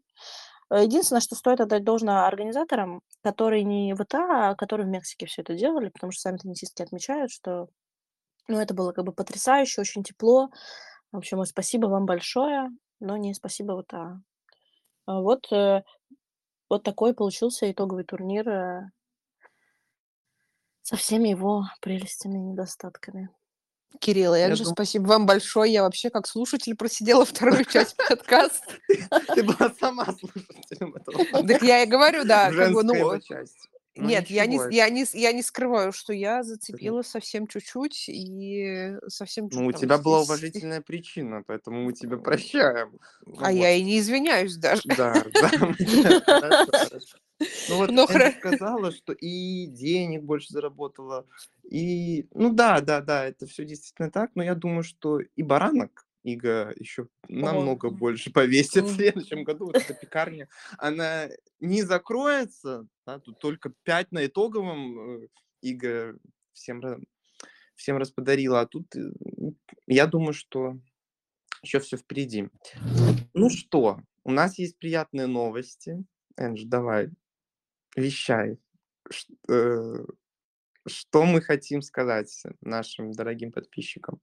Единственное, 0.70 1.20
что 1.20 1.34
стоит 1.34 1.60
отдать 1.60 1.84
должное 1.84 2.26
организаторам, 2.26 3.02
которые 3.22 3.64
не 3.64 3.94
в 3.94 4.00
ИТА, 4.00 4.50
а 4.50 4.54
которые 4.54 4.86
в 4.86 4.90
Мексике 4.90 5.26
все 5.26 5.42
это 5.42 5.54
делали, 5.54 5.90
потому 5.90 6.12
что 6.12 6.22
сами 6.22 6.38
теннисистки 6.38 6.80
отмечают, 6.80 7.30
что 7.30 7.68
ну, 8.48 8.58
это 8.58 8.74
было 8.74 8.92
как 8.92 9.04
бы 9.04 9.12
потрясающе, 9.12 9.80
очень 9.80 10.02
тепло. 10.02 10.50
В 11.12 11.18
общем, 11.18 11.44
спасибо 11.44 11.86
вам 11.86 12.06
большое, 12.06 12.70
но 13.00 13.16
не 13.16 13.34
спасибо 13.34 13.72
в 13.72 13.82
ИТА. 13.82 14.20
А 15.06 15.20
вот, 15.20 15.50
э, 15.52 15.82
вот 16.68 16.82
такой 16.82 17.14
получился 17.14 17.70
итоговый 17.70 18.04
турнир 18.04 18.90
со 20.82 20.96
всеми 20.96 21.28
его 21.28 21.64
прелестями 21.80 22.38
и 22.38 22.42
недостатками. 22.42 23.30
Кирилл 24.00 24.34
и 24.34 24.40
Энджи, 24.40 24.64
дум... 24.64 24.72
спасибо 24.74 25.06
вам 25.06 25.26
большое. 25.26 25.72
Я 25.72 25.82
вообще 25.82 26.10
как 26.10 26.26
слушатель 26.26 26.76
просидела 26.76 27.24
вторую 27.26 27.64
часть 27.64 27.96
подкаста. 27.96 28.74
Ты 28.86 29.42
была 29.42 29.72
сама 29.78 30.06
слушателем 30.06 30.94
этого. 30.94 31.46
Так 31.46 31.62
я 31.62 31.82
и 31.82 31.86
говорю, 31.86 32.24
да. 32.24 32.50
Как 32.52 32.72
бы, 32.72 32.82
ну, 32.82 33.20
часть. 33.20 33.67
Ну, 34.00 34.08
Нет, 34.08 34.30
я 34.30 34.46
не, 34.46 34.60
я, 34.70 34.88
не, 34.90 35.04
я 35.12 35.32
не 35.32 35.42
скрываю, 35.42 35.92
что 35.92 36.12
я 36.12 36.44
зацепила 36.44 37.02
совсем 37.02 37.48
чуть-чуть 37.48 38.08
и 38.08 38.96
совсем 39.08 39.50
чуть 39.50 39.58
Ну, 39.58 39.66
у 39.66 39.72
тебя 39.72 39.96
здесь... 39.96 40.04
была 40.04 40.20
уважительная 40.20 40.80
причина, 40.80 41.42
поэтому 41.44 41.82
мы 41.82 41.92
тебя 41.92 42.16
прощаем. 42.16 42.92
Ну, 43.26 43.34
а 43.38 43.50
вот. 43.50 43.58
я 43.58 43.72
и 43.72 43.82
не 43.82 43.98
извиняюсь 43.98 44.56
даже. 44.56 44.82
Да, 44.96 45.24
да. 45.34 45.50
Ну 47.68 47.76
вот 47.76 47.90
Но 47.90 48.04
Энди 48.04 48.38
сказала, 48.38 48.92
что 48.92 49.12
и 49.12 49.66
денег 49.66 50.22
больше 50.22 50.52
заработала, 50.52 51.26
и... 51.68 52.28
Ну 52.34 52.52
да, 52.52 52.80
да, 52.80 53.00
да, 53.00 53.24
это 53.24 53.48
все 53.48 53.64
действительно 53.64 54.12
так, 54.12 54.30
но 54.36 54.44
я 54.44 54.54
думаю, 54.54 54.84
что 54.84 55.18
и 55.18 55.42
баранок 55.42 56.06
Ига 56.22 56.74
еще 56.76 57.08
намного 57.28 57.88
О. 57.88 57.90
больше 57.90 58.30
повесит 58.32 58.84
в 58.84 58.94
следующем 58.94 59.44
году. 59.44 59.66
Вот 59.66 59.76
эта 59.76 59.94
пекарня, 59.94 60.48
она 60.76 61.28
не 61.60 61.82
закроется, 61.82 62.86
да, 63.06 63.18
тут 63.18 63.38
только 63.38 63.72
5 63.84 64.12
на 64.12 64.26
итоговом 64.26 65.22
э, 65.22 65.28
Ига 65.62 66.18
всем, 66.52 66.82
всем 67.74 67.98
расподарила, 67.98 68.60
а 68.60 68.66
тут 68.66 68.94
э, 68.96 69.10
я 69.86 70.06
думаю, 70.06 70.32
что 70.32 70.78
еще 71.62 71.80
все 71.80 71.96
впереди. 71.96 72.48
Ну 73.34 73.50
что, 73.50 74.00
у 74.24 74.30
нас 74.30 74.58
есть 74.58 74.78
приятные 74.78 75.26
новости. 75.26 76.04
Эндж, 76.36 76.64
давай, 76.64 77.10
вещай. 77.96 78.58
Э, 79.48 80.04
что 80.86 81.24
мы 81.24 81.40
хотим 81.40 81.82
сказать 81.82 82.42
нашим 82.60 83.12
дорогим 83.12 83.52
подписчикам? 83.52 84.20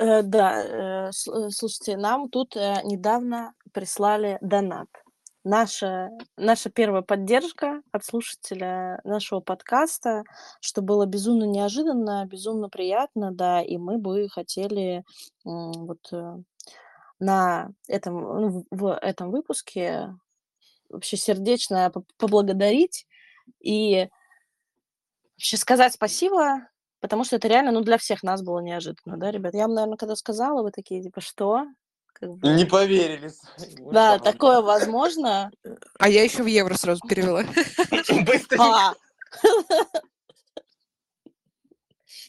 Э, 0.00 0.22
да, 0.22 0.62
э, 0.64 1.10
э, 1.10 1.50
слушайте, 1.50 1.96
нам 1.98 2.30
тут 2.30 2.56
недавно 2.56 3.52
прислали 3.72 4.38
донат. 4.40 4.88
Наша, 5.44 6.08
наша 6.38 6.70
первая 6.70 7.02
поддержка 7.02 7.82
от 7.92 8.04
слушателя 8.04 9.00
нашего 9.04 9.40
подкаста, 9.40 10.24
что 10.60 10.80
было 10.80 11.04
безумно 11.04 11.44
неожиданно, 11.44 12.24
безумно 12.26 12.70
приятно, 12.70 13.30
да, 13.30 13.60
и 13.62 13.76
мы 13.76 13.98
бы 13.98 14.28
хотели 14.30 15.04
вот 15.44 16.10
на 17.18 17.70
этом, 17.88 18.14
ну, 18.20 18.66
в 18.70 18.94
этом 18.94 19.30
выпуске 19.30 20.14
вообще 20.88 21.16
сердечно 21.18 21.92
поблагодарить 22.18 23.06
и 23.60 24.08
вообще 25.36 25.56
сказать 25.58 25.92
спасибо 25.94 26.69
Потому 27.00 27.24
что 27.24 27.36
это 27.36 27.48
реально, 27.48 27.72
ну, 27.72 27.80
для 27.80 27.98
всех 27.98 28.22
нас 28.22 28.42
было 28.42 28.60
неожиданно, 28.60 29.16
да, 29.16 29.30
ребят? 29.30 29.54
Я 29.54 29.62
вам, 29.62 29.74
наверное, 29.74 29.96
когда 29.96 30.16
сказала, 30.16 30.62
вы 30.62 30.70
такие, 30.70 31.02
типа, 31.02 31.20
что? 31.20 31.64
Как 32.12 32.30
бы... 32.30 32.48
Не 32.48 32.64
поверили. 32.66 33.30
Да, 33.92 34.18
такое 34.18 34.60
возможно. 34.60 35.50
А 35.98 36.08
я 36.08 36.22
еще 36.22 36.42
в 36.42 36.46
евро 36.46 36.74
сразу 36.74 37.00
перевела. 37.08 37.44
А. 38.58 38.94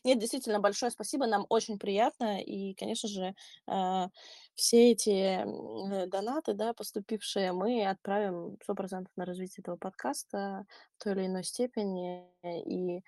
Нет, 0.03 0.19
действительно, 0.19 0.59
большое 0.59 0.91
спасибо, 0.91 1.27
нам 1.27 1.45
очень 1.49 1.77
приятно, 1.77 2.41
и, 2.41 2.73
конечно 2.73 3.07
же, 3.07 3.35
э, 3.67 4.07
все 4.55 4.91
эти 4.91 5.43
э, 5.43 6.07
донаты, 6.07 6.53
да, 6.53 6.73
поступившие, 6.73 7.51
мы 7.51 7.85
отправим 7.85 8.57
100% 8.67 9.05
на 9.15 9.25
развитие 9.25 9.61
этого 9.61 9.77
подкаста 9.77 10.65
в 10.97 11.03
той 11.03 11.13
или 11.13 11.25
иной 11.27 11.43
степени, 11.43 12.25
и 12.43 13.03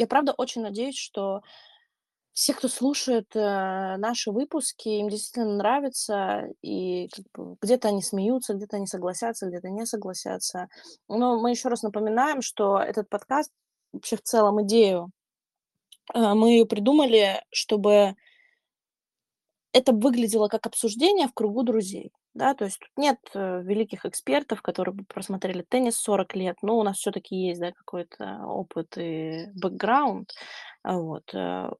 я 0.00 0.06
правда 0.06 0.32
очень 0.36 0.62
надеюсь, 0.62 0.96
что 0.96 1.42
все, 2.32 2.54
кто 2.54 2.68
слушает 2.68 3.26
э, 3.34 3.96
наши 3.98 4.30
выпуски, 4.30 4.88
им 4.88 5.10
действительно 5.10 5.56
нравится, 5.56 6.48
и 6.62 7.08
как 7.08 7.24
бы, 7.34 7.56
где-то 7.60 7.88
они 7.88 8.02
смеются, 8.02 8.54
где-то 8.54 8.76
они 8.76 8.86
согласятся, 8.86 9.46
где-то 9.46 9.68
не 9.68 9.84
согласятся. 9.84 10.68
Но 11.08 11.38
мы 11.38 11.50
еще 11.50 11.68
раз 11.68 11.82
напоминаем, 11.82 12.40
что 12.40 12.78
этот 12.78 13.10
подкаст, 13.10 13.50
вообще 13.92 14.16
в 14.16 14.22
целом 14.22 14.62
идею, 14.62 15.10
э, 16.14 16.34
мы 16.34 16.52
ее 16.52 16.66
придумали, 16.66 17.44
чтобы 17.52 18.14
это 19.72 19.92
выглядело 19.92 20.48
как 20.48 20.66
обсуждение 20.66 21.28
в 21.28 21.34
кругу 21.34 21.62
друзей. 21.62 22.10
Да, 22.34 22.54
то 22.54 22.64
есть 22.64 22.78
тут 22.78 22.90
нет 22.96 23.18
э, 23.34 23.62
великих 23.62 24.06
экспертов, 24.06 24.62
которые 24.62 24.94
бы 24.94 25.04
просмотрели 25.04 25.62
теннис 25.62 25.96
40 25.96 26.36
лет, 26.36 26.56
но 26.62 26.78
у 26.78 26.82
нас 26.84 26.98
все-таки 26.98 27.34
есть 27.34 27.60
да, 27.60 27.72
какой-то 27.72 28.42
опыт 28.46 28.96
и 28.98 29.48
бэкграунд. 29.54 30.30
А 30.82 30.98
вот. 30.98 31.34
Э, 31.34 31.70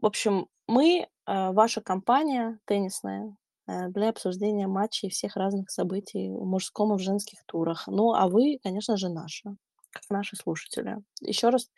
в 0.00 0.06
общем, 0.06 0.46
мы, 0.68 1.00
э, 1.00 1.06
ваша 1.26 1.80
компания 1.80 2.58
теннисная, 2.66 3.36
э, 3.66 3.88
для 3.88 4.10
обсуждения 4.10 4.68
матчей 4.68 5.10
всех 5.10 5.36
разных 5.36 5.70
событий 5.70 6.30
в 6.30 6.44
мужском 6.44 6.94
и 6.94 6.96
в 6.96 7.00
женских 7.00 7.40
турах. 7.46 7.88
Ну, 7.88 8.14
а 8.14 8.28
вы, 8.28 8.60
конечно 8.62 8.96
же, 8.96 9.08
наши, 9.08 9.50
как 9.90 10.02
наши 10.08 10.36
слушатели. 10.36 10.98
Еще 11.20 11.48
раз 11.48 11.68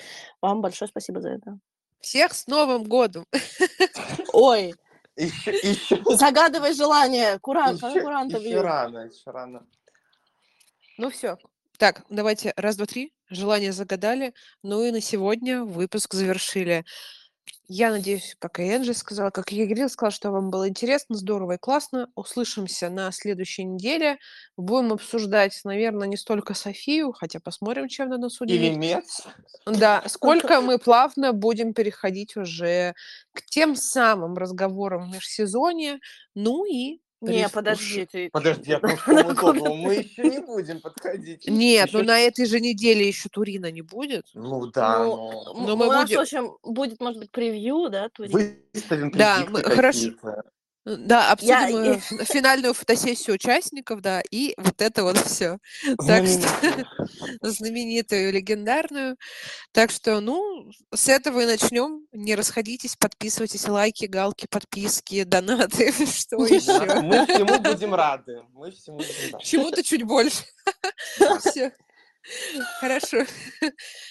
вам 0.43 0.61
большое 0.61 0.89
спасибо 0.89 1.23
за 1.23 1.31
это. 1.31 1.59
Всех 2.01 2.35
с 2.35 2.47
Новым 2.47 2.85
годом! 2.85 3.25
Ой, 4.35 4.75
еще, 5.17 5.53
еще... 5.53 6.03
Загадывай 6.17 6.75
желание. 6.75 7.39
Курант, 7.39 7.83
еще, 7.83 8.01
куранта 8.01 8.39
еще 8.39 8.61
рано, 8.61 8.99
еще 8.99 9.31
рано. 9.31 9.67
Ну 10.99 11.11
все. 11.11 11.39
Так, 11.79 12.05
давайте 12.09 12.53
раз, 12.57 12.77
два, 12.77 12.87
три. 12.87 13.13
Желание 13.29 13.73
загадали. 13.73 14.35
Ну 14.63 14.85
и 14.85 14.91
на 14.91 15.01
сегодня 15.01 15.65
выпуск 15.65 16.15
завершили. 16.15 16.85
Я 17.69 17.91
надеюсь, 17.91 18.37
как 18.39 18.59
и 18.61 18.65
Энджи 18.65 18.93
сказала, 18.93 19.31
как 19.31 19.53
и 19.53 19.63
Игорь 19.63 19.89
сказал, 19.89 20.11
что 20.11 20.31
вам 20.31 20.51
было 20.51 20.69
интересно, 20.69 21.17
здорово 21.17 21.53
и 21.53 21.59
классно. 21.59 22.09
Услышимся 22.15 22.91
на 22.91 23.11
следующей 23.13 23.65
неделе. 23.65 24.19
Будем 24.57 24.93
обсуждать, 24.93 25.59
наверное, 25.65 26.09
не 26.09 26.17
столько 26.17 26.55
Софию, 26.55 27.13
хотя 27.13 27.41
посмотрим, 27.41 27.89
чем 27.89 28.11
на 28.11 28.19
нас 28.19 28.41
удивит. 28.41 28.73
Или 28.73 28.77
Мец. 28.77 29.23
Да, 29.65 30.03
сколько 30.09 30.61
мы 30.61 30.79
плавно 30.79 31.33
будем 31.33 31.73
переходить 31.73 32.37
уже 32.37 32.95
к 33.33 33.43
тем 33.43 33.77
самым 33.77 34.35
разговорам 34.35 35.09
в 35.11 35.15
межсезонье. 35.15 35.99
Ну 36.35 36.65
и 36.65 37.01
не, 37.23 37.49
подожди, 37.49 38.07
ты... 38.07 38.31
Подожди, 38.31 38.71
я 38.71 38.81
мы 38.83 39.95
еще 39.95 40.25
не 40.25 40.41
будем 40.41 40.81
подходить. 40.81 41.47
Нет, 41.47 41.91
ну 41.93 42.03
на 42.03 42.19
этой 42.19 42.47
же 42.47 42.61
неделе 42.61 43.07
еще 43.07 43.29
Турина 43.29 43.71
не 43.71 43.83
будет. 43.83 44.27
Ну 44.35 44.67
да, 44.67 44.99
но... 44.99 45.55
но 45.55 45.77
мы 45.77 45.87
будем... 45.87 46.19
в 46.19 46.21
общем, 46.21 46.57
будет, 46.63 47.01
может 47.01 47.21
быть, 47.21 47.31
превью, 47.31 47.89
да, 47.89 48.09
Турина? 48.09 48.55
Выставим 48.75 49.11
Да, 49.13 49.47
хорошо. 49.47 50.11
Да, 50.85 51.31
обсудим 51.31 51.85
я... 51.85 51.95
Э, 51.95 52.25
финальную 52.25 52.75
фотосессию 52.75 53.35
участников, 53.35 54.01
да, 54.01 54.21
и 54.31 54.55
вот 54.57 54.83
это 54.83 55.05
вот 55.05 55.17
все. 55.19 55.59
Так 56.07 56.27
что 56.27 56.87
знаменитую, 57.43 58.33
легендарную. 58.33 59.17
Так 59.71 59.91
что, 59.91 60.21
ну, 60.21 60.71
с 60.93 61.09
этого 61.09 61.41
и 61.41 61.47
начнем. 61.47 62.07
Не 62.13 62.35
расходитесь, 62.35 62.97
подписывайтесь, 62.97 63.69
лайки, 63.69 64.07
галки, 64.07 64.47
подписки, 64.51 65.23
донаты, 65.23 65.93
что 66.07 66.45
еще. 66.45 67.01
Мы 67.01 67.27
всему 67.27 67.61
будем 67.61 67.95
рады. 67.95 68.43
Мы 68.53 68.73
всему 68.73 68.97
будем 68.99 69.33
рады. 69.33 69.45
Чему-то 69.45 69.83
чуть 69.85 70.03
больше. 70.03 70.45
Все. 71.41 71.73
Хорошо. 72.81 73.25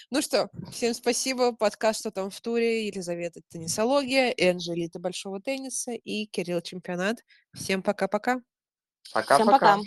Ну 0.09 0.21
что, 0.21 0.49
всем 0.71 0.93
спасибо. 0.93 1.53
Подкаст 1.53 2.01
«Что 2.01 2.11
там 2.11 2.29
в 2.29 2.41
туре?» 2.41 2.87
Елизавета 2.87 3.41
«Теннисология», 3.49 4.33
Энджи 4.37 4.73
«Элита 4.73 4.99
большого 4.99 5.41
тенниса» 5.41 5.91
и 5.91 6.25
Кирилл 6.25 6.61
«Чемпионат». 6.61 7.17
Всем 7.53 7.81
пока-пока. 7.81 8.41
Пока-пока. 9.13 9.79